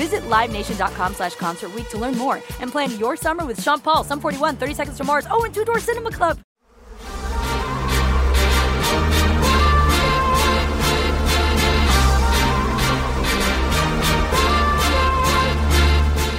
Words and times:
Visit 0.00 0.22
LiveNation.com 0.30 1.12
slash 1.12 1.34
Concert 1.34 1.72
to 1.90 1.98
learn 1.98 2.16
more 2.16 2.36
and 2.60 2.72
plan 2.72 2.98
your 2.98 3.16
summer 3.16 3.44
with 3.44 3.62
Sean 3.62 3.80
Paul, 3.80 4.02
Sum 4.02 4.18
41, 4.18 4.56
30 4.56 4.72
Seconds 4.72 4.96
to 4.96 5.04
Mars, 5.04 5.26
oh, 5.30 5.44
and 5.44 5.52
Two 5.52 5.62
Door 5.62 5.80
Cinema 5.80 6.10
Club. 6.10 6.40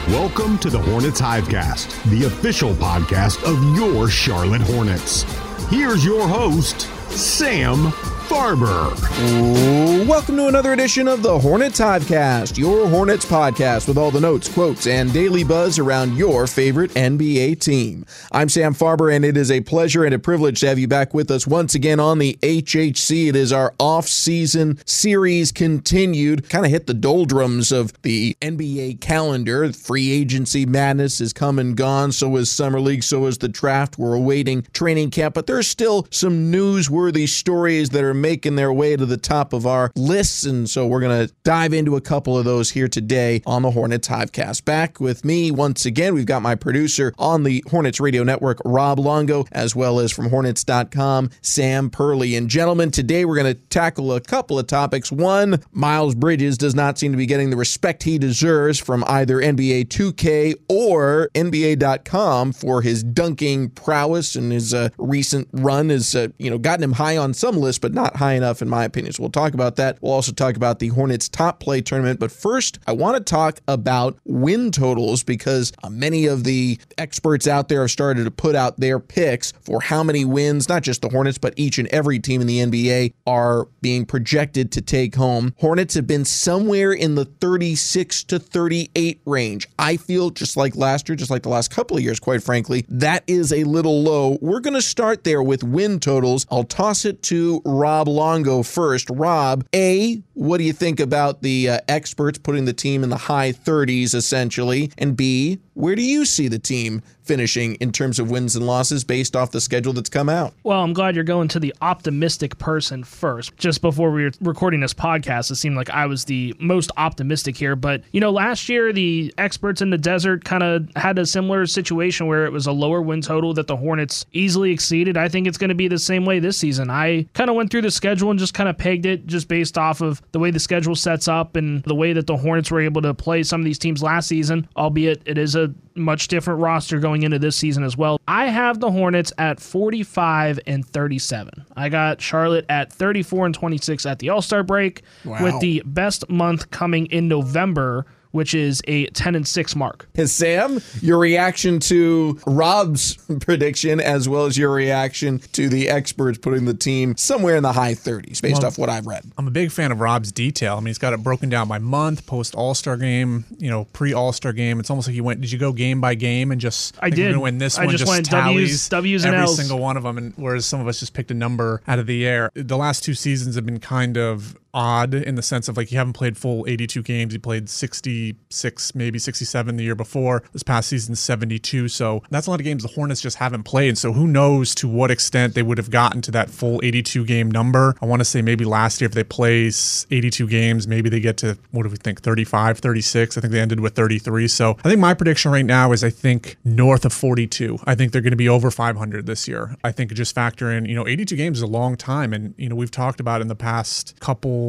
Welcome 0.08 0.58
to 0.58 0.72
the 0.72 0.80
Hornets 0.80 1.22
Hivecast, 1.22 2.04
the 2.10 2.26
official 2.26 2.74
podcast 2.74 3.44
of 3.44 3.64
your 3.78 4.10
Charlotte 4.10 4.62
Hornets. 4.62 5.22
Here's 5.70 6.04
your 6.04 6.28
host, 6.28 6.90
Sam 7.12 7.94
Farber. 8.32 10.08
Welcome 10.08 10.38
to 10.38 10.48
another 10.48 10.72
edition 10.72 11.10
of 11.10 11.22
the 11.22 11.38
Hornets 11.38 11.82
Hivecast, 11.82 12.58
your 12.58 12.88
Hornets 12.88 13.26
podcast 13.26 13.90
with 13.90 13.98
all 13.98 14.10
the 14.10 14.22
notes, 14.22 14.48
quotes, 14.48 14.88
and 14.88 15.12
daily 15.12 15.44
buzz 15.44 15.78
around 15.78 16.16
your 16.16 16.48
favorite 16.48 16.92
NBA 16.92 17.60
team. 17.60 18.06
I'm 18.32 18.48
Sam 18.48 18.74
Farber, 18.74 19.14
and 19.14 19.26
it 19.26 19.36
is 19.36 19.52
a 19.52 19.60
pleasure 19.60 20.06
and 20.06 20.16
a 20.16 20.20
privilege 20.20 20.62
to 20.62 20.68
have 20.68 20.80
you 20.80 20.88
back 20.88 21.14
with 21.14 21.30
us 21.30 21.46
once 21.46 21.76
again 21.76 22.00
on 22.00 22.20
the 22.20 22.38
HHC. 22.42 23.28
It 23.28 23.36
is 23.36 23.52
our 23.52 23.74
off-season 23.78 24.80
series 24.86 25.52
continued, 25.52 26.50
kind 26.50 26.66
of 26.66 26.72
hit 26.72 26.88
the 26.88 26.94
doldrums 26.94 27.74
of 27.74 27.92
the 28.02 28.38
NBA 28.42 29.02
calendar. 29.02 29.74
Free 29.74 30.10
agency 30.10 30.66
madness 30.66 31.20
is 31.20 31.34
come 31.34 31.60
and 31.60 31.76
gone, 31.76 32.14
so 32.14 32.38
is 32.38 32.50
Summer 32.50 32.80
League, 32.80 33.04
so 33.04 33.26
is 33.26 33.40
the 33.40 33.50
draft. 33.50 33.98
We're 33.98 34.14
awaiting 34.14 34.66
training 34.72 35.12
camp, 35.12 35.36
but 35.36 35.48
there's 35.48 35.68
still 35.68 36.08
some 36.12 36.50
newsworthy 36.50 37.28
stories 37.28 37.90
that 37.90 38.06
are 38.06 38.21
making 38.22 38.56
their 38.56 38.72
way 38.72 38.96
to 38.96 39.06
the 39.06 39.18
top 39.18 39.54
of 39.54 39.66
our 39.66 39.92
lists. 39.96 40.46
And 40.46 40.70
so 40.70 40.88
we're 40.88 41.02
going 41.02 41.28
to 41.28 41.34
dive 41.44 41.74
into 41.74 41.96
a 41.96 42.02
couple 42.02 42.38
of 42.38 42.46
those 42.46 42.72
here 42.72 42.88
today 42.88 43.42
on 43.46 43.64
the 43.64 43.72
Hornets 43.72 44.08
Hivecast. 44.08 44.66
Back 44.66 45.00
with 45.00 45.26
me 45.26 45.52
once 45.52 45.86
again, 45.86 46.14
we've 46.14 46.26
got 46.26 46.42
my 46.42 46.56
producer 46.56 47.14
on 47.18 47.44
the 47.44 47.64
Hornets 47.70 48.00
Radio 48.00 48.24
Network, 48.24 48.60
Rob 48.64 49.00
Longo, 49.00 49.46
as 49.52 49.76
well 49.76 50.00
as 50.00 50.12
from 50.12 50.30
Hornets.com, 50.30 51.30
Sam 51.42 51.90
Perley. 51.90 52.36
And 52.36 52.50
gentlemen, 52.50 52.92
today 52.92 53.26
we're 53.26 53.36
going 53.36 53.54
to 53.54 53.60
tackle 53.70 54.14
a 54.14 54.22
couple 54.22 54.60
of 54.60 54.68
topics. 54.68 55.12
One, 55.12 55.64
Miles 55.72 56.16
Bridges 56.16 56.58
does 56.58 56.76
not 56.76 57.00
seem 57.00 57.12
to 57.12 57.18
be 57.18 57.26
getting 57.26 57.50
the 57.50 57.58
respect 57.58 58.04
he 58.04 58.18
deserves 58.18 58.80
from 58.80 59.04
either 59.08 59.38
NBA 59.38 59.88
2K 59.88 60.56
or 60.70 61.30
NBA.com 61.34 62.54
for 62.54 62.82
his 62.82 63.04
dunking 63.04 63.70
prowess 63.70 64.36
and 64.36 64.52
his 64.52 64.74
uh, 64.74 64.90
recent 64.98 65.48
run 65.52 65.90
has, 65.90 66.16
uh, 66.16 66.28
you 66.38 66.50
know, 66.50 66.58
gotten 66.58 66.84
him 66.84 66.94
high 66.94 67.18
on 67.18 67.34
some 67.34 67.58
lists, 67.58 67.80
but 67.80 67.94
not 67.94 68.11
high 68.16 68.34
enough 68.34 68.62
in 68.62 68.70
my 68.70 68.84
opinion. 68.84 69.14
So 69.14 69.24
we'll 69.24 69.32
talk 69.32 69.54
about 69.54 69.76
that. 69.78 69.98
We'll 70.02 70.14
also 70.14 70.32
talk 70.32 70.56
about 70.56 70.80
the 70.80 70.90
Hornets 70.90 71.30
top 71.30 71.60
play 71.60 71.82
tournament. 71.82 72.20
But 72.20 72.32
first, 72.32 72.80
I 72.88 72.92
want 72.94 73.18
to 73.18 73.24
talk 73.24 73.60
about 73.68 74.18
win 74.26 74.72
totals 74.72 75.24
because 75.24 75.74
uh, 75.84 75.90
many 75.90 76.26
of 76.26 76.44
the 76.44 76.80
experts 76.98 77.48
out 77.48 77.70
there 77.70 77.82
have 77.82 77.92
started 77.92 78.24
to 78.26 78.32
put 78.32 78.56
out 78.56 78.80
their 78.80 79.00
picks 79.00 79.52
for 79.62 79.82
how 79.82 80.04
many 80.04 80.26
wins, 80.26 80.70
not 80.70 80.84
just 80.84 81.02
the 81.02 81.10
Hornets, 81.10 81.38
but 81.38 81.54
each 81.58 81.78
and 81.78 81.88
every 81.90 82.20
team 82.20 82.42
in 82.42 82.48
the 82.48 82.60
NBA 82.60 83.14
are 83.28 83.68
being 83.82 84.06
projected 84.06 84.72
to 84.74 84.82
take 84.82 85.16
home. 85.16 85.54
Hornets 85.60 85.94
have 85.96 86.08
been 86.08 86.26
somewhere 86.26 86.92
in 86.92 87.16
the 87.16 87.26
36 87.26 88.24
to 88.26 88.40
38 88.40 89.22
range. 89.26 89.68
I 89.80 89.98
feel 89.98 90.30
just 90.30 90.58
like 90.58 90.76
last 90.76 91.10
year, 91.10 91.16
just 91.16 91.32
like 91.32 91.44
the 91.44 91.50
last 91.50 91.72
couple 91.72 91.98
of 91.98 92.04
years, 92.04 92.20
quite 92.20 92.44
frankly, 92.44 92.86
that 92.90 93.24
is 93.28 93.52
a 93.54 93.64
little 93.64 94.02
low. 94.02 94.38
We're 94.42 94.60
going 94.60 94.74
to 94.74 94.82
start 94.82 95.24
there 95.24 95.44
with 95.44 95.64
win 95.64 96.00
totals. 96.00 96.46
I'll 96.52 96.64
toss 96.64 97.06
it 97.06 97.22
to 97.24 97.62
Rob 97.66 98.01
Longo 98.08 98.64
first. 98.64 99.10
Rob, 99.10 99.66
A, 99.74 100.22
what 100.34 100.58
do 100.58 100.64
you 100.64 100.74
think 100.74 101.00
about 101.00 101.42
the 101.42 101.70
uh, 101.70 101.80
experts 101.88 102.38
putting 102.38 102.66
the 102.66 102.74
team 102.74 103.04
in 103.04 103.10
the 103.10 103.18
high 103.18 103.52
30s 103.52 104.16
essentially? 104.16 104.92
And 104.98 105.16
B, 105.16 105.60
where 105.74 105.96
do 105.96 106.02
you 106.02 106.26
see 106.26 106.48
the 106.48 106.60
team 106.60 107.02
finishing 107.24 107.76
in 107.76 107.92
terms 107.92 108.20
of 108.20 108.30
wins 108.30 108.56
and 108.56 108.66
losses 108.66 109.04
based 109.04 109.36
off 109.36 109.52
the 109.52 109.62
schedule 109.62 109.94
that's 109.94 110.10
come 110.10 110.28
out? 110.28 110.54
Well, 110.64 110.82
I'm 110.82 110.94
glad 110.94 111.16
you're 111.16 111.24
going 111.24 111.48
to 111.50 111.60
the 111.60 111.74
optimistic 111.82 112.58
person 112.58 113.04
first. 113.04 113.56
Just 113.58 113.82
before 113.82 114.12
we 114.12 114.24
were 114.24 114.32
recording 114.42 114.82
this 114.82 114.94
podcast, 114.94 115.50
it 115.50 115.56
seemed 115.56 115.78
like 115.78 115.90
I 115.90 116.08
was 116.08 116.26
the 116.26 116.54
most 116.60 116.92
optimistic 116.98 117.56
here. 117.56 117.76
But, 117.76 118.04
you 118.12 118.20
know, 118.20 118.32
last 118.32 118.68
year, 118.68 118.92
the 118.92 119.34
experts 119.38 119.82
in 119.82 119.92
the 119.92 119.98
desert 119.98 120.44
kind 120.44 120.64
of 120.64 120.90
had 120.96 121.18
a 121.20 121.26
similar 121.26 121.66
situation 121.66 122.28
where 122.28 122.46
it 122.46 122.52
was 122.52 122.68
a 122.68 122.72
lower 122.72 123.02
win 123.02 123.22
total 123.22 123.54
that 123.54 123.68
the 123.68 123.78
Hornets 123.78 124.26
easily 124.34 124.72
exceeded. 124.72 125.16
I 125.16 125.30
think 125.30 125.48
it's 125.48 125.58
going 125.58 125.70
to 125.70 125.76
be 125.76 125.88
the 125.88 126.00
same 126.00 126.26
way 126.26 126.40
this 126.40 126.58
season. 126.58 126.90
I 126.90 127.28
kind 127.34 127.50
of 127.50 127.56
went 127.56 127.72
through 127.72 127.84
the 127.84 127.91
schedule 127.92 128.32
and 128.32 128.40
just 128.40 128.54
kind 128.54 128.68
of 128.70 128.78
pegged 128.78 129.06
it 129.06 129.28
just 129.28 129.48
based 129.48 129.78
off 129.78 130.02
of 130.02 130.22
the 130.32 130.40
way 130.40 130.50
the 130.52 130.60
schedule 130.60 130.96
sets 130.96 131.28
up 131.28 131.56
and 131.56 131.84
the 131.84 131.96
way 131.96 132.14
that 132.14 132.26
the 132.28 132.38
Hornets 132.38 132.72
were 132.72 132.82
able 132.82 133.02
to 133.04 133.14
play 133.14 133.44
some 133.44 133.62
of 133.62 133.66
these 133.66 133.78
teams 133.80 134.02
last 134.02 134.28
season, 134.28 134.68
albeit 134.76 135.22
it 135.26 135.38
is 135.38 135.56
a 135.56 135.74
much 135.96 136.28
different 136.30 136.62
roster 136.62 137.00
going 137.00 137.24
into 137.24 137.38
this 137.38 137.56
season 137.58 137.84
as 137.84 137.98
well. 137.98 138.20
I 138.28 138.48
have 138.48 138.80
the 138.80 138.90
Hornets 138.92 139.34
at 139.38 139.60
45 139.60 140.60
and 140.68 140.86
37. 140.86 141.66
I 141.76 141.90
got 141.90 142.22
Charlotte 142.22 142.66
at 142.70 142.92
34 142.94 143.48
and 143.48 143.56
26 143.56 144.06
at 144.06 144.20
the 144.20 144.30
All 144.30 144.42
Star 144.42 144.64
break, 144.64 145.02
Wow. 145.26 145.44
with 145.44 145.60
the 145.60 145.82
best 145.86 146.30
month 146.30 146.72
coming 146.72 147.08
in 147.08 147.28
November, 147.28 148.06
which 148.32 148.54
is 148.54 148.82
a 148.88 149.06
10 149.08 149.36
and 149.36 149.48
6 149.48 149.76
mark. 149.76 150.08
And 150.16 150.30
Sam, 150.30 150.82
your 151.02 151.18
reaction 151.20 151.80
to 151.82 152.40
Rob's 152.46 153.16
prediction, 153.40 154.00
as 154.00 154.28
well 154.30 154.46
as 154.46 154.58
your 154.58 154.72
reaction 154.72 155.40
to 155.54 155.70
the 155.70 155.90
experts 155.90 156.38
putting 156.38 156.66
the 156.66 156.74
team 156.74 157.16
somewhere 157.18 157.56
in 157.56 157.64
the 157.64 157.74
high 157.74 157.94
30s, 157.94 158.42
based 158.42 158.62
Well, 158.62 158.66
off 158.68 158.78
what 158.78 158.90
I've 158.90 159.06
read. 159.08 159.24
I'm 159.38 159.48
a 159.48 159.52
big 159.52 159.72
fan 159.72 159.92
of 159.92 160.00
Rob's 160.00 160.32
detail. 160.32 160.74
I 160.76 160.80
mean, 160.80 160.88
he's 160.88 160.98
got 160.98 161.14
it 161.14 161.24
broken 161.24 161.50
down 161.50 161.68
by 161.68 161.80
month, 161.80 162.26
post 162.26 162.56
All 162.56 162.74
Star 162.74 162.98
game, 162.98 163.46
you 163.58 163.70
know, 163.70 163.86
pre 163.94 164.14
All 164.14 164.34
Star 164.34 164.54
game. 164.54 164.80
It's 164.80 164.90
almost 164.90 165.08
like 165.08 165.16
you 165.16 165.24
went. 165.24 165.42
Did 165.42 165.52
you 165.52 165.60
go 165.60 165.72
game 165.74 166.02
by 166.02 166.16
game 166.16 166.52
and 166.52 166.60
just? 166.62 166.96
I 167.00 167.06
think 167.06 167.16
did. 167.16 167.36
We're 167.36 167.44
win 167.44 167.58
this 167.58 167.78
I 167.78 167.86
one. 167.86 167.96
just 167.98 168.08
went 168.10 168.26
tallies 168.26 168.88
Ws- 168.88 168.90
Ws 168.90 169.24
and 169.26 169.34
every 169.36 169.48
Ls. 169.48 169.58
single 169.58 169.80
one 169.80 169.98
of 169.98 170.04
them, 170.04 170.18
and 170.18 170.34
whereas 170.36 170.66
some 170.66 170.80
of 170.80 170.88
us 170.88 171.00
just 171.00 171.14
picked 171.14 171.32
a 171.32 171.36
number 171.36 171.82
out 171.88 172.00
of 172.00 172.08
the 172.08 172.26
air. 172.26 172.52
The 172.54 172.78
last 172.78 173.04
two 173.04 173.14
seasons 173.14 173.56
have 173.56 173.66
been 173.66 173.80
kind 173.80 174.18
of 174.18 174.56
odd 174.74 175.14
in 175.14 175.36
the 175.36 175.42
sense 175.42 175.68
of 175.68 175.78
like 175.78 175.92
you 175.92 175.98
haven't 175.98 176.14
played 176.14 176.38
full 176.38 176.66
82 176.68 177.04
games. 177.04 177.34
You 177.34 177.40
played 177.40 177.70
66, 177.70 178.96
maybe 178.96 179.20
67 179.20 179.76
the 179.76 179.84
year 179.84 179.96
before. 179.96 180.44
This 180.54 180.64
past 180.64 180.90
season, 180.90 181.16
72. 181.16 181.88
So 181.90 182.24
that's 182.30 182.48
a 182.48 182.50
lot 182.50 182.60
of 182.60 182.64
games 182.64 182.84
the 182.84 182.90
Hornets 182.90 183.22
just 183.22 183.38
haven't 183.38 183.64
played. 183.64 183.98
So 183.98 184.14
who 184.14 184.28
knows 184.28 184.76
to 184.76 184.88
what 184.88 185.12
extent 185.12 185.56
they 185.56 185.64
would 185.64 185.78
have 185.78 185.90
gotten 185.90 186.22
to 186.24 186.32
that 186.32 186.50
full 186.50 186.80
82 186.84 187.26
game 187.26 187.50
number. 187.50 187.96
I 188.02 188.06
want 188.06 188.20
to 188.22 188.26
say 188.26 188.42
maybe 188.42 188.66
last 188.66 189.02
year 189.02 189.08
if 189.08 189.14
they 189.14 189.24
play 189.24 189.68
82 189.68 190.48
games, 190.48 190.88
maybe 190.88 191.10
they 191.10 191.20
get 191.20 191.38
to 191.38 191.58
what 191.72 191.84
do 191.84 191.90
we 191.90 191.98
think 191.98 192.22
35, 192.22 192.80
36. 192.80 193.38
I 193.38 193.42
think 193.42 193.52
they 193.52 193.60
ended 193.60 193.80
with 193.80 193.96
33. 193.96 194.48
So 194.48 194.78
I 194.84 194.90
think 194.90 195.00
my 195.00 195.14
prediction 195.14 195.52
right 195.52 195.66
now 195.66 195.92
is 195.92 196.04
I 196.04 196.10
think 196.10 196.58
north 196.64 197.06
of 197.06 197.14
42. 197.14 197.80
I 197.86 197.96
think 197.96 198.12
they're 198.12 198.22
going 198.22 198.32
to 198.32 198.38
be 198.38 198.50
over 198.50 198.72
500 198.72 199.26
this 199.26 199.48
year. 199.48 199.76
I 199.84 199.92
think 199.92 200.14
just 200.14 200.34
factor 200.36 200.72
in, 200.72 200.86
you 200.86 200.96
know, 200.96 201.08
82 201.08 201.36
games 201.36 201.58
is 201.58 201.64
a 201.64 201.68
long 201.68 201.96
time 201.96 202.34
and 202.34 202.54
you 202.58 202.70
know, 202.70 202.76
we've 202.76 202.92
talked 202.92 203.20
about 203.20 203.42
in 203.42 203.48
the 203.48 203.56
past 203.56 204.20
couple 204.20 204.61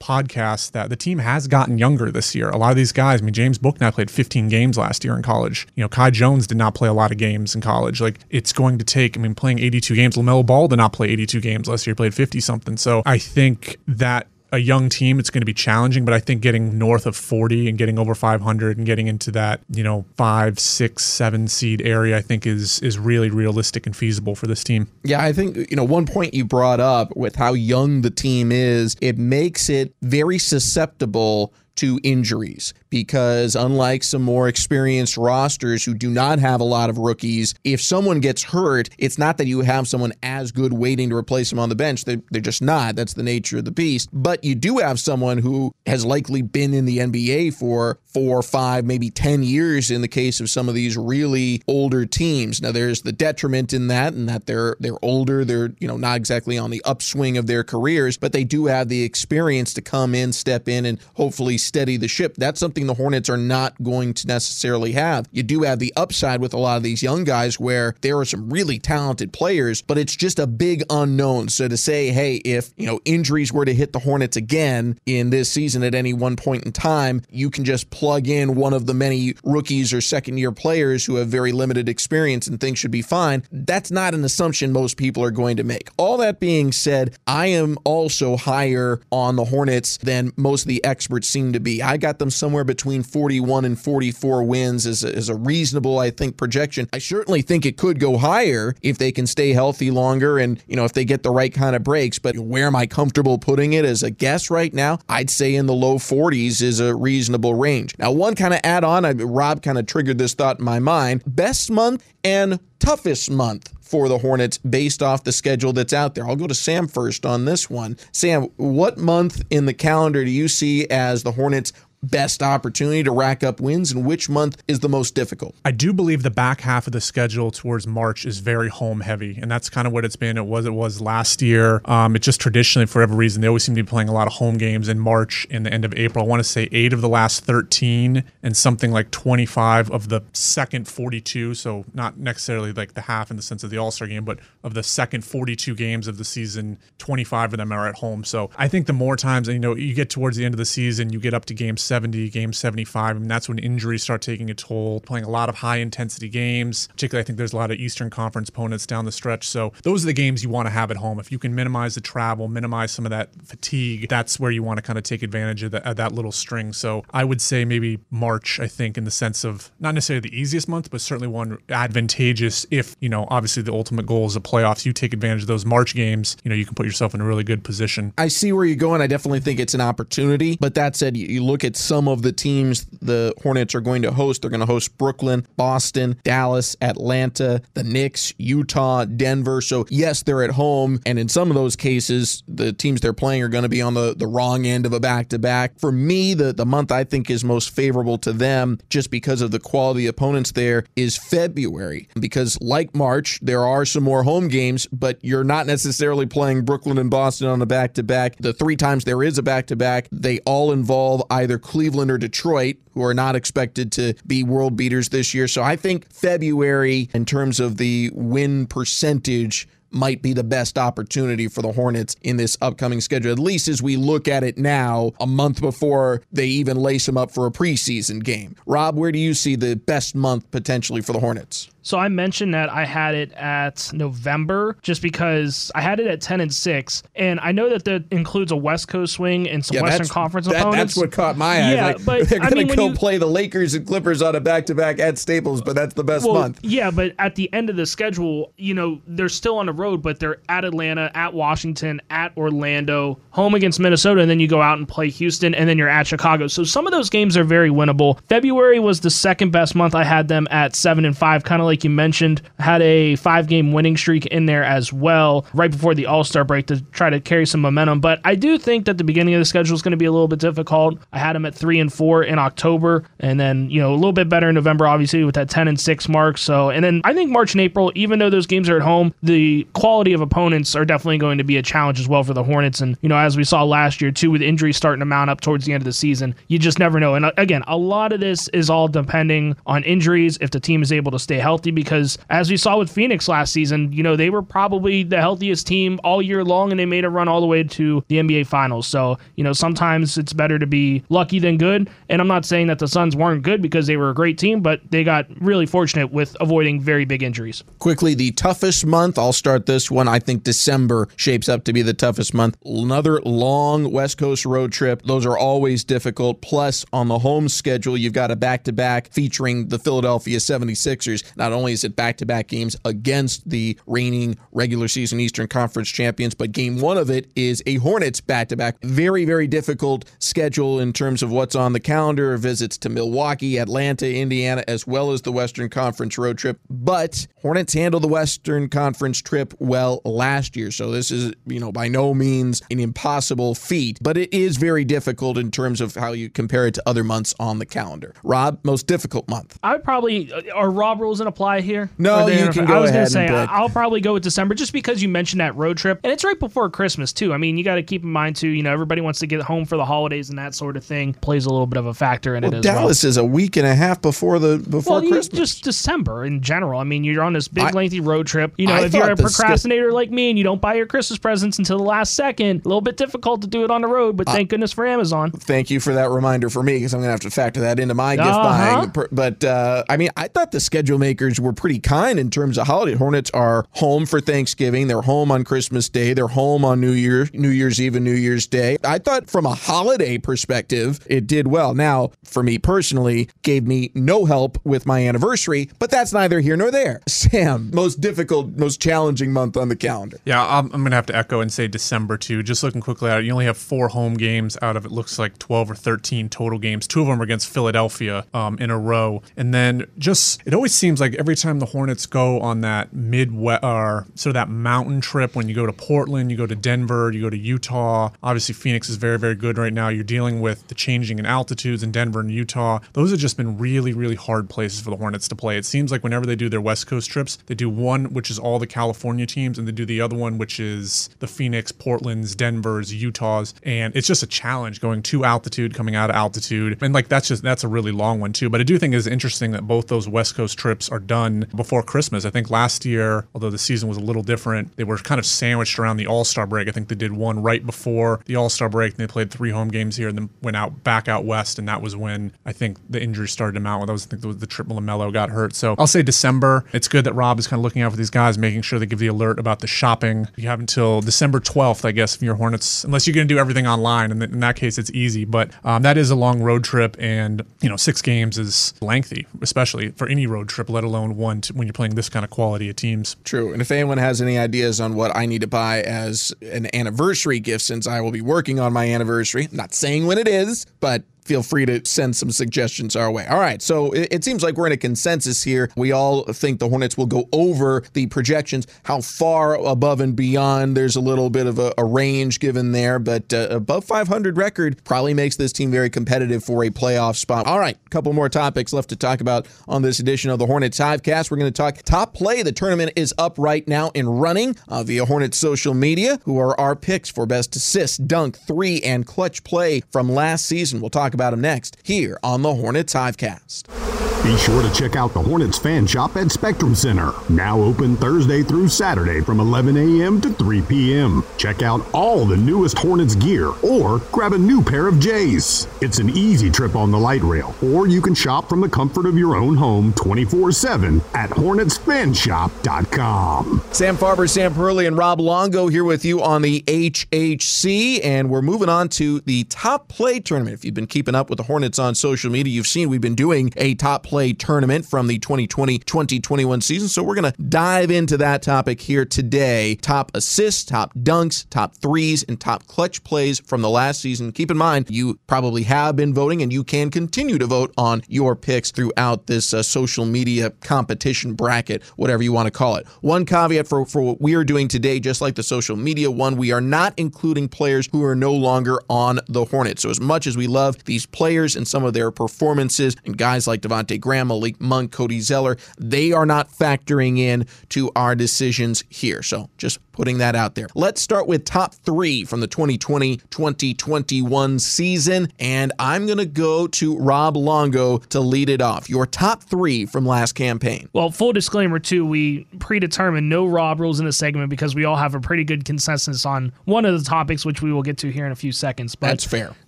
podcasts 0.00 0.70
that 0.72 0.90
the 0.90 0.96
team 0.96 1.18
has 1.18 1.46
gotten 1.46 1.78
younger 1.78 2.10
this 2.10 2.34
year. 2.34 2.48
A 2.50 2.56
lot 2.56 2.70
of 2.70 2.76
these 2.76 2.92
guys, 2.92 3.20
I 3.20 3.24
mean 3.24 3.34
James 3.34 3.58
Bouknight 3.58 3.94
played 3.94 4.10
15 4.10 4.48
games 4.48 4.78
last 4.78 5.04
year 5.04 5.16
in 5.16 5.22
college. 5.22 5.66
You 5.74 5.84
know, 5.84 5.88
Kai 5.88 6.10
Jones 6.10 6.46
did 6.46 6.58
not 6.58 6.74
play 6.74 6.88
a 6.88 6.92
lot 6.92 7.10
of 7.10 7.18
games 7.18 7.54
in 7.54 7.60
college. 7.60 8.00
Like 8.00 8.20
it's 8.30 8.52
going 8.52 8.78
to 8.78 8.84
take, 8.84 9.16
I 9.16 9.20
mean 9.20 9.34
playing 9.34 9.58
82 9.58 9.94
games, 9.94 10.16
LaMelo 10.16 10.44
Ball 10.44 10.68
did 10.68 10.76
not 10.76 10.92
play 10.92 11.08
82 11.08 11.40
games 11.40 11.68
last 11.68 11.86
year, 11.86 11.92
he 11.92 11.96
played 11.96 12.14
50 12.14 12.40
something. 12.40 12.76
So 12.76 13.02
I 13.06 13.18
think 13.18 13.76
that 13.86 14.26
a 14.52 14.58
young 14.58 14.88
team, 14.88 15.18
it's 15.18 15.30
going 15.30 15.42
to 15.42 15.46
be 15.46 15.54
challenging, 15.54 16.04
but 16.04 16.14
I 16.14 16.20
think 16.20 16.42
getting 16.42 16.78
north 16.78 17.06
of 17.06 17.16
40 17.16 17.68
and 17.68 17.78
getting 17.78 17.98
over 17.98 18.14
500 18.14 18.76
and 18.76 18.86
getting 18.86 19.06
into 19.06 19.30
that, 19.32 19.60
you 19.70 19.84
know, 19.84 20.04
five, 20.16 20.58
six, 20.58 21.04
seven 21.04 21.48
seed 21.48 21.82
area, 21.82 22.16
I 22.16 22.22
think 22.22 22.46
is 22.46 22.80
is 22.80 22.98
really 22.98 23.30
realistic 23.30 23.86
and 23.86 23.96
feasible 23.96 24.34
for 24.34 24.46
this 24.46 24.64
team. 24.64 24.88
Yeah, 25.04 25.22
I 25.22 25.32
think, 25.32 25.70
you 25.70 25.76
know, 25.76 25.84
one 25.84 26.06
point 26.06 26.34
you 26.34 26.44
brought 26.44 26.80
up 26.80 27.14
with 27.16 27.36
how 27.36 27.52
young 27.52 28.02
the 28.02 28.10
team 28.10 28.50
is, 28.50 28.96
it 29.00 29.18
makes 29.18 29.68
it 29.68 29.94
very 30.02 30.38
susceptible 30.38 31.52
to 31.80 31.98
injuries 32.02 32.74
because 32.90 33.56
unlike 33.56 34.02
some 34.02 34.20
more 34.20 34.48
experienced 34.48 35.16
rosters 35.16 35.82
who 35.82 35.94
do 35.94 36.10
not 36.10 36.38
have 36.38 36.60
a 36.60 36.64
lot 36.64 36.90
of 36.90 36.98
rookies, 36.98 37.54
if 37.64 37.80
someone 37.80 38.20
gets 38.20 38.42
hurt, 38.42 38.90
it's 38.98 39.16
not 39.16 39.38
that 39.38 39.46
you 39.46 39.62
have 39.62 39.88
someone 39.88 40.12
as 40.22 40.52
good 40.52 40.74
waiting 40.74 41.08
to 41.08 41.16
replace 41.16 41.48
them 41.48 41.58
on 41.58 41.70
the 41.70 41.74
bench. 41.74 42.04
They're, 42.04 42.20
they're 42.30 42.42
just 42.42 42.60
not. 42.60 42.96
That's 42.96 43.14
the 43.14 43.22
nature 43.22 43.58
of 43.58 43.64
the 43.64 43.70
beast. 43.70 44.10
But 44.12 44.44
you 44.44 44.54
do 44.54 44.78
have 44.78 45.00
someone 45.00 45.38
who 45.38 45.72
has 45.86 46.04
likely 46.04 46.42
been 46.42 46.74
in 46.74 46.84
the 46.84 46.98
NBA 46.98 47.54
for 47.54 47.98
four, 48.04 48.42
five, 48.42 48.84
maybe 48.84 49.08
10 49.08 49.42
years 49.42 49.90
in 49.90 50.02
the 50.02 50.08
case 50.08 50.40
of 50.40 50.50
some 50.50 50.68
of 50.68 50.74
these 50.74 50.98
really 50.98 51.62
older 51.66 52.04
teams. 52.04 52.60
Now 52.60 52.72
there's 52.72 53.02
the 53.02 53.12
detriment 53.12 53.72
in 53.72 53.86
that 53.86 54.12
and 54.12 54.28
that 54.28 54.46
they're 54.46 54.76
they're 54.80 55.02
older, 55.02 55.44
they're, 55.44 55.72
you 55.78 55.88
know, 55.88 55.96
not 55.96 56.16
exactly 56.16 56.58
on 56.58 56.70
the 56.70 56.82
upswing 56.84 57.38
of 57.38 57.46
their 57.46 57.64
careers, 57.64 58.18
but 58.18 58.32
they 58.32 58.44
do 58.44 58.66
have 58.66 58.88
the 58.88 59.02
experience 59.02 59.72
to 59.74 59.80
come 59.80 60.14
in, 60.14 60.32
step 60.32 60.68
in 60.68 60.84
and 60.84 60.98
hopefully 61.14 61.56
steady 61.70 61.96
the 61.96 62.08
ship. 62.08 62.34
That's 62.36 62.58
something 62.58 62.88
the 62.88 62.94
Hornets 62.94 63.30
are 63.30 63.36
not 63.36 63.80
going 63.80 64.12
to 64.14 64.26
necessarily 64.26 64.90
have. 64.92 65.28
You 65.30 65.44
do 65.44 65.62
have 65.62 65.78
the 65.78 65.92
upside 65.96 66.40
with 66.40 66.52
a 66.52 66.58
lot 66.58 66.76
of 66.76 66.82
these 66.82 67.00
young 67.00 67.22
guys 67.22 67.60
where 67.60 67.94
there 68.00 68.18
are 68.18 68.24
some 68.24 68.50
really 68.50 68.80
talented 68.80 69.32
players, 69.32 69.80
but 69.80 69.96
it's 69.96 70.16
just 70.16 70.40
a 70.40 70.48
big 70.48 70.82
unknown. 70.90 71.48
So 71.48 71.68
to 71.68 71.76
say, 71.76 72.08
hey, 72.08 72.36
if, 72.44 72.72
you 72.76 72.86
know, 72.86 72.98
injuries 73.04 73.52
were 73.52 73.64
to 73.64 73.72
hit 73.72 73.92
the 73.92 74.00
Hornets 74.00 74.36
again 74.36 74.98
in 75.06 75.30
this 75.30 75.48
season 75.48 75.84
at 75.84 75.94
any 75.94 76.12
one 76.12 76.34
point 76.34 76.64
in 76.64 76.72
time, 76.72 77.22
you 77.30 77.50
can 77.50 77.64
just 77.64 77.90
plug 77.90 78.26
in 78.26 78.56
one 78.56 78.72
of 78.72 78.86
the 78.86 78.94
many 78.94 79.34
rookies 79.44 79.92
or 79.92 80.00
second 80.00 80.38
year 80.38 80.50
players 80.50 81.06
who 81.06 81.14
have 81.16 81.28
very 81.28 81.52
limited 81.52 81.88
experience 81.88 82.48
and 82.48 82.58
things 82.60 82.80
should 82.80 82.90
be 82.90 83.02
fine. 83.02 83.44
That's 83.52 83.92
not 83.92 84.12
an 84.12 84.24
assumption 84.24 84.72
most 84.72 84.96
people 84.96 85.22
are 85.22 85.30
going 85.30 85.56
to 85.58 85.64
make. 85.64 85.88
All 85.96 86.16
that 86.16 86.40
being 86.40 86.72
said, 86.72 87.16
I 87.28 87.46
am 87.46 87.78
also 87.84 88.36
higher 88.36 89.00
on 89.12 89.36
the 89.36 89.44
Hornets 89.44 89.98
than 89.98 90.32
most 90.36 90.62
of 90.62 90.68
the 90.68 90.84
experts 90.84 91.28
seem 91.28 91.52
to 91.52 91.59
be. 91.60 91.82
I 91.82 91.96
got 91.96 92.18
them 92.18 92.30
somewhere 92.30 92.64
between 92.64 93.02
41 93.02 93.64
and 93.64 93.78
44 93.78 94.42
wins 94.42 94.86
as 94.86 95.04
a, 95.04 95.14
as 95.14 95.28
a 95.28 95.34
reasonable, 95.34 95.98
I 95.98 96.10
think, 96.10 96.36
projection. 96.36 96.88
I 96.92 96.98
certainly 96.98 97.42
think 97.42 97.66
it 97.66 97.76
could 97.76 98.00
go 98.00 98.18
higher 98.18 98.74
if 98.82 98.98
they 98.98 99.12
can 99.12 99.26
stay 99.26 99.52
healthy 99.52 99.90
longer 99.90 100.38
and, 100.38 100.62
you 100.66 100.76
know, 100.76 100.84
if 100.84 100.92
they 100.92 101.04
get 101.04 101.22
the 101.22 101.30
right 101.30 101.52
kind 101.52 101.76
of 101.76 101.84
breaks. 101.84 102.18
But 102.18 102.38
where 102.38 102.66
am 102.66 102.76
I 102.76 102.86
comfortable 102.86 103.38
putting 103.38 103.72
it 103.72 103.84
as 103.84 104.02
a 104.02 104.10
guess 104.10 104.50
right 104.50 104.72
now? 104.72 104.98
I'd 105.08 105.30
say 105.30 105.54
in 105.54 105.66
the 105.66 105.74
low 105.74 105.96
40s 105.96 106.62
is 106.62 106.80
a 106.80 106.94
reasonable 106.94 107.54
range. 107.54 107.94
Now, 107.98 108.12
one 108.12 108.34
kind 108.34 108.54
of 108.54 108.60
add 108.64 108.84
on, 108.84 109.04
Rob 109.18 109.62
kind 109.62 109.78
of 109.78 109.86
triggered 109.86 110.18
this 110.18 110.34
thought 110.34 110.58
in 110.58 110.64
my 110.64 110.78
mind 110.78 111.22
best 111.26 111.70
month 111.70 112.06
and 112.24 112.60
toughest 112.80 113.30
month 113.30 113.72
for 113.80 114.08
the 114.08 114.18
Hornets 114.18 114.58
based 114.58 115.02
off 115.02 115.24
the 115.24 115.32
schedule 115.32 115.72
that's 115.72 115.92
out 115.92 116.14
there. 116.14 116.26
I'll 116.26 116.36
go 116.36 116.46
to 116.46 116.54
Sam 116.54 116.88
first 116.88 117.26
on 117.26 117.44
this 117.44 117.68
one. 117.70 117.96
Sam, 118.12 118.48
what 118.56 118.98
month 118.98 119.42
in 119.50 119.66
the 119.66 119.74
calendar 119.74 120.24
do 120.24 120.30
you 120.30 120.48
see 120.48 120.88
as 120.88 121.22
the 121.22 121.32
Hornets 121.32 121.72
best 122.02 122.42
opportunity 122.42 123.02
to 123.02 123.10
rack 123.10 123.44
up 123.44 123.60
wins 123.60 123.92
and 123.92 124.06
which 124.06 124.28
month 124.28 124.62
is 124.66 124.80
the 124.80 124.88
most 124.88 125.14
difficult? 125.14 125.54
I 125.64 125.70
do 125.70 125.92
believe 125.92 126.22
the 126.22 126.30
back 126.30 126.62
half 126.62 126.86
of 126.86 126.92
the 126.92 127.00
schedule 127.00 127.50
towards 127.50 127.86
March 127.86 128.24
is 128.24 128.38
very 128.38 128.68
home 128.68 129.00
heavy, 129.00 129.38
and 129.40 129.50
that's 129.50 129.68
kind 129.68 129.86
of 129.86 129.92
what 129.92 130.04
it's 130.04 130.16
been. 130.16 130.36
It 130.36 130.46
was 130.46 130.66
it 130.66 130.72
was 130.72 131.00
last 131.00 131.42
year. 131.42 131.80
Um, 131.84 132.16
it 132.16 132.22
just 132.22 132.40
traditionally, 132.40 132.86
for 132.86 133.00
whatever 133.00 133.16
reason, 133.16 133.42
they 133.42 133.48
always 133.48 133.64
seem 133.64 133.74
to 133.74 133.82
be 133.82 133.88
playing 133.88 134.08
a 134.08 134.12
lot 134.12 134.26
of 134.26 134.34
home 134.34 134.56
games 134.58 134.88
in 134.88 134.98
March 134.98 135.46
and 135.50 135.66
the 135.66 135.72
end 135.72 135.84
of 135.84 135.94
April. 135.94 136.24
I 136.24 136.28
want 136.28 136.40
to 136.40 136.48
say 136.48 136.68
eight 136.72 136.92
of 136.92 137.00
the 137.00 137.08
last 137.08 137.44
13 137.44 138.24
and 138.42 138.56
something 138.56 138.90
like 138.90 139.10
25 139.10 139.90
of 139.90 140.08
the 140.08 140.22
second 140.32 140.88
42. 140.88 141.54
So 141.54 141.84
not 141.92 142.18
necessarily 142.18 142.72
like 142.72 142.94
the 142.94 143.02
half 143.02 143.30
in 143.30 143.36
the 143.36 143.42
sense 143.42 143.62
of 143.64 143.70
the 143.70 143.78
All 143.78 143.90
Star 143.90 144.08
game, 144.08 144.24
but 144.24 144.38
of 144.62 144.74
the 144.74 144.82
second 144.82 145.24
42 145.24 145.74
games 145.74 146.08
of 146.08 146.18
the 146.18 146.24
season, 146.24 146.78
25 146.98 147.52
of 147.54 147.58
them 147.58 147.72
are 147.72 147.88
at 147.88 147.96
home. 147.96 148.24
So 148.24 148.50
I 148.56 148.68
think 148.68 148.86
the 148.86 148.92
more 148.92 149.16
times, 149.16 149.48
you 149.48 149.58
know, 149.58 149.74
you 149.74 149.94
get 149.94 150.10
towards 150.10 150.36
the 150.36 150.44
end 150.44 150.54
of 150.54 150.58
the 150.58 150.64
season, 150.64 151.12
you 151.12 151.20
get 151.20 151.34
up 151.34 151.44
to 151.46 151.54
games 151.54 151.82
70, 151.90 152.30
game 152.30 152.52
75. 152.52 153.16
I 153.16 153.18
mean, 153.18 153.26
that's 153.26 153.48
when 153.48 153.58
injuries 153.58 154.04
start 154.04 154.22
taking 154.22 154.48
a 154.48 154.54
toll, 154.54 155.00
playing 155.00 155.24
a 155.24 155.28
lot 155.28 155.48
of 155.48 155.56
high 155.56 155.78
intensity 155.78 156.28
games. 156.28 156.86
Particularly, 156.86 157.24
I 157.24 157.26
think 157.26 157.36
there's 157.36 157.52
a 157.52 157.56
lot 157.56 157.72
of 157.72 157.78
Eastern 157.78 158.10
Conference 158.10 158.48
opponents 158.48 158.86
down 158.86 159.06
the 159.06 159.10
stretch. 159.10 159.48
So 159.48 159.72
those 159.82 160.04
are 160.04 160.06
the 160.06 160.12
games 160.12 160.44
you 160.44 160.50
want 160.50 160.66
to 160.66 160.70
have 160.70 160.92
at 160.92 160.98
home. 160.98 161.18
If 161.18 161.32
you 161.32 161.38
can 161.40 161.52
minimize 161.52 161.96
the 161.96 162.00
travel, 162.00 162.46
minimize 162.46 162.92
some 162.92 163.06
of 163.06 163.10
that 163.10 163.30
fatigue, 163.44 164.08
that's 164.08 164.38
where 164.38 164.52
you 164.52 164.62
want 164.62 164.78
to 164.78 164.82
kind 164.82 164.98
of 165.00 165.02
take 165.02 165.24
advantage 165.24 165.64
of, 165.64 165.72
the, 165.72 165.84
of 165.84 165.96
that 165.96 166.12
little 166.12 166.30
string. 166.30 166.72
So 166.72 167.02
I 167.10 167.24
would 167.24 167.40
say 167.40 167.64
maybe 167.64 167.98
March, 168.08 168.60
I 168.60 168.68
think, 168.68 168.96
in 168.96 169.02
the 169.02 169.10
sense 169.10 169.42
of 169.42 169.72
not 169.80 169.92
necessarily 169.92 170.28
the 170.30 170.40
easiest 170.40 170.68
month, 170.68 170.92
but 170.92 171.00
certainly 171.00 171.26
one 171.26 171.58
advantageous 171.70 172.66
if, 172.70 172.94
you 173.00 173.08
know, 173.08 173.26
obviously 173.30 173.64
the 173.64 173.72
ultimate 173.72 174.06
goal 174.06 174.26
is 174.26 174.34
the 174.34 174.40
playoffs. 174.40 174.86
You 174.86 174.92
take 174.92 175.12
advantage 175.12 175.42
of 175.42 175.48
those 175.48 175.66
March 175.66 175.96
games, 175.96 176.36
you 176.44 176.50
know, 176.50 176.54
you 176.54 176.66
can 176.66 176.76
put 176.76 176.86
yourself 176.86 177.16
in 177.16 177.20
a 177.20 177.24
really 177.24 177.42
good 177.42 177.64
position. 177.64 178.12
I 178.16 178.28
see 178.28 178.52
where 178.52 178.64
you're 178.64 178.76
going. 178.76 179.00
I 179.00 179.08
definitely 179.08 179.40
think 179.40 179.58
it's 179.58 179.74
an 179.74 179.80
opportunity. 179.80 180.56
But 180.60 180.74
that 180.74 180.94
said, 180.94 181.16
you 181.16 181.42
look 181.42 181.64
at 181.64 181.79
some 181.80 182.08
of 182.08 182.22
the 182.22 182.32
teams 182.32 182.86
the 183.00 183.34
Hornets 183.42 183.74
are 183.74 183.80
going 183.80 184.02
to 184.02 184.12
host. 184.12 184.42
They're 184.42 184.50
going 184.50 184.60
to 184.60 184.66
host 184.66 184.96
Brooklyn, 184.98 185.46
Boston, 185.56 186.16
Dallas, 186.24 186.76
Atlanta, 186.80 187.62
the 187.74 187.82
Knicks, 187.82 188.32
Utah, 188.38 189.04
Denver. 189.04 189.60
So, 189.60 189.86
yes, 189.90 190.22
they're 190.22 190.42
at 190.42 190.50
home. 190.50 191.00
And 191.06 191.18
in 191.18 191.28
some 191.28 191.50
of 191.50 191.54
those 191.54 191.76
cases, 191.76 192.42
the 192.46 192.72
teams 192.72 193.00
they're 193.00 193.12
playing 193.12 193.42
are 193.42 193.48
going 193.48 193.62
to 193.62 193.68
be 193.68 193.82
on 193.82 193.94
the, 193.94 194.14
the 194.16 194.26
wrong 194.26 194.66
end 194.66 194.86
of 194.86 194.92
a 194.92 195.00
back 195.00 195.28
to 195.30 195.38
back. 195.38 195.78
For 195.78 195.92
me, 195.92 196.34
the, 196.34 196.52
the 196.52 196.66
month 196.66 196.92
I 196.92 197.04
think 197.04 197.30
is 197.30 197.44
most 197.44 197.70
favorable 197.70 198.18
to 198.18 198.32
them 198.32 198.78
just 198.88 199.10
because 199.10 199.40
of 199.40 199.50
the 199.50 199.60
quality 199.60 200.06
opponents 200.06 200.52
there 200.52 200.84
is 200.96 201.16
February. 201.16 202.08
Because, 202.18 202.58
like 202.60 202.94
March, 202.94 203.40
there 203.42 203.64
are 203.64 203.84
some 203.84 204.04
more 204.04 204.22
home 204.22 204.48
games, 204.48 204.86
but 204.92 205.18
you're 205.22 205.44
not 205.44 205.66
necessarily 205.66 206.26
playing 206.26 206.64
Brooklyn 206.64 206.98
and 206.98 207.10
Boston 207.10 207.48
on 207.48 207.62
a 207.62 207.66
back 207.66 207.94
to 207.94 208.02
back. 208.02 208.36
The 208.36 208.52
three 208.52 208.76
times 208.76 209.04
there 209.04 209.22
is 209.22 209.38
a 209.38 209.42
back 209.42 209.66
to 209.68 209.76
back, 209.76 210.08
they 210.12 210.38
all 210.40 210.72
involve 210.72 211.22
either 211.30 211.58
Cleveland 211.70 212.10
or 212.10 212.18
Detroit, 212.18 212.78
who 212.94 213.04
are 213.04 213.14
not 213.14 213.36
expected 213.36 213.92
to 213.92 214.14
be 214.26 214.42
world 214.42 214.76
beaters 214.76 215.10
this 215.10 215.32
year. 215.34 215.46
So 215.46 215.62
I 215.62 215.76
think 215.76 216.12
February, 216.12 217.08
in 217.14 217.24
terms 217.24 217.60
of 217.60 217.76
the 217.76 218.10
win 218.12 218.66
percentage, 218.66 219.68
might 219.92 220.20
be 220.20 220.32
the 220.32 220.42
best 220.42 220.78
opportunity 220.78 221.46
for 221.46 221.62
the 221.62 221.70
Hornets 221.70 222.16
in 222.22 222.36
this 222.36 222.56
upcoming 222.60 223.00
schedule, 223.00 223.30
at 223.30 223.38
least 223.38 223.68
as 223.68 223.80
we 223.80 223.96
look 223.96 224.26
at 224.26 224.42
it 224.42 224.58
now, 224.58 225.12
a 225.20 225.28
month 225.28 225.60
before 225.60 226.22
they 226.32 226.46
even 226.46 226.76
lace 226.76 227.06
them 227.06 227.16
up 227.16 227.30
for 227.30 227.46
a 227.46 227.52
preseason 227.52 228.22
game. 228.22 228.56
Rob, 228.66 228.96
where 228.96 229.12
do 229.12 229.18
you 229.20 229.32
see 229.32 229.54
the 229.54 229.76
best 229.76 230.16
month 230.16 230.50
potentially 230.50 231.02
for 231.02 231.12
the 231.12 231.20
Hornets? 231.20 231.70
So 231.82 231.98
I 231.98 232.08
mentioned 232.08 232.54
that 232.54 232.70
I 232.70 232.84
had 232.84 233.14
it 233.14 233.32
at 233.32 233.90
November 233.92 234.76
just 234.82 235.02
because 235.02 235.70
I 235.74 235.80
had 235.80 236.00
it 236.00 236.06
at 236.06 236.20
10 236.20 236.40
and 236.40 236.52
6. 236.52 237.02
And 237.14 237.40
I 237.40 237.52
know 237.52 237.68
that 237.70 237.84
that 237.84 238.04
includes 238.10 238.52
a 238.52 238.56
West 238.56 238.88
Coast 238.88 239.14
swing 239.14 239.48
and 239.48 239.64
some 239.64 239.76
Yeah, 239.76 239.82
Western 239.82 240.08
Conference 240.08 240.46
that- 240.46 240.56
opponents. 240.60 240.94
That's 240.94 240.96
what 240.96 241.12
caught 241.12 241.36
my 241.36 241.56
eye. 241.56 241.74
Yeah, 241.74 241.86
Like, 241.88 242.04
but, 242.04 242.20
they're 242.28 242.38
I 242.40 242.50
going 242.50 242.50
to 242.50 242.56
mean, 242.58 242.68
when 242.68 242.76
go 242.76 242.88
you- 242.88 242.94
play 242.94 243.18
the 243.18 243.26
Lakers 243.26 243.74
and 243.74 243.86
Clippers 243.86 244.20
on 244.22 244.34
a 244.36 244.40
back 244.40 244.66
to 244.66 244.74
back 244.74 244.98
at 244.98 245.18
Staples, 245.18 245.62
but 245.62 245.74
that's 245.74 245.94
the 245.94 246.04
best 246.04 246.24
well, 246.24 246.34
month. 246.34 246.60
Yeah, 246.62 246.90
but 246.90 247.14
at 247.18 247.34
the 247.36 247.52
end 247.52 247.70
of 247.70 247.76
the 247.76 247.86
schedule, 247.86 248.52
you 248.56 248.74
know, 248.74 249.00
they're 249.06 249.28
still 249.28 249.56
on 249.58 249.66
the 249.66 249.72
road, 249.72 250.02
but 250.02 250.20
they're 250.20 250.38
at 250.48 250.64
Atlanta, 250.64 251.10
at 251.14 251.32
Washington, 251.34 252.00
at 252.10 252.36
Orlando, 252.36 253.18
home 253.30 253.54
against 253.54 253.80
Minnesota, 253.80 254.20
and 254.20 254.30
then 254.30 254.40
you 254.40 254.48
go 254.48 254.60
out 254.60 254.78
and 254.78 254.86
play 254.86 255.08
Houston, 255.10 255.54
and 255.54 255.68
then 255.68 255.78
you're 255.78 255.88
at 255.88 256.06
Chicago. 256.06 256.46
So 256.46 256.64
some 256.64 256.86
of 256.86 256.92
those 256.92 257.08
games 257.10 257.36
are 257.36 257.44
very 257.44 257.70
winnable. 257.70 258.18
February 258.28 258.78
was 258.78 259.00
the 259.00 259.10
second 259.10 259.50
best 259.50 259.74
month. 259.74 259.94
I 259.94 260.04
had 260.04 260.28
them 260.28 260.46
at 260.50 260.74
seven 260.76 261.04
and 261.04 261.16
five, 261.16 261.44
kind 261.44 261.60
of 261.62 261.66
like 261.70 261.84
you 261.84 261.90
mentioned, 261.90 262.42
had 262.58 262.82
a 262.82 263.14
five 263.16 263.46
game 263.46 263.72
winning 263.72 263.96
streak 263.96 264.26
in 264.26 264.46
there 264.46 264.64
as 264.64 264.92
well 264.92 265.46
right 265.54 265.70
before 265.70 265.94
the 265.94 266.04
All 266.04 266.24
Star 266.24 266.42
break 266.44 266.66
to 266.66 266.80
try 266.90 267.08
to 267.08 267.20
carry 267.20 267.46
some 267.46 267.60
momentum. 267.60 268.00
But 268.00 268.20
I 268.24 268.34
do 268.34 268.58
think 268.58 268.86
that 268.86 268.98
the 268.98 269.04
beginning 269.04 269.34
of 269.34 269.40
the 269.40 269.44
schedule 269.44 269.74
is 269.74 269.82
going 269.82 269.92
to 269.92 269.96
be 269.96 270.04
a 270.04 270.12
little 270.12 270.26
bit 270.26 270.40
difficult. 270.40 270.98
I 271.12 271.18
had 271.18 271.34
them 271.34 271.46
at 271.46 271.54
three 271.54 271.78
and 271.78 271.92
four 271.92 272.24
in 272.24 272.38
October, 272.38 273.04
and 273.20 273.38
then 273.38 273.70
you 273.70 273.80
know 273.80 273.94
a 273.94 273.94
little 273.94 274.12
bit 274.12 274.28
better 274.28 274.48
in 274.48 274.56
November, 274.56 274.86
obviously 274.88 275.22
with 275.24 275.36
that 275.36 275.48
ten 275.48 275.68
and 275.68 275.78
six 275.78 276.08
mark. 276.08 276.38
So, 276.38 276.70
and 276.70 276.84
then 276.84 277.02
I 277.04 277.14
think 277.14 277.30
March 277.30 277.54
and 277.54 277.60
April, 277.60 277.92
even 277.94 278.18
though 278.18 278.30
those 278.30 278.46
games 278.46 278.68
are 278.68 278.76
at 278.76 278.82
home, 278.82 279.14
the 279.22 279.64
quality 279.74 280.12
of 280.12 280.20
opponents 280.20 280.74
are 280.74 280.84
definitely 280.84 281.18
going 281.18 281.38
to 281.38 281.44
be 281.44 281.56
a 281.56 281.62
challenge 281.62 282.00
as 282.00 282.08
well 282.08 282.24
for 282.24 282.34
the 282.34 282.42
Hornets. 282.42 282.80
And 282.80 282.98
you 283.00 283.08
know, 283.08 283.16
as 283.16 283.36
we 283.36 283.44
saw 283.44 283.62
last 283.62 284.00
year 284.00 284.10
too, 284.10 284.32
with 284.32 284.42
injuries 284.42 284.76
starting 284.76 285.00
to 285.00 285.06
mount 285.06 285.30
up 285.30 285.40
towards 285.40 285.66
the 285.66 285.72
end 285.72 285.82
of 285.82 285.86
the 285.86 285.92
season, 285.92 286.34
you 286.48 286.58
just 286.58 286.80
never 286.80 286.98
know. 286.98 287.14
And 287.14 287.26
uh, 287.26 287.32
again, 287.36 287.62
a 287.68 287.76
lot 287.76 288.12
of 288.12 288.18
this 288.18 288.48
is 288.48 288.68
all 288.68 288.88
depending 288.88 289.56
on 289.66 289.84
injuries 289.84 290.36
if 290.40 290.50
the 290.50 290.58
team 290.58 290.82
is 290.82 290.90
able 290.90 291.12
to 291.12 291.18
stay 291.18 291.38
healthy. 291.38 291.59
Because 291.62 292.16
as 292.30 292.50
we 292.50 292.56
saw 292.56 292.78
with 292.78 292.90
Phoenix 292.90 293.28
last 293.28 293.52
season, 293.52 293.92
you 293.92 294.02
know 294.02 294.16
they 294.16 294.30
were 294.30 294.42
probably 294.42 295.02
the 295.02 295.18
healthiest 295.18 295.66
team 295.66 296.00
all 296.04 296.22
year 296.22 296.44
long, 296.44 296.70
and 296.70 296.80
they 296.80 296.86
made 296.86 297.04
a 297.04 297.10
run 297.10 297.28
all 297.28 297.40
the 297.40 297.46
way 297.46 297.62
to 297.62 298.02
the 298.08 298.16
NBA 298.16 298.46
Finals. 298.46 298.86
So 298.86 299.18
you 299.36 299.44
know 299.44 299.52
sometimes 299.52 300.16
it's 300.16 300.32
better 300.32 300.58
to 300.58 300.66
be 300.66 301.02
lucky 301.08 301.38
than 301.38 301.58
good. 301.58 301.90
And 302.08 302.20
I'm 302.20 302.28
not 302.28 302.44
saying 302.44 302.68
that 302.68 302.78
the 302.78 302.88
Suns 302.88 303.14
weren't 303.14 303.42
good 303.42 303.60
because 303.60 303.86
they 303.86 303.96
were 303.96 304.10
a 304.10 304.14
great 304.14 304.38
team, 304.38 304.60
but 304.60 304.80
they 304.90 305.04
got 305.04 305.26
really 305.40 305.66
fortunate 305.66 306.12
with 306.12 306.36
avoiding 306.40 306.80
very 306.80 307.04
big 307.04 307.22
injuries. 307.22 307.62
Quickly, 307.78 308.14
the 308.14 308.30
toughest 308.32 308.86
month. 308.86 309.18
I'll 309.18 309.32
start 309.32 309.66
this 309.66 309.90
one. 309.90 310.08
I 310.08 310.18
think 310.18 310.44
December 310.44 311.08
shapes 311.16 311.48
up 311.48 311.64
to 311.64 311.72
be 311.72 311.82
the 311.82 311.94
toughest 311.94 312.34
month. 312.34 312.56
Another 312.64 313.20
long 313.22 313.90
West 313.90 314.18
Coast 314.18 314.44
road 314.46 314.72
trip. 314.72 315.02
Those 315.02 315.26
are 315.26 315.36
always 315.36 315.84
difficult. 315.84 316.40
Plus, 316.40 316.84
on 316.92 317.08
the 317.08 317.18
home 317.18 317.48
schedule, 317.48 317.96
you've 317.96 318.12
got 318.12 318.30
a 318.30 318.36
back 318.36 318.64
to 318.64 318.72
back 318.72 319.12
featuring 319.12 319.68
the 319.68 319.78
Philadelphia 319.78 320.38
76ers. 320.38 321.24
Not 321.36 321.49
only 321.52 321.72
is 321.72 321.84
it 321.84 321.96
back 321.96 322.16
to 322.18 322.26
back 322.26 322.48
games 322.48 322.76
against 322.84 323.48
the 323.48 323.78
reigning 323.86 324.36
regular 324.52 324.88
season 324.88 325.20
Eastern 325.20 325.48
Conference 325.48 325.88
champions, 325.88 326.34
but 326.34 326.52
game 326.52 326.80
one 326.80 326.98
of 326.98 327.10
it 327.10 327.30
is 327.36 327.62
a 327.66 327.76
Hornets 327.76 328.20
back 328.20 328.48
to 328.48 328.56
back. 328.56 328.76
Very, 328.82 329.24
very 329.24 329.46
difficult 329.46 330.04
schedule 330.18 330.80
in 330.80 330.92
terms 330.92 331.22
of 331.22 331.30
what's 331.30 331.54
on 331.54 331.72
the 331.72 331.80
calendar 331.80 332.36
visits 332.36 332.76
to 332.78 332.88
Milwaukee, 332.88 333.58
Atlanta, 333.58 334.12
Indiana, 334.12 334.64
as 334.68 334.86
well 334.86 335.12
as 335.12 335.22
the 335.22 335.32
Western 335.32 335.68
Conference 335.68 336.18
road 336.18 336.38
trip. 336.38 336.60
But 336.68 337.26
Hornets 337.42 337.74
handled 337.74 338.02
the 338.02 338.08
Western 338.08 338.68
Conference 338.68 339.20
trip 339.20 339.54
well 339.58 340.00
last 340.04 340.56
year. 340.56 340.70
So 340.70 340.90
this 340.90 341.10
is, 341.10 341.32
you 341.46 341.60
know, 341.60 341.72
by 341.72 341.88
no 341.88 342.14
means 342.14 342.62
an 342.70 342.80
impossible 342.80 343.54
feat, 343.54 343.98
but 344.02 344.16
it 344.16 344.32
is 344.32 344.56
very 344.56 344.84
difficult 344.84 345.38
in 345.38 345.50
terms 345.50 345.80
of 345.80 345.94
how 345.94 346.12
you 346.12 346.28
compare 346.28 346.66
it 346.66 346.74
to 346.74 346.82
other 346.86 347.04
months 347.04 347.34
on 347.40 347.58
the 347.58 347.66
calendar. 347.66 348.14
Rob, 348.22 348.60
most 348.62 348.86
difficult 348.86 349.28
month. 349.28 349.58
I 349.62 349.72
would 349.72 349.84
probably 349.84 350.32
uh, 350.32 350.42
are 350.54 350.70
Rob 350.70 351.00
rules 351.00 351.20
and 351.20 351.28
apply 351.40 351.60
here. 351.62 351.88
No, 351.96 352.26
you 352.26 352.50
can 352.50 352.66
go 352.66 352.74
I 352.76 352.80
was 352.80 352.90
gonna 352.90 353.06
say. 353.06 353.26
I'll 353.28 353.70
probably 353.70 354.00
go 354.02 354.12
with 354.12 354.22
December 354.22 354.54
just 354.54 354.72
because 354.74 355.00
you 355.02 355.08
mentioned 355.08 355.40
that 355.40 355.56
road 355.56 355.78
trip, 355.78 355.98
and 356.04 356.12
it's 356.12 356.22
right 356.22 356.38
before 356.38 356.68
Christmas 356.68 357.12
too. 357.14 357.32
I 357.32 357.38
mean, 357.38 357.56
you 357.56 357.64
got 357.64 357.76
to 357.76 357.82
keep 357.82 358.02
in 358.02 358.12
mind 358.12 358.36
too. 358.36 358.48
You 358.48 358.62
know, 358.62 358.72
everybody 358.72 359.00
wants 359.00 359.20
to 359.20 359.26
get 359.26 359.40
home 359.40 359.64
for 359.64 359.76
the 359.78 359.84
holidays 359.84 360.28
and 360.28 360.38
that 360.38 360.54
sort 360.54 360.76
of 360.76 360.84
thing 360.84 361.14
plays 361.14 361.46
a 361.46 361.50
little 361.50 361.66
bit 361.66 361.78
of 361.78 361.86
a 361.86 361.94
factor 361.94 362.34
in 362.36 362.44
it 362.44 362.52
as 362.52 362.62
Dallas 362.62 363.04
is 363.04 363.16
a 363.16 363.24
week 363.24 363.56
and 363.56 363.66
a 363.66 363.74
half 363.74 364.02
before 364.02 364.38
the 364.38 364.58
before 364.58 364.96
well. 364.96 365.02
Well, 365.02 365.10
Christmas. 365.12 365.38
just 365.38 365.64
December 365.64 366.24
in 366.26 366.42
general. 366.42 366.78
I 366.78 366.84
mean, 366.84 367.04
you're 367.04 367.22
on 367.22 367.32
this 367.32 367.48
big 367.48 367.64
I- 367.64 367.70
lengthy 367.70 368.00
road 368.00 368.26
trip. 368.26 368.52
You 368.58 368.66
know, 368.66 368.74
I 368.74 368.84
if 368.84 368.92
you're 368.94 369.10
a 369.10 369.16
procrastinator 369.16 369.92
like 369.92 370.10
me 370.10 370.28
and 370.28 370.36
you 370.38 370.44
don't 370.44 370.60
buy 370.60 370.74
your 370.74 370.86
Christmas 370.86 371.18
presents 371.18 371.58
until 371.58 371.78
the 371.78 371.84
last 371.84 372.14
second, 372.14 372.66
a 372.66 372.68
little 372.68 372.80
bit 372.82 372.96
difficult 372.98 373.40
to 373.42 373.46
do 373.48 373.64
it 373.64 373.70
on 373.70 373.80
the 373.80 373.88
road. 373.88 374.16
But 374.18 374.26
thank 374.26 374.50
goodness 374.50 374.72
for 374.72 374.86
Amazon. 374.86 375.30
Thank 375.30 375.70
you 375.70 375.80
for 375.80 375.94
that 375.94 376.10
reminder 376.10 376.50
for 376.50 376.62
me 376.62 376.74
because 376.74 376.92
I'm 376.92 377.00
going 377.00 377.08
to 377.08 377.12
have 377.12 377.20
to 377.20 377.30
factor 377.30 377.60
that 377.60 377.80
into 377.80 377.94
my 377.94 378.16
gift 378.16 378.28
Uh-huh. 378.28 378.86
buying. 378.92 379.06
But 379.10 379.42
uh, 379.42 379.84
I 379.88 379.96
mean, 379.96 380.10
I 380.16 380.28
thought 380.28 380.52
the 380.52 380.60
schedule 380.60 380.98
were 381.38 381.52
pretty 381.52 381.78
kind 381.78 382.18
in 382.18 382.30
terms 382.30 382.58
of 382.58 382.66
holiday. 382.66 382.96
Hornets 382.96 383.30
are 383.32 383.66
home 383.72 384.06
for 384.06 384.20
Thanksgiving. 384.20 384.88
They're 384.88 385.02
home 385.02 385.30
on 385.30 385.44
Christmas 385.44 385.88
Day. 385.88 386.14
They're 386.14 386.28
home 386.28 386.64
on 386.64 386.80
New 386.80 386.92
Year, 386.92 387.28
New 387.32 387.50
Year's 387.50 387.80
Eve, 387.80 387.96
and 387.96 388.04
New 388.04 388.14
Year's 388.14 388.46
Day. 388.46 388.78
I 388.82 388.98
thought 388.98 389.28
from 389.28 389.46
a 389.46 389.54
holiday 389.54 390.18
perspective, 390.18 391.00
it 391.06 391.26
did 391.26 391.46
well. 391.46 391.74
Now, 391.74 392.10
for 392.24 392.42
me 392.42 392.58
personally, 392.58 393.28
gave 393.42 393.66
me 393.66 393.90
no 393.94 394.24
help 394.24 394.58
with 394.64 394.86
my 394.86 395.06
anniversary, 395.06 395.68
but 395.78 395.90
that's 395.90 396.12
neither 396.12 396.40
here 396.40 396.56
nor 396.56 396.70
there. 396.70 397.00
Sam, 397.08 397.70
most 397.72 398.00
difficult, 398.00 398.56
most 398.56 398.80
challenging 398.80 399.32
month 399.32 399.56
on 399.56 399.68
the 399.68 399.76
calendar. 399.76 400.18
Yeah, 400.24 400.44
I'm, 400.44 400.66
I'm 400.66 400.80
going 400.80 400.90
to 400.90 400.96
have 400.96 401.06
to 401.06 401.16
echo 401.16 401.40
and 401.40 401.52
say 401.52 401.68
December 401.68 402.16
too. 402.16 402.42
Just 402.42 402.62
looking 402.62 402.80
quickly 402.80 403.10
at 403.10 403.20
it, 403.20 403.24
you 403.26 403.32
only 403.32 403.44
have 403.44 403.58
four 403.58 403.88
home 403.88 404.14
games 404.14 404.56
out 404.62 404.76
of 404.76 404.84
it 404.84 404.92
looks 404.92 405.18
like 405.18 405.38
12 405.38 405.70
or 405.70 405.74
13 405.74 406.28
total 406.28 406.58
games. 406.58 406.86
Two 406.86 407.02
of 407.02 407.06
them 407.06 407.20
are 407.20 407.24
against 407.24 407.48
Philadelphia 407.48 408.24
um, 408.32 408.56
in 408.58 408.70
a 408.70 408.78
row. 408.78 409.22
And 409.36 409.52
then 409.52 409.86
just, 409.98 410.42
it 410.46 410.54
always 410.54 410.74
seems 410.74 411.00
like 411.00 411.14
every 411.20 411.36
time 411.36 411.58
the 411.58 411.66
Hornets 411.66 412.06
go 412.06 412.40
on 412.40 412.62
that 412.62 412.94
Midwest, 412.94 413.62
or 413.62 414.06
sort 414.14 414.30
of 414.30 414.34
that 414.34 414.48
mountain 414.48 415.02
trip, 415.02 415.36
when 415.36 415.50
you 415.50 415.54
go 415.54 415.66
to 415.66 415.72
Portland, 415.72 416.30
you 416.30 416.36
go 416.36 416.46
to 416.46 416.54
Denver, 416.54 417.12
you 417.12 417.20
go 417.20 417.28
to 417.28 417.36
Utah. 417.36 418.08
Obviously, 418.22 418.54
Phoenix 418.54 418.88
is 418.88 418.96
very, 418.96 419.18
very 419.18 419.34
good 419.34 419.58
right 419.58 419.72
now. 419.72 419.88
You're 419.88 420.02
dealing 420.02 420.40
with 420.40 420.66
the 420.68 420.74
changing 420.74 421.18
in 421.18 421.26
altitudes 421.26 421.82
in 421.82 421.92
Denver 421.92 422.20
and 422.20 422.30
Utah. 422.30 422.78
Those 422.94 423.10
have 423.10 423.20
just 423.20 423.36
been 423.36 423.58
really, 423.58 423.92
really 423.92 424.14
hard 424.14 424.48
places 424.48 424.80
for 424.80 424.88
the 424.88 424.96
Hornets 424.96 425.28
to 425.28 425.36
play. 425.36 425.58
It 425.58 425.66
seems 425.66 425.92
like 425.92 426.02
whenever 426.02 426.24
they 426.24 426.36
do 426.36 426.48
their 426.48 426.60
West 426.60 426.86
Coast 426.86 427.10
trips, 427.10 427.36
they 427.46 427.54
do 427.54 427.68
one, 427.68 428.14
which 428.14 428.30
is 428.30 428.38
all 428.38 428.58
the 428.58 428.66
California 428.66 429.26
teams, 429.26 429.58
and 429.58 429.68
they 429.68 429.72
do 429.72 429.84
the 429.84 430.00
other 430.00 430.16
one, 430.16 430.38
which 430.38 430.58
is 430.58 431.10
the 431.18 431.26
Phoenix, 431.26 431.70
Portland's, 431.70 432.34
Denver's, 432.34 432.94
Utah's. 432.94 433.52
And 433.62 433.94
it's 433.94 434.06
just 434.06 434.22
a 434.22 434.26
challenge 434.26 434.80
going 434.80 435.02
to 435.02 435.26
altitude, 435.26 435.74
coming 435.74 435.94
out 435.94 436.08
of 436.08 436.16
altitude. 436.16 436.82
And 436.82 436.94
like 436.94 437.08
that's 437.08 437.28
just, 437.28 437.42
that's 437.42 437.62
a 437.62 437.68
really 437.68 437.92
long 437.92 438.20
one 438.20 438.32
too. 438.32 438.48
But 438.48 438.62
I 438.62 438.64
do 438.64 438.78
think 438.78 438.94
it's 438.94 439.06
interesting 439.06 439.50
that 439.50 439.66
both 439.66 439.88
those 439.88 440.08
West 440.08 440.34
Coast 440.34 440.58
trips 440.58 440.88
are 440.88 440.98
done 441.10 441.44
before 441.56 441.82
Christmas. 441.82 442.24
I 442.24 442.30
think 442.30 442.50
last 442.50 442.86
year, 442.86 443.26
although 443.34 443.50
the 443.50 443.58
season 443.58 443.88
was 443.88 443.98
a 443.98 444.00
little 444.00 444.22
different, 444.22 444.76
they 444.76 444.84
were 444.84 444.96
kind 444.96 445.18
of 445.18 445.26
sandwiched 445.26 445.76
around 445.76 445.96
the 445.96 446.06
All 446.06 446.24
Star 446.24 446.46
break. 446.46 446.68
I 446.68 446.70
think 446.70 446.86
they 446.86 446.94
did 446.94 447.12
one 447.12 447.42
right 447.42 447.66
before 447.66 448.20
the 448.26 448.36
All 448.36 448.48
Star 448.48 448.68
break, 448.68 448.92
and 448.92 449.00
they 449.00 449.08
played 449.08 449.28
three 449.28 449.50
home 449.50 449.68
games 449.68 449.96
here, 449.96 450.08
and 450.08 450.16
then 450.16 450.30
went 450.40 450.56
out 450.56 450.84
back 450.84 451.08
out 451.08 451.24
west, 451.24 451.58
and 451.58 451.66
that 451.68 451.82
was 451.82 451.96
when 451.96 452.32
I 452.46 452.52
think 452.52 452.78
the 452.88 453.02
injuries 453.02 453.32
started 453.32 453.54
to 453.54 453.60
mount. 453.60 453.88
That 453.88 453.92
was 453.92 454.06
I 454.06 454.10
think 454.10 454.24
was 454.24 454.38
the 454.38 454.46
triple 454.46 454.76
LaMelo 454.76 455.12
got 455.12 455.30
hurt. 455.30 455.56
So 455.56 455.74
I'll 455.78 455.88
say 455.88 456.02
December. 456.02 456.64
It's 456.72 456.86
good 456.86 457.04
that 457.04 457.14
Rob 457.14 457.40
is 457.40 457.48
kind 457.48 457.58
of 457.58 457.64
looking 457.64 457.82
out 457.82 457.90
for 457.90 457.96
these 457.98 458.10
guys, 458.10 458.38
making 458.38 458.62
sure 458.62 458.78
they 458.78 458.86
give 458.86 459.00
the 459.00 459.08
alert 459.08 459.40
about 459.40 459.58
the 459.58 459.66
shopping. 459.66 460.28
You 460.36 460.46
have 460.46 460.60
until 460.60 461.00
December 461.00 461.40
12th, 461.40 461.84
I 461.84 461.90
guess, 461.90 462.14
if 462.14 462.22
you're 462.22 462.36
Hornets, 462.36 462.84
unless 462.84 463.06
you're 463.06 463.14
going 463.14 463.26
to 463.26 463.34
do 463.34 463.38
everything 463.38 463.66
online, 463.66 464.12
and 464.12 464.22
in 464.22 464.40
that 464.40 464.54
case, 464.54 464.78
it's 464.78 464.92
easy. 464.92 465.24
But 465.24 465.50
um, 465.64 465.82
that 465.82 465.98
is 465.98 466.10
a 466.10 466.16
long 466.16 466.40
road 466.40 466.62
trip, 466.62 466.96
and 467.00 467.42
you 467.60 467.68
know, 467.68 467.76
six 467.76 468.00
games 468.00 468.38
is 468.38 468.74
lengthy, 468.80 469.26
especially 469.42 469.90
for 469.90 470.06
any 470.06 470.26
road 470.28 470.48
trip, 470.48 470.68
let 470.68 470.84
alone 470.84 470.89
one 470.90 471.40
to, 471.42 471.52
when 471.52 471.66
you're 471.66 471.72
playing 471.72 471.94
this 471.94 472.08
kind 472.08 472.24
of 472.24 472.30
quality 472.30 472.68
of 472.68 472.76
teams. 472.76 473.16
True. 473.24 473.52
And 473.52 473.62
if 473.62 473.70
anyone 473.70 473.98
has 473.98 474.20
any 474.20 474.38
ideas 474.38 474.80
on 474.80 474.94
what 474.94 475.16
I 475.16 475.26
need 475.26 475.40
to 475.40 475.46
buy 475.46 475.82
as 475.82 476.34
an 476.42 476.74
anniversary 476.74 477.40
gift, 477.40 477.64
since 477.64 477.86
I 477.86 478.00
will 478.00 478.12
be 478.12 478.20
working 478.20 478.58
on 478.58 478.72
my 478.72 478.88
anniversary, 478.88 479.48
I'm 479.50 479.56
not 479.56 479.74
saying 479.74 480.06
when 480.06 480.18
it 480.18 480.28
is, 480.28 480.66
but 480.80 481.02
feel 481.30 481.44
free 481.44 481.64
to 481.64 481.80
send 481.84 482.16
some 482.16 482.32
suggestions 482.32 482.96
our 482.96 483.08
way. 483.08 483.24
All 483.28 483.38
right. 483.38 483.62
So 483.62 483.92
it, 483.92 484.08
it 484.10 484.24
seems 484.24 484.42
like 484.42 484.56
we're 484.56 484.66
in 484.66 484.72
a 484.72 484.76
consensus 484.76 485.44
here. 485.44 485.70
We 485.76 485.92
all 485.92 486.24
think 486.24 486.58
the 486.58 486.68
Hornets 486.68 486.98
will 486.98 487.06
go 487.06 487.28
over 487.32 487.84
the 487.92 488.08
projections. 488.08 488.66
How 488.82 489.00
far 489.00 489.54
above 489.54 490.00
and 490.00 490.16
beyond, 490.16 490.76
there's 490.76 490.96
a 490.96 491.00
little 491.00 491.30
bit 491.30 491.46
of 491.46 491.60
a, 491.60 491.72
a 491.78 491.84
range 491.84 492.40
given 492.40 492.72
there, 492.72 492.98
but 492.98 493.32
uh, 493.32 493.46
above 493.48 493.84
500 493.84 494.36
record 494.36 494.82
probably 494.82 495.14
makes 495.14 495.36
this 495.36 495.52
team 495.52 495.70
very 495.70 495.88
competitive 495.88 496.42
for 496.42 496.64
a 496.64 496.70
playoff 496.70 497.14
spot. 497.14 497.46
All 497.46 497.60
right. 497.60 497.78
Couple 497.90 498.12
more 498.12 498.28
topics 498.28 498.72
left 498.72 498.88
to 498.88 498.96
talk 498.96 499.20
about 499.20 499.46
on 499.68 499.82
this 499.82 500.00
edition 500.00 500.32
of 500.32 500.40
the 500.40 500.46
Hornets 500.46 500.80
Hivecast. 500.80 501.30
We're 501.30 501.36
going 501.36 501.52
to 501.52 501.56
talk 501.56 501.76
top 501.84 502.12
play. 502.12 502.42
The 502.42 502.50
tournament 502.50 502.94
is 502.96 503.14
up 503.18 503.38
right 503.38 503.66
now 503.68 503.92
and 503.94 504.20
running 504.20 504.56
uh, 504.66 504.82
via 504.82 505.04
Hornets 505.04 505.38
social 505.38 505.74
media, 505.74 506.18
who 506.24 506.40
are 506.40 506.58
our 506.58 506.74
picks 506.74 507.08
for 507.08 507.24
best 507.24 507.54
assist, 507.54 508.08
dunk, 508.08 508.36
three, 508.36 508.80
and 508.82 509.06
clutch 509.06 509.44
play 509.44 509.82
from 509.92 510.10
last 510.10 510.46
season. 510.46 510.80
We'll 510.80 510.90
talk 510.90 511.14
about 511.14 511.19
them 511.28 511.42
next 511.42 511.76
here 511.82 512.18
on 512.22 512.40
the 512.40 512.54
Hornets 512.54 512.94
Hivecast. 512.94 514.09
Be 514.22 514.36
sure 514.36 514.62
to 514.62 514.70
check 514.74 514.96
out 514.96 515.14
the 515.14 515.22
Hornets 515.22 515.56
fan 515.56 515.86
shop 515.86 516.14
at 516.16 516.30
Spectrum 516.30 516.74
Center. 516.74 517.14
Now 517.30 517.58
open 517.58 517.96
Thursday 517.96 518.42
through 518.42 518.68
Saturday 518.68 519.22
from 519.22 519.40
11 519.40 519.78
a.m. 519.78 520.20
to 520.20 520.30
3 520.30 520.60
p.m. 520.60 521.24
Check 521.38 521.62
out 521.62 521.80
all 521.94 522.26
the 522.26 522.36
newest 522.36 522.76
Hornets 522.76 523.14
gear 523.14 523.50
or 523.62 524.00
grab 524.12 524.34
a 524.34 524.38
new 524.38 524.62
pair 524.62 524.88
of 524.88 525.00
J's. 525.00 525.66
It's 525.80 526.00
an 526.00 526.10
easy 526.10 526.50
trip 526.50 526.76
on 526.76 526.90
the 526.90 526.98
light 526.98 527.22
rail, 527.22 527.54
or 527.62 527.86
you 527.86 528.02
can 528.02 528.14
shop 528.14 528.46
from 528.46 528.60
the 528.60 528.68
comfort 528.68 529.06
of 529.06 529.16
your 529.16 529.36
own 529.36 529.56
home 529.56 529.94
24 529.94 530.52
7 530.52 531.00
at 531.14 531.30
HornetsFanshop.com. 531.30 533.62
Sam 533.72 533.96
Farber, 533.96 534.28
Sam 534.28 534.52
Perley, 534.52 534.86
and 534.86 534.98
Rob 534.98 535.18
Longo 535.18 535.68
here 535.68 535.84
with 535.84 536.04
you 536.04 536.22
on 536.22 536.42
the 536.42 536.60
HHC, 536.66 538.04
and 538.04 538.28
we're 538.28 538.42
moving 538.42 538.68
on 538.68 538.90
to 538.90 539.20
the 539.20 539.44
top 539.44 539.88
play 539.88 540.20
tournament. 540.20 540.58
If 540.58 540.66
you've 540.66 540.74
been 540.74 540.86
keeping 540.86 541.14
up 541.14 541.30
with 541.30 541.38
the 541.38 541.44
Hornets 541.44 541.78
on 541.78 541.94
social 541.94 542.30
media, 542.30 542.52
you've 542.52 542.66
seen 542.66 542.90
we've 542.90 543.00
been 543.00 543.14
doing 543.14 543.50
a 543.56 543.74
top 543.76 544.08
play 544.10 544.32
tournament 544.32 544.84
from 544.84 545.06
the 545.06 545.20
2020 545.20 545.78
2021 545.78 546.60
season. 546.62 546.88
So 546.88 547.00
we're 547.00 547.14
going 547.14 547.32
to 547.32 547.42
dive 547.42 547.92
into 547.92 548.16
that 548.16 548.42
topic 548.42 548.80
here 548.80 549.04
today. 549.04 549.76
Top 549.76 550.10
assists, 550.14 550.64
top 550.64 550.92
dunks, 550.94 551.48
top 551.48 551.76
threes, 551.76 552.24
and 552.24 552.40
top 552.40 552.66
clutch 552.66 553.04
plays 553.04 553.38
from 553.38 553.62
the 553.62 553.70
last 553.70 554.00
season. 554.00 554.32
Keep 554.32 554.50
in 554.50 554.56
mind, 554.56 554.86
you 554.90 555.20
probably 555.28 555.62
have 555.62 555.94
been 555.94 556.12
voting 556.12 556.42
and 556.42 556.52
you 556.52 556.64
can 556.64 556.90
continue 556.90 557.38
to 557.38 557.46
vote 557.46 557.72
on 557.78 558.02
your 558.08 558.34
picks 558.34 558.72
throughout 558.72 559.28
this 559.28 559.54
uh, 559.54 559.62
social 559.62 560.04
media 560.04 560.50
competition 560.60 561.34
bracket, 561.34 561.80
whatever 561.94 562.24
you 562.24 562.32
want 562.32 562.48
to 562.48 562.50
call 562.50 562.74
it. 562.74 562.88
One 563.02 563.24
caveat 563.24 563.68
for, 563.68 563.86
for 563.86 564.02
what 564.02 564.20
we 564.20 564.34
are 564.34 564.42
doing 564.42 564.66
today, 564.66 564.98
just 564.98 565.20
like 565.20 565.36
the 565.36 565.44
social 565.44 565.76
media 565.76 566.10
one, 566.10 566.36
we 566.36 566.50
are 566.50 566.60
not 566.60 566.94
including 566.96 567.48
players 567.48 567.88
who 567.92 568.02
are 568.02 568.16
no 568.16 568.32
longer 568.32 568.80
on 568.90 569.20
the 569.28 569.44
Hornets. 569.44 569.82
So 569.82 569.90
as 569.90 570.00
much 570.00 570.26
as 570.26 570.36
we 570.36 570.48
love 570.48 570.82
these 570.84 571.06
players 571.06 571.54
and 571.54 571.68
some 571.68 571.84
of 571.84 571.92
their 571.92 572.10
performances, 572.10 572.96
and 573.04 573.16
guys 573.16 573.46
like 573.46 573.60
Devonte 573.60 573.99
Graham, 574.00 574.28
Malik 574.28 574.60
Monk, 574.60 574.92
Cody 574.92 575.20
Zeller, 575.20 575.56
they 575.78 576.12
are 576.12 576.26
not 576.26 576.50
factoring 576.50 577.18
in 577.18 577.46
to 577.70 577.90
our 577.94 578.14
decisions 578.14 578.84
here. 578.88 579.22
So 579.22 579.50
just 579.58 579.78
putting 580.00 580.16
that 580.16 580.34
out 580.34 580.54
there. 580.54 580.66
Let's 580.74 581.02
start 581.02 581.26
with 581.26 581.44
top 581.44 581.74
three 581.74 582.24
from 582.24 582.40
the 582.40 582.46
2020 582.46 583.18
2021 583.18 584.58
season. 584.58 585.28
And 585.38 585.74
I'm 585.78 586.06
going 586.06 586.16
to 586.16 586.24
go 586.24 586.66
to 586.68 586.96
Rob 586.96 587.36
Longo 587.36 587.98
to 587.98 588.18
lead 588.18 588.48
it 588.48 588.62
off. 588.62 588.88
Your 588.88 589.04
top 589.04 589.42
three 589.42 589.84
from 589.84 590.06
last 590.06 590.32
campaign. 590.32 590.88
Well, 590.94 591.10
full 591.10 591.34
disclaimer, 591.34 591.78
too, 591.78 592.06
we 592.06 592.44
predetermined 592.60 593.28
no 593.28 593.44
Rob 593.44 593.78
rules 593.78 594.00
in 594.00 594.06
the 594.06 594.12
segment 594.12 594.48
because 594.48 594.74
we 594.74 594.86
all 594.86 594.96
have 594.96 595.14
a 595.14 595.20
pretty 595.20 595.44
good 595.44 595.66
consensus 595.66 596.24
on 596.24 596.50
one 596.64 596.86
of 596.86 596.98
the 596.98 597.04
topics, 597.04 597.44
which 597.44 597.60
we 597.60 597.70
will 597.70 597.82
get 597.82 597.98
to 597.98 598.10
here 598.10 598.24
in 598.24 598.32
a 598.32 598.36
few 598.36 598.52
seconds. 598.52 598.94
But 598.94 599.08
That's 599.08 599.24
fair. 599.26 599.54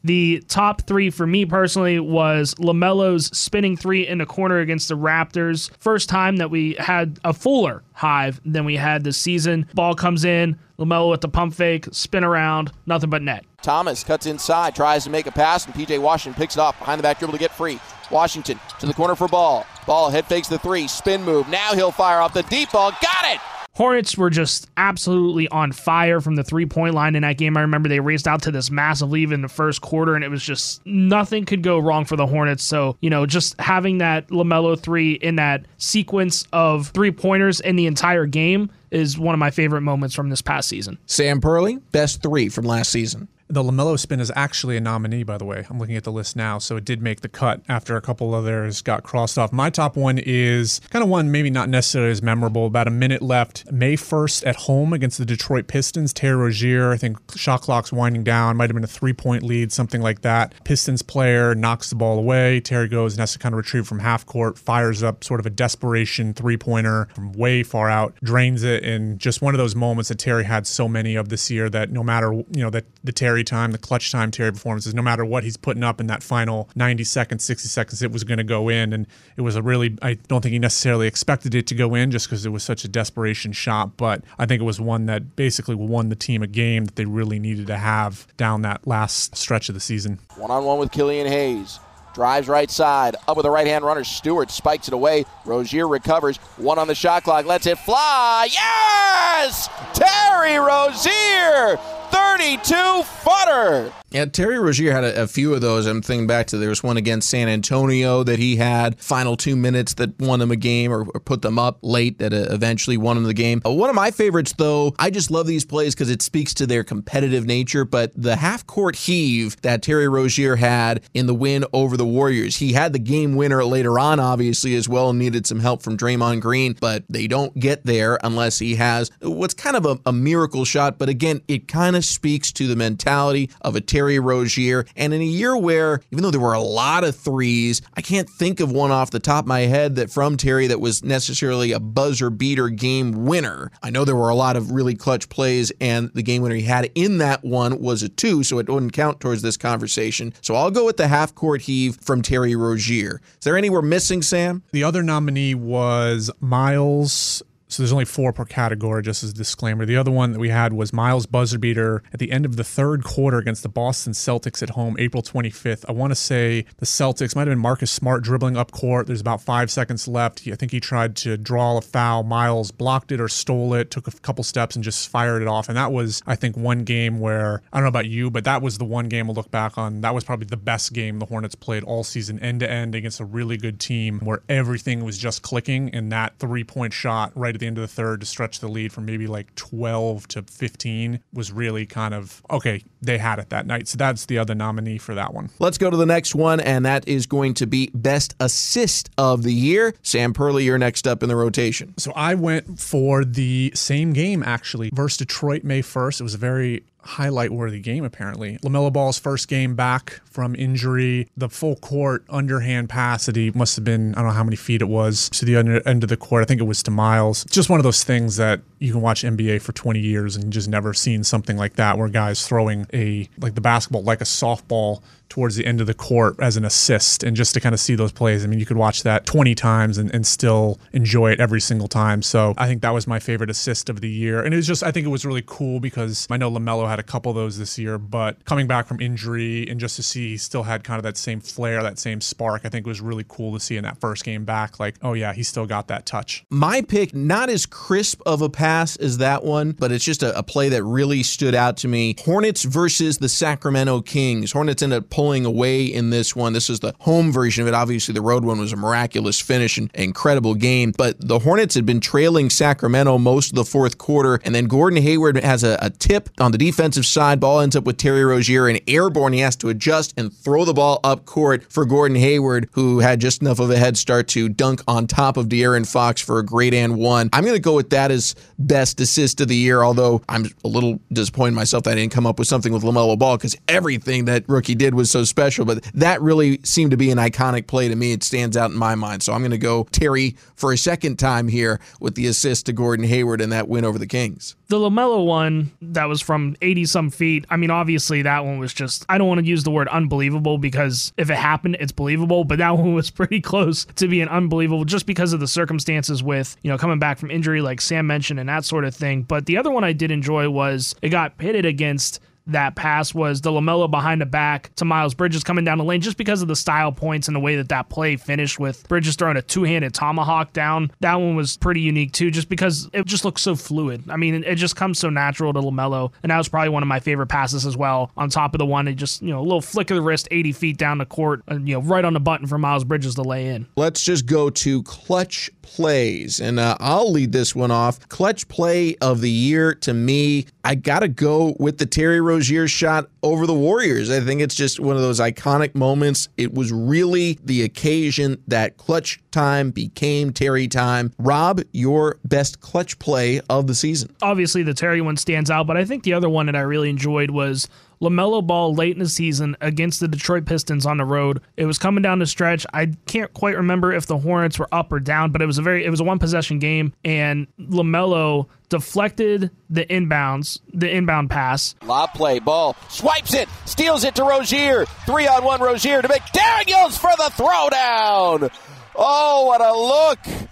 The 0.02 0.42
top 0.48 0.86
three 0.86 1.10
for 1.10 1.26
me 1.26 1.44
personally 1.44 2.00
was 2.00 2.54
LaMelo's 2.54 3.26
spinning 3.36 3.76
three 3.76 4.06
in 4.08 4.16
the 4.16 4.26
corner 4.26 4.60
against 4.60 4.88
the 4.88 4.96
Raptors. 4.96 5.70
First 5.76 6.08
time 6.08 6.38
that 6.38 6.50
we 6.50 6.72
had 6.78 7.20
a 7.22 7.34
fuller 7.34 7.82
hive 7.92 8.40
than 8.46 8.64
we 8.64 8.76
had 8.76 9.04
this 9.04 9.18
season. 9.18 9.66
Ball 9.74 9.94
comes 9.94 10.21
in, 10.24 10.58
LaMelo 10.78 11.10
with 11.10 11.20
the 11.20 11.28
pump 11.28 11.54
fake, 11.54 11.86
spin 11.92 12.24
around, 12.24 12.72
nothing 12.86 13.10
but 13.10 13.22
net. 13.22 13.44
Thomas 13.62 14.02
cuts 14.02 14.26
inside, 14.26 14.74
tries 14.74 15.04
to 15.04 15.10
make 15.10 15.26
a 15.26 15.32
pass, 15.32 15.64
and 15.66 15.74
PJ 15.74 16.00
Washington 16.00 16.40
picks 16.40 16.56
it 16.56 16.60
off 16.60 16.78
behind 16.78 16.98
the 16.98 17.02
back 17.02 17.18
dribble 17.18 17.32
to 17.32 17.38
get 17.38 17.52
free. 17.52 17.78
Washington 18.10 18.58
to 18.80 18.86
the 18.86 18.94
corner 18.94 19.14
for 19.14 19.28
ball. 19.28 19.66
Ball 19.86 20.10
head 20.10 20.26
fakes 20.26 20.48
the 20.48 20.58
three, 20.58 20.86
spin 20.88 21.22
move. 21.22 21.48
Now 21.48 21.74
he'll 21.74 21.90
fire 21.90 22.20
off 22.20 22.34
the 22.34 22.42
deep 22.44 22.72
ball. 22.72 22.90
Got 22.90 23.34
it! 23.34 23.40
Hornets 23.74 24.18
were 24.18 24.28
just 24.28 24.68
absolutely 24.76 25.48
on 25.48 25.72
fire 25.72 26.20
from 26.20 26.34
the 26.34 26.44
three 26.44 26.66
point 26.66 26.94
line 26.94 27.14
in 27.14 27.22
that 27.22 27.38
game. 27.38 27.56
I 27.56 27.62
remember 27.62 27.88
they 27.88 28.00
raced 28.00 28.28
out 28.28 28.42
to 28.42 28.50
this 28.50 28.70
massive 28.70 29.10
lead 29.10 29.32
in 29.32 29.40
the 29.40 29.48
first 29.48 29.80
quarter, 29.80 30.14
and 30.14 30.22
it 30.22 30.28
was 30.28 30.42
just 30.42 30.84
nothing 30.84 31.46
could 31.46 31.62
go 31.62 31.78
wrong 31.78 32.04
for 32.04 32.16
the 32.16 32.26
Hornets. 32.26 32.62
So, 32.62 32.98
you 33.00 33.08
know, 33.08 33.24
just 33.24 33.58
having 33.58 33.98
that 33.98 34.28
LaMelo 34.28 34.78
three 34.78 35.12
in 35.12 35.36
that 35.36 35.64
sequence 35.78 36.44
of 36.52 36.88
three 36.88 37.10
pointers 37.10 37.60
in 37.60 37.76
the 37.76 37.86
entire 37.86 38.26
game 38.26 38.70
is 38.92 39.18
one 39.18 39.34
of 39.34 39.38
my 39.38 39.50
favorite 39.50 39.80
moments 39.80 40.14
from 40.14 40.30
this 40.30 40.42
past 40.42 40.68
season. 40.68 40.98
Sam 41.06 41.40
Perley, 41.40 41.78
best 41.90 42.22
three 42.22 42.48
from 42.48 42.64
last 42.64 42.90
season. 42.92 43.28
The 43.52 43.62
LaMelo 43.62 43.98
spin 43.98 44.18
is 44.18 44.32
actually 44.34 44.78
a 44.78 44.80
nominee, 44.80 45.24
by 45.24 45.36
the 45.36 45.44
way. 45.44 45.66
I'm 45.68 45.78
looking 45.78 45.94
at 45.94 46.04
the 46.04 46.10
list 46.10 46.36
now, 46.36 46.56
so 46.56 46.78
it 46.78 46.86
did 46.86 47.02
make 47.02 47.20
the 47.20 47.28
cut 47.28 47.60
after 47.68 47.98
a 47.98 48.00
couple 48.00 48.34
others 48.34 48.80
got 48.80 49.02
crossed 49.02 49.36
off. 49.36 49.52
My 49.52 49.68
top 49.68 49.94
one 49.94 50.16
is 50.16 50.80
kind 50.88 51.02
of 51.02 51.10
one 51.10 51.30
maybe 51.30 51.50
not 51.50 51.68
necessarily 51.68 52.12
as 52.12 52.22
memorable. 52.22 52.64
About 52.64 52.88
a 52.88 52.90
minute 52.90 53.20
left. 53.20 53.70
May 53.70 53.94
1st 53.94 54.46
at 54.46 54.56
home 54.56 54.94
against 54.94 55.18
the 55.18 55.26
Detroit 55.26 55.66
Pistons. 55.66 56.14
Terry 56.14 56.34
Rozier, 56.34 56.92
I 56.92 56.96
think 56.96 57.18
shot 57.36 57.60
clock's 57.60 57.92
winding 57.92 58.24
down. 58.24 58.56
Might 58.56 58.70
have 58.70 58.74
been 58.74 58.84
a 58.84 58.86
three 58.86 59.12
point 59.12 59.42
lead, 59.42 59.70
something 59.70 60.00
like 60.00 60.22
that. 60.22 60.54
Pistons 60.64 61.02
player 61.02 61.54
knocks 61.54 61.90
the 61.90 61.96
ball 61.96 62.18
away. 62.18 62.58
Terry 62.58 62.88
goes 62.88 63.12
and 63.12 63.20
has 63.20 63.34
to 63.34 63.38
kind 63.38 63.52
of 63.52 63.58
retrieve 63.58 63.86
from 63.86 63.98
half 63.98 64.24
court, 64.24 64.58
fires 64.58 65.02
up 65.02 65.22
sort 65.22 65.40
of 65.40 65.44
a 65.44 65.50
desperation 65.50 66.32
three 66.32 66.56
pointer 66.56 67.06
from 67.14 67.32
way 67.32 67.62
far 67.62 67.90
out, 67.90 68.14
drains 68.22 68.62
it, 68.62 68.82
and 68.82 69.18
just 69.18 69.42
one 69.42 69.52
of 69.52 69.58
those 69.58 69.76
moments 69.76 70.08
that 70.08 70.18
Terry 70.18 70.44
had 70.44 70.66
so 70.66 70.88
many 70.88 71.16
of 71.16 71.28
this 71.28 71.50
year 71.50 71.68
that 71.68 71.90
no 71.90 72.02
matter, 72.02 72.32
you 72.32 72.46
know, 72.62 72.70
that 72.70 72.86
the 73.04 73.12
Terry 73.12 73.41
time, 73.44 73.72
the 73.72 73.78
clutch 73.78 74.10
time 74.12 74.30
Terry 74.30 74.52
performances, 74.52 74.94
no 74.94 75.02
matter 75.02 75.24
what 75.24 75.44
he's 75.44 75.56
putting 75.56 75.82
up 75.82 76.00
in 76.00 76.06
that 76.08 76.22
final 76.22 76.68
90 76.74 77.04
seconds, 77.04 77.44
60 77.44 77.68
seconds, 77.68 78.02
it 78.02 78.10
was 78.10 78.24
going 78.24 78.38
to 78.38 78.44
go 78.44 78.68
in. 78.68 78.92
And 78.92 79.06
it 79.36 79.42
was 79.42 79.56
a 79.56 79.62
really, 79.62 79.96
I 80.02 80.14
don't 80.14 80.42
think 80.42 80.52
he 80.52 80.58
necessarily 80.58 81.06
expected 81.06 81.54
it 81.54 81.66
to 81.68 81.74
go 81.74 81.94
in 81.94 82.10
just 82.10 82.28
because 82.28 82.44
it 82.46 82.50
was 82.50 82.62
such 82.62 82.84
a 82.84 82.88
desperation 82.88 83.52
shot. 83.52 83.96
But 83.96 84.24
I 84.38 84.46
think 84.46 84.60
it 84.60 84.64
was 84.64 84.80
one 84.80 85.06
that 85.06 85.36
basically 85.36 85.74
won 85.74 86.08
the 86.08 86.16
team 86.16 86.42
a 86.42 86.46
game 86.46 86.84
that 86.86 86.96
they 86.96 87.04
really 87.04 87.38
needed 87.38 87.66
to 87.68 87.76
have 87.76 88.26
down 88.36 88.62
that 88.62 88.86
last 88.86 89.36
stretch 89.36 89.68
of 89.68 89.74
the 89.74 89.80
season. 89.80 90.18
One 90.36 90.50
on 90.50 90.64
one 90.64 90.78
with 90.78 90.92
Killian 90.92 91.26
Hayes. 91.26 91.78
Drives 92.14 92.48
right 92.48 92.70
side. 92.70 93.16
Up 93.26 93.36
with 93.36 93.46
a 93.46 93.50
right 93.50 93.66
hand 93.66 93.84
runner. 93.84 94.04
Stewart 94.04 94.50
spikes 94.50 94.88
it 94.88 94.94
away. 94.94 95.24
Rozier 95.44 95.88
recovers. 95.88 96.36
One 96.56 96.78
on 96.78 96.88
the 96.88 96.94
shot 96.94 97.24
clock. 97.24 97.46
Lets 97.46 97.66
it 97.66 97.78
fly. 97.78 98.48
Yes! 98.50 99.68
Terry 99.94 100.56
Rozier! 100.58 101.78
32 102.10 103.02
footer. 103.02 103.92
Yeah, 104.12 104.26
Terry 104.26 104.58
Rozier 104.58 104.92
had 104.92 105.04
a, 105.04 105.22
a, 105.22 105.26
few 105.26 105.54
of 105.54 105.62
those. 105.62 105.86
I'm 105.86 106.02
thinking 106.02 106.26
back 106.26 106.48
to 106.48 106.58
there 106.58 106.68
was 106.68 106.82
one 106.82 106.98
against 106.98 107.30
San 107.30 107.48
Antonio 107.48 108.22
that 108.24 108.38
he 108.38 108.56
had 108.56 109.00
final 109.00 109.38
two 109.38 109.56
minutes 109.56 109.94
that 109.94 110.20
won 110.20 110.38
them 110.38 110.50
a 110.50 110.56
game 110.56 110.92
or, 110.92 111.06
or 111.14 111.20
put 111.20 111.40
them 111.40 111.58
up 111.58 111.78
late 111.80 112.18
that 112.18 112.34
uh, 112.34 112.48
eventually 112.50 112.98
won 112.98 113.16
them 113.16 113.24
the 113.24 113.32
game. 113.32 113.62
Uh, 113.64 113.72
one 113.72 113.88
of 113.88 113.96
my 113.96 114.10
favorites, 114.10 114.52
though, 114.58 114.94
I 114.98 115.08
just 115.08 115.30
love 115.30 115.46
these 115.46 115.64
plays 115.64 115.94
because 115.94 116.10
it 116.10 116.20
speaks 116.20 116.52
to 116.54 116.66
their 116.66 116.84
competitive 116.84 117.46
nature. 117.46 117.86
But 117.86 118.12
the 118.14 118.36
half 118.36 118.66
court 118.66 118.96
heave 118.96 119.58
that 119.62 119.80
Terry 119.80 120.08
Rozier 120.08 120.56
had 120.56 121.02
in 121.14 121.26
the 121.26 121.34
win 121.34 121.64
over 121.72 121.96
the 121.96 122.04
Warriors, 122.06 122.58
he 122.58 122.74
had 122.74 122.92
the 122.92 122.98
game 122.98 123.34
winner 123.34 123.64
later 123.64 123.98
on, 123.98 124.20
obviously, 124.20 124.74
as 124.74 124.90
well, 124.90 125.08
and 125.08 125.18
needed 125.18 125.46
some 125.46 125.60
help 125.60 125.82
from 125.82 125.96
Draymond 125.96 126.42
Green, 126.42 126.76
but 126.78 127.04
they 127.08 127.26
don't 127.26 127.58
get 127.58 127.86
there 127.86 128.18
unless 128.22 128.58
he 128.58 128.74
has 128.74 129.10
what's 129.22 129.54
kind 129.54 129.76
of 129.76 129.86
a, 129.86 129.98
a 130.04 130.12
miracle 130.12 130.66
shot. 130.66 130.98
But 130.98 131.08
again, 131.08 131.40
it 131.48 131.66
kind 131.66 131.96
of 131.96 132.04
speaks 132.04 132.52
to 132.52 132.66
the 132.66 132.76
mentality 132.76 133.48
of 133.62 133.74
a 133.74 133.80
Terry 133.80 134.01
Terry 134.02 134.18
Rozier. 134.18 134.84
And 134.96 135.14
in 135.14 135.20
a 135.20 135.24
year 135.24 135.56
where, 135.56 136.00
even 136.10 136.24
though 136.24 136.32
there 136.32 136.40
were 136.40 136.54
a 136.54 136.60
lot 136.60 137.04
of 137.04 137.14
threes, 137.14 137.82
I 137.96 138.00
can't 138.00 138.28
think 138.28 138.58
of 138.58 138.72
one 138.72 138.90
off 138.90 139.12
the 139.12 139.20
top 139.20 139.44
of 139.44 139.48
my 139.48 139.60
head 139.60 139.94
that 139.94 140.10
from 140.10 140.36
Terry 140.36 140.66
that 140.66 140.80
was 140.80 141.04
necessarily 141.04 141.70
a 141.70 141.78
buzzer 141.78 142.28
beater 142.28 142.68
game 142.68 143.26
winner. 143.26 143.70
I 143.80 143.90
know 143.90 144.04
there 144.04 144.16
were 144.16 144.28
a 144.28 144.34
lot 144.34 144.56
of 144.56 144.72
really 144.72 144.96
clutch 144.96 145.28
plays, 145.28 145.70
and 145.80 146.10
the 146.14 146.22
game 146.24 146.42
winner 146.42 146.56
he 146.56 146.62
had 146.62 146.90
in 146.96 147.18
that 147.18 147.44
one 147.44 147.80
was 147.80 148.02
a 148.02 148.08
two, 148.08 148.42
so 148.42 148.58
it 148.58 148.68
wouldn't 148.68 148.92
count 148.92 149.20
towards 149.20 149.42
this 149.42 149.56
conversation. 149.56 150.34
So 150.40 150.56
I'll 150.56 150.72
go 150.72 150.84
with 150.84 150.96
the 150.96 151.06
half 151.06 151.32
court 151.36 151.60
heave 151.60 151.94
from 152.00 152.22
Terry 152.22 152.56
Rozier. 152.56 153.20
Is 153.38 153.44
there 153.44 153.56
any 153.56 153.70
we're 153.70 153.82
missing, 153.82 154.20
Sam? 154.20 154.64
The 154.72 154.82
other 154.82 155.04
nominee 155.04 155.54
was 155.54 156.28
Miles 156.40 157.40
so 157.72 157.82
there's 157.82 157.92
only 157.92 158.04
four 158.04 158.34
per 158.34 158.44
category, 158.44 159.02
just 159.02 159.24
as 159.24 159.30
a 159.30 159.34
disclaimer. 159.34 159.86
The 159.86 159.96
other 159.96 160.10
one 160.10 160.32
that 160.32 160.38
we 160.38 160.50
had 160.50 160.74
was 160.74 160.92
Miles 160.92 161.24
buzzer 161.24 161.58
beater 161.58 162.02
at 162.12 162.18
the 162.18 162.30
end 162.30 162.44
of 162.44 162.56
the 162.56 162.64
third 162.64 163.02
quarter 163.02 163.38
against 163.38 163.62
the 163.62 163.68
Boston 163.70 164.12
Celtics 164.12 164.62
at 164.62 164.70
home, 164.70 164.94
April 164.98 165.22
25th. 165.22 165.86
I 165.88 165.92
want 165.92 166.10
to 166.10 166.14
say 166.14 166.66
the 166.76 166.86
Celtics 166.86 167.34
might 167.34 167.42
have 167.42 167.48
been 167.48 167.58
Marcus 167.58 167.90
Smart 167.90 168.22
dribbling 168.22 168.58
up 168.58 168.72
court. 168.72 169.06
There's 169.06 169.22
about 169.22 169.40
five 169.40 169.70
seconds 169.70 170.06
left. 170.06 170.40
He, 170.40 170.52
I 170.52 170.56
think 170.56 170.70
he 170.70 170.80
tried 170.80 171.16
to 171.16 171.38
draw 171.38 171.78
a 171.78 171.80
foul. 171.80 172.24
Miles 172.24 172.70
blocked 172.70 173.10
it 173.10 173.20
or 173.20 173.28
stole 173.28 173.72
it, 173.72 173.90
took 173.90 174.06
a 174.06 174.10
couple 174.10 174.44
steps 174.44 174.76
and 174.76 174.84
just 174.84 175.08
fired 175.08 175.40
it 175.40 175.48
off. 175.48 175.68
And 175.68 175.76
that 175.78 175.92
was, 175.92 176.22
I 176.26 176.36
think, 176.36 176.58
one 176.58 176.84
game 176.84 177.20
where 177.20 177.62
I 177.72 177.78
don't 177.78 177.84
know 177.84 177.88
about 177.88 178.06
you, 178.06 178.30
but 178.30 178.44
that 178.44 178.60
was 178.60 178.76
the 178.76 178.84
one 178.84 179.08
game 179.08 179.28
we'll 179.28 179.36
look 179.36 179.50
back 179.50 179.78
on. 179.78 180.02
That 180.02 180.14
was 180.14 180.24
probably 180.24 180.46
the 180.46 180.58
best 180.58 180.92
game 180.92 181.20
the 181.20 181.26
Hornets 181.26 181.54
played 181.54 181.84
all 181.84 182.04
season, 182.04 182.38
end 182.40 182.60
to 182.60 182.70
end 182.70 182.94
against 182.94 183.18
a 183.18 183.24
really 183.24 183.56
good 183.56 183.80
team 183.80 184.20
where 184.20 184.42
everything 184.48 185.04
was 185.04 185.16
just 185.16 185.40
clicking. 185.40 185.88
And 185.94 186.12
that 186.12 186.38
three 186.38 186.64
point 186.64 186.92
shot 186.92 187.32
right 187.34 187.54
at 187.54 187.61
the 187.62 187.66
end 187.68 187.78
of 187.78 187.82
the 187.82 187.88
third 187.88 188.20
to 188.20 188.26
stretch 188.26 188.60
the 188.60 188.68
lead 188.68 188.92
from 188.92 189.06
maybe 189.06 189.26
like 189.26 189.54
12 189.54 190.28
to 190.28 190.42
15 190.42 191.20
was 191.32 191.52
really 191.52 191.86
kind 191.86 192.12
of 192.12 192.42
okay, 192.50 192.84
they 193.00 193.18
had 193.18 193.38
it 193.38 193.48
that 193.50 193.66
night. 193.66 193.88
So 193.88 193.96
that's 193.96 194.26
the 194.26 194.38
other 194.38 194.54
nominee 194.54 194.98
for 194.98 195.14
that 195.14 195.32
one. 195.32 195.50
Let's 195.58 195.78
go 195.78 195.90
to 195.90 195.96
the 195.96 196.06
next 196.06 196.34
one, 196.34 196.60
and 196.60 196.84
that 196.84 197.06
is 197.08 197.26
going 197.26 197.54
to 197.54 197.66
be 197.66 197.90
Best 197.94 198.34
Assist 198.40 199.10
of 199.16 199.42
the 199.42 199.52
Year. 199.52 199.94
Sam 200.02 200.32
Perley, 200.32 200.64
you're 200.64 200.78
next 200.78 201.06
up 201.06 201.22
in 201.22 201.28
the 201.28 201.36
rotation. 201.36 201.94
So 201.98 202.12
I 202.14 202.34
went 202.34 202.78
for 202.80 203.24
the 203.24 203.72
same 203.74 204.12
game 204.12 204.42
actually 204.42 204.90
versus 204.92 205.18
Detroit 205.18 205.64
May 205.64 205.82
1st. 205.82 206.20
It 206.20 206.24
was 206.24 206.34
a 206.34 206.38
very 206.38 206.84
highlight 207.02 207.50
worthy 207.50 207.80
game, 207.80 208.04
apparently. 208.04 208.58
LaMelo 208.58 208.92
Ball's 208.92 209.18
first 209.18 209.48
game 209.48 209.74
back 209.74 210.20
from 210.24 210.54
injury, 210.54 211.28
the 211.36 211.48
full 211.48 211.76
court 211.76 212.24
underhand 212.28 212.88
pass 212.88 213.26
that 213.26 213.36
he 213.36 213.50
must 213.52 213.76
have 213.76 213.84
been, 213.84 214.14
I 214.14 214.18
don't 214.18 214.28
know 214.28 214.34
how 214.34 214.44
many 214.44 214.56
feet 214.56 214.82
it 214.82 214.88
was, 214.88 215.28
to 215.30 215.44
the 215.44 215.56
under, 215.56 215.86
end 215.86 216.02
of 216.02 216.08
the 216.08 216.16
court. 216.16 216.42
I 216.42 216.44
think 216.46 216.60
it 216.60 216.64
was 216.64 216.82
to 216.84 216.90
Miles. 216.90 217.44
Just 217.50 217.68
one 217.68 217.80
of 217.80 217.84
those 217.84 218.04
things 218.04 218.36
that 218.36 218.60
you 218.78 218.92
can 218.92 219.00
watch 219.00 219.22
NBA 219.22 219.62
for 219.62 219.72
20 219.72 220.00
years 220.00 220.36
and 220.36 220.52
just 220.52 220.68
never 220.68 220.94
seen 220.94 221.24
something 221.24 221.56
like 221.56 221.74
that 221.74 221.98
where 221.98 222.08
guys 222.08 222.46
throwing 222.46 222.86
a 222.92 223.28
like 223.38 223.54
the 223.54 223.60
basketball 223.60 224.02
like 224.02 224.20
a 224.20 224.24
softball 224.24 225.02
towards 225.32 225.56
the 225.56 225.64
end 225.64 225.80
of 225.80 225.86
the 225.86 225.94
court 225.94 226.36
as 226.40 226.58
an 226.58 226.64
assist 226.64 227.22
and 227.22 227.34
just 227.34 227.54
to 227.54 227.60
kind 227.60 227.72
of 227.72 227.80
see 227.80 227.94
those 227.94 228.12
plays. 228.12 228.44
I 228.44 228.48
mean, 228.48 228.58
you 228.58 228.66
could 228.66 228.76
watch 228.76 229.02
that 229.02 229.24
20 229.24 229.54
times 229.54 229.96
and, 229.96 230.14
and 230.14 230.26
still 230.26 230.78
enjoy 230.92 231.30
it 231.32 231.40
every 231.40 231.60
single 231.60 231.88
time. 231.88 232.20
So 232.20 232.52
I 232.58 232.66
think 232.66 232.82
that 232.82 232.92
was 232.92 233.06
my 233.06 233.18
favorite 233.18 233.48
assist 233.48 233.88
of 233.88 234.02
the 234.02 234.10
year. 234.10 234.42
And 234.42 234.52
it 234.52 234.58
was 234.58 234.66
just, 234.66 234.82
I 234.82 234.90
think 234.90 235.06
it 235.06 235.08
was 235.08 235.24
really 235.24 235.42
cool 235.46 235.80
because 235.80 236.26
I 236.30 236.36
know 236.36 236.50
LaMelo 236.50 236.86
had 236.86 236.98
a 236.98 237.02
couple 237.02 237.30
of 237.30 237.36
those 237.36 237.56
this 237.56 237.78
year, 237.78 237.96
but 237.96 238.44
coming 238.44 238.66
back 238.66 238.86
from 238.86 239.00
injury 239.00 239.66
and 239.70 239.80
just 239.80 239.96
to 239.96 240.02
see 240.02 240.32
he 240.32 240.36
still 240.36 240.64
had 240.64 240.84
kind 240.84 240.98
of 240.98 241.02
that 241.04 241.16
same 241.16 241.40
flair, 241.40 241.82
that 241.82 241.98
same 241.98 242.20
spark, 242.20 242.62
I 242.66 242.68
think 242.68 242.86
it 242.86 242.90
was 242.90 243.00
really 243.00 243.24
cool 243.26 243.54
to 243.54 243.60
see 243.60 243.78
in 243.78 243.84
that 243.84 243.98
first 244.02 244.24
game 244.24 244.44
back. 244.44 244.78
Like, 244.78 244.96
oh 245.00 245.14
yeah, 245.14 245.32
he 245.32 245.42
still 245.42 245.64
got 245.64 245.88
that 245.88 246.04
touch. 246.04 246.44
My 246.50 246.82
pick, 246.82 247.14
not 247.14 247.48
as 247.48 247.64
crisp 247.64 248.20
of 248.26 248.42
a 248.42 248.50
pass 248.50 248.96
as 248.96 249.16
that 249.16 249.44
one, 249.44 249.72
but 249.72 249.92
it's 249.92 250.04
just 250.04 250.22
a, 250.22 250.36
a 250.38 250.42
play 250.42 250.68
that 250.68 250.84
really 250.84 251.22
stood 251.22 251.54
out 251.54 251.78
to 251.78 251.88
me. 251.88 252.16
Hornets 252.22 252.64
versus 252.64 253.16
the 253.16 253.30
Sacramento 253.30 254.02
Kings. 254.02 254.52
Hornets 254.52 254.82
ended 254.82 254.98
up 254.98 255.08
pulling 255.08 255.21
away 255.22 255.84
in 255.84 256.10
this 256.10 256.34
one. 256.34 256.52
This 256.52 256.68
is 256.68 256.80
the 256.80 256.94
home 257.00 257.32
version 257.32 257.62
of 257.62 257.68
it. 257.68 257.74
Obviously, 257.74 258.12
the 258.12 258.20
road 258.20 258.44
one 258.44 258.58
was 258.58 258.72
a 258.72 258.76
miraculous 258.76 259.40
finish 259.40 259.78
and 259.78 259.90
incredible 259.94 260.54
game. 260.54 260.92
But 260.96 261.16
the 261.20 261.38
Hornets 261.38 261.74
had 261.74 261.86
been 261.86 262.00
trailing 262.00 262.50
Sacramento 262.50 263.18
most 263.18 263.50
of 263.50 263.56
the 263.56 263.64
fourth 263.64 263.98
quarter, 263.98 264.40
and 264.44 264.54
then 264.54 264.66
Gordon 264.66 265.00
Hayward 265.02 265.36
has 265.38 265.62
a, 265.62 265.78
a 265.80 265.90
tip 265.90 266.28
on 266.40 266.52
the 266.52 266.58
defensive 266.58 267.06
side. 267.06 267.40
Ball 267.40 267.60
ends 267.60 267.76
up 267.76 267.84
with 267.84 267.96
Terry 267.96 268.24
Rozier 268.24 268.68
and 268.68 268.80
airborne. 268.88 269.32
He 269.32 269.40
has 269.40 269.56
to 269.56 269.68
adjust 269.68 270.14
and 270.16 270.32
throw 270.32 270.64
the 270.64 270.74
ball 270.74 271.00
up 271.04 271.24
court 271.24 271.70
for 271.72 271.84
Gordon 271.84 272.16
Hayward, 272.16 272.68
who 272.72 272.98
had 272.98 273.20
just 273.20 273.42
enough 273.42 273.60
of 273.60 273.70
a 273.70 273.76
head 273.76 273.96
start 273.96 274.28
to 274.28 274.48
dunk 274.48 274.82
on 274.88 275.06
top 275.06 275.36
of 275.36 275.46
De'Aaron 275.46 275.90
Fox 275.90 276.20
for 276.20 276.38
a 276.38 276.44
great 276.44 276.74
and 276.74 276.96
one. 276.96 277.30
I'm 277.32 277.44
going 277.44 277.54
to 277.54 277.60
go 277.60 277.76
with 277.76 277.90
that 277.90 278.10
as 278.10 278.34
best 278.58 279.00
assist 279.00 279.40
of 279.40 279.48
the 279.48 279.56
year, 279.56 279.82
although 279.82 280.22
I'm 280.28 280.46
a 280.64 280.68
little 280.68 281.00
disappointed 281.12 281.54
myself 281.54 281.84
that 281.84 281.92
I 281.92 281.94
didn't 281.94 282.12
come 282.12 282.26
up 282.26 282.38
with 282.38 282.48
something 282.48 282.72
with 282.72 282.82
LaMelo 282.82 283.18
Ball 283.18 283.36
because 283.36 283.56
everything 283.68 284.24
that 284.26 284.44
rookie 284.48 284.74
did 284.74 284.94
was 284.94 285.10
so 285.12 285.24
special. 285.24 285.64
But 285.64 285.84
that 285.94 286.20
really 286.20 286.60
seemed 286.64 286.90
to 286.90 286.96
be 286.96 287.10
an 287.10 287.18
iconic 287.18 287.66
play 287.66 287.88
to 287.88 287.94
me. 287.94 288.12
It 288.12 288.22
stands 288.22 288.56
out 288.56 288.70
in 288.70 288.76
my 288.76 288.94
mind. 288.94 289.22
So 289.22 289.32
I'm 289.32 289.40
going 289.40 289.52
to 289.52 289.58
go 289.58 289.84
Terry 289.92 290.36
for 290.56 290.72
a 290.72 290.78
second 290.78 291.18
time 291.18 291.48
here 291.48 291.80
with 292.00 292.14
the 292.14 292.26
assist 292.26 292.66
to 292.66 292.72
Gordon 292.72 293.06
Hayward 293.06 293.40
and 293.40 293.52
that 293.52 293.68
win 293.68 293.84
over 293.84 293.98
the 293.98 294.06
Kings. 294.06 294.56
The 294.68 294.78
LaMelo 294.78 295.26
one 295.26 295.70
that 295.82 296.06
was 296.06 296.22
from 296.22 296.56
80 296.62 296.86
some 296.86 297.10
feet, 297.10 297.44
I 297.50 297.56
mean, 297.56 297.70
obviously 297.70 298.22
that 298.22 298.44
one 298.44 298.58
was 298.58 298.72
just, 298.72 299.04
I 299.08 299.18
don't 299.18 299.28
want 299.28 299.40
to 299.40 299.46
use 299.46 299.64
the 299.64 299.70
word 299.70 299.86
unbelievable 299.88 300.56
because 300.56 301.12
if 301.18 301.28
it 301.28 301.36
happened, 301.36 301.76
it's 301.78 301.92
believable, 301.92 302.44
but 302.44 302.58
that 302.58 302.70
one 302.78 302.94
was 302.94 303.10
pretty 303.10 303.40
close 303.40 303.84
to 303.96 304.08
being 304.08 304.28
unbelievable 304.28 304.86
just 304.86 305.04
because 305.04 305.34
of 305.34 305.40
the 305.40 305.46
circumstances 305.46 306.22
with, 306.22 306.56
you 306.62 306.70
know, 306.70 306.78
coming 306.78 306.98
back 306.98 307.18
from 307.18 307.30
injury, 307.30 307.60
like 307.60 307.82
Sam 307.82 308.06
mentioned, 308.06 308.40
and 308.40 308.48
that 308.48 308.64
sort 308.64 308.84
of 308.84 308.94
thing. 308.94 309.22
But 309.22 309.44
the 309.44 309.58
other 309.58 309.70
one 309.70 309.84
I 309.84 309.92
did 309.92 310.10
enjoy 310.10 310.48
was 310.48 310.94
it 311.02 311.10
got 311.10 311.36
pitted 311.36 311.66
against 311.66 312.20
that 312.46 312.74
pass 312.74 313.14
was 313.14 313.40
the 313.40 313.50
LaMelo 313.50 313.90
behind 313.90 314.20
the 314.20 314.26
back 314.26 314.74
to 314.76 314.84
Miles 314.84 315.14
Bridges 315.14 315.44
coming 315.44 315.64
down 315.64 315.78
the 315.78 315.84
lane 315.84 316.00
just 316.00 316.16
because 316.16 316.42
of 316.42 316.48
the 316.48 316.56
style 316.56 316.92
points 316.92 317.28
and 317.28 317.34
the 317.34 317.40
way 317.40 317.56
that 317.56 317.68
that 317.68 317.88
play 317.88 318.16
finished 318.16 318.58
with 318.58 318.86
Bridges 318.88 319.16
throwing 319.16 319.36
a 319.36 319.42
two-handed 319.42 319.94
tomahawk 319.94 320.52
down. 320.52 320.90
That 321.00 321.14
one 321.16 321.36
was 321.36 321.56
pretty 321.56 321.80
unique 321.80 322.12
too 322.12 322.30
just 322.30 322.48
because 322.48 322.88
it 322.92 323.06
just 323.06 323.24
looks 323.24 323.42
so 323.42 323.54
fluid. 323.54 324.04
I 324.08 324.16
mean, 324.16 324.44
it 324.44 324.56
just 324.56 324.76
comes 324.76 324.98
so 324.98 325.10
natural 325.10 325.52
to 325.52 325.60
LaMelo 325.60 326.12
and 326.22 326.30
that 326.30 326.38
was 326.38 326.48
probably 326.48 326.70
one 326.70 326.82
of 326.82 326.88
my 326.88 327.00
favorite 327.00 327.26
passes 327.28 327.66
as 327.66 327.76
well. 327.76 328.10
On 328.16 328.28
top 328.28 328.54
of 328.54 328.58
the 328.58 328.66
one, 328.66 328.88
it 328.88 328.94
just, 328.94 329.22
you 329.22 329.30
know, 329.30 329.40
a 329.40 329.42
little 329.42 329.60
flick 329.60 329.90
of 329.90 329.96
the 329.96 330.02
wrist 330.02 330.28
80 330.30 330.52
feet 330.52 330.76
down 330.78 330.98
the 330.98 331.06
court, 331.06 331.42
and, 331.48 331.68
you 331.68 331.74
know, 331.74 331.82
right 331.82 332.04
on 332.04 332.12
the 332.12 332.20
button 332.20 332.46
for 332.46 332.58
Miles 332.58 332.84
Bridges 332.84 333.14
to 333.16 333.22
lay 333.22 333.48
in. 333.48 333.66
Let's 333.76 334.02
just 334.02 334.26
go 334.26 334.50
to 334.50 334.82
clutch 334.82 335.50
plays. 335.62 336.40
And 336.40 336.60
uh, 336.60 336.76
I'll 336.80 337.10
lead 337.10 337.32
this 337.32 337.54
one 337.54 337.70
off. 337.70 338.08
Clutch 338.08 338.48
play 338.48 338.96
of 339.00 339.20
the 339.20 339.30
year 339.30 339.74
to 339.76 339.94
me, 339.94 340.46
I 340.64 340.74
got 340.74 341.00
to 341.00 341.08
go 341.08 341.56
with 341.58 341.78
the 341.78 341.86
Terry 341.86 342.20
Rozier 342.32 342.66
shot 342.66 343.10
over 343.22 343.46
the 343.46 343.52
Warriors. 343.52 344.10
I 344.10 344.20
think 344.20 344.40
it's 344.40 344.54
just 344.54 344.80
one 344.80 344.96
of 344.96 345.02
those 345.02 345.20
iconic 345.20 345.74
moments. 345.74 346.30
It 346.38 346.54
was 346.54 346.72
really 346.72 347.38
the 347.44 347.62
occasion 347.62 348.42
that 348.48 348.78
clutch 348.78 349.20
time 349.32 349.70
became 349.70 350.32
Terry 350.32 350.66
time. 350.66 351.12
Rob, 351.18 351.60
your 351.72 352.18
best 352.24 352.60
clutch 352.60 352.98
play 352.98 353.42
of 353.50 353.66
the 353.66 353.74
season. 353.74 354.16
Obviously, 354.22 354.62
the 354.62 354.72
Terry 354.72 355.02
one 355.02 355.18
stands 355.18 355.50
out, 355.50 355.66
but 355.66 355.76
I 355.76 355.84
think 355.84 356.04
the 356.04 356.14
other 356.14 356.30
one 356.30 356.46
that 356.46 356.56
I 356.56 356.60
really 356.60 356.88
enjoyed 356.88 357.30
was 357.30 357.68
LaMelo 358.02 358.44
Ball 358.44 358.74
late 358.74 358.92
in 358.92 358.98
the 358.98 359.08
season 359.08 359.56
against 359.60 360.00
the 360.00 360.08
Detroit 360.08 360.44
Pistons 360.44 360.84
on 360.84 360.96
the 360.96 361.04
road. 361.04 361.40
It 361.56 361.66
was 361.66 361.78
coming 361.78 362.02
down 362.02 362.18
the 362.18 362.26
stretch. 362.26 362.66
I 362.74 362.92
can't 363.06 363.32
quite 363.32 363.56
remember 363.56 363.92
if 363.92 364.06
the 364.06 364.18
Hornets 364.18 364.58
were 364.58 364.68
up 364.72 364.90
or 364.90 364.98
down, 364.98 365.30
but 365.30 365.40
it 365.40 365.46
was 365.46 365.58
a 365.58 365.62
very 365.62 365.84
it 365.84 365.90
was 365.90 366.00
a 366.00 366.04
one 366.04 366.18
possession 366.18 366.58
game 366.58 366.92
and 367.04 367.46
LaMelo 367.60 368.48
deflected 368.68 369.50
the 369.70 369.84
inbounds, 369.86 370.60
the 370.74 370.90
inbound 370.90 371.30
pass. 371.30 371.76
Lob 371.84 372.12
play, 372.12 372.40
ball, 372.40 372.76
swipes 372.88 373.34
it, 373.34 373.48
steals 373.66 374.02
it 374.02 374.16
to 374.16 374.24
Rozier. 374.24 374.84
Three 375.06 375.28
on 375.28 375.44
one 375.44 375.60
Rozier 375.60 376.02
to 376.02 376.08
McDaniels 376.08 376.98
for 376.98 377.12
the 377.16 377.30
throwdown. 377.36 378.50
Oh, 378.96 379.46
what 379.46 379.60
a 379.60 379.72
look! 379.72 380.48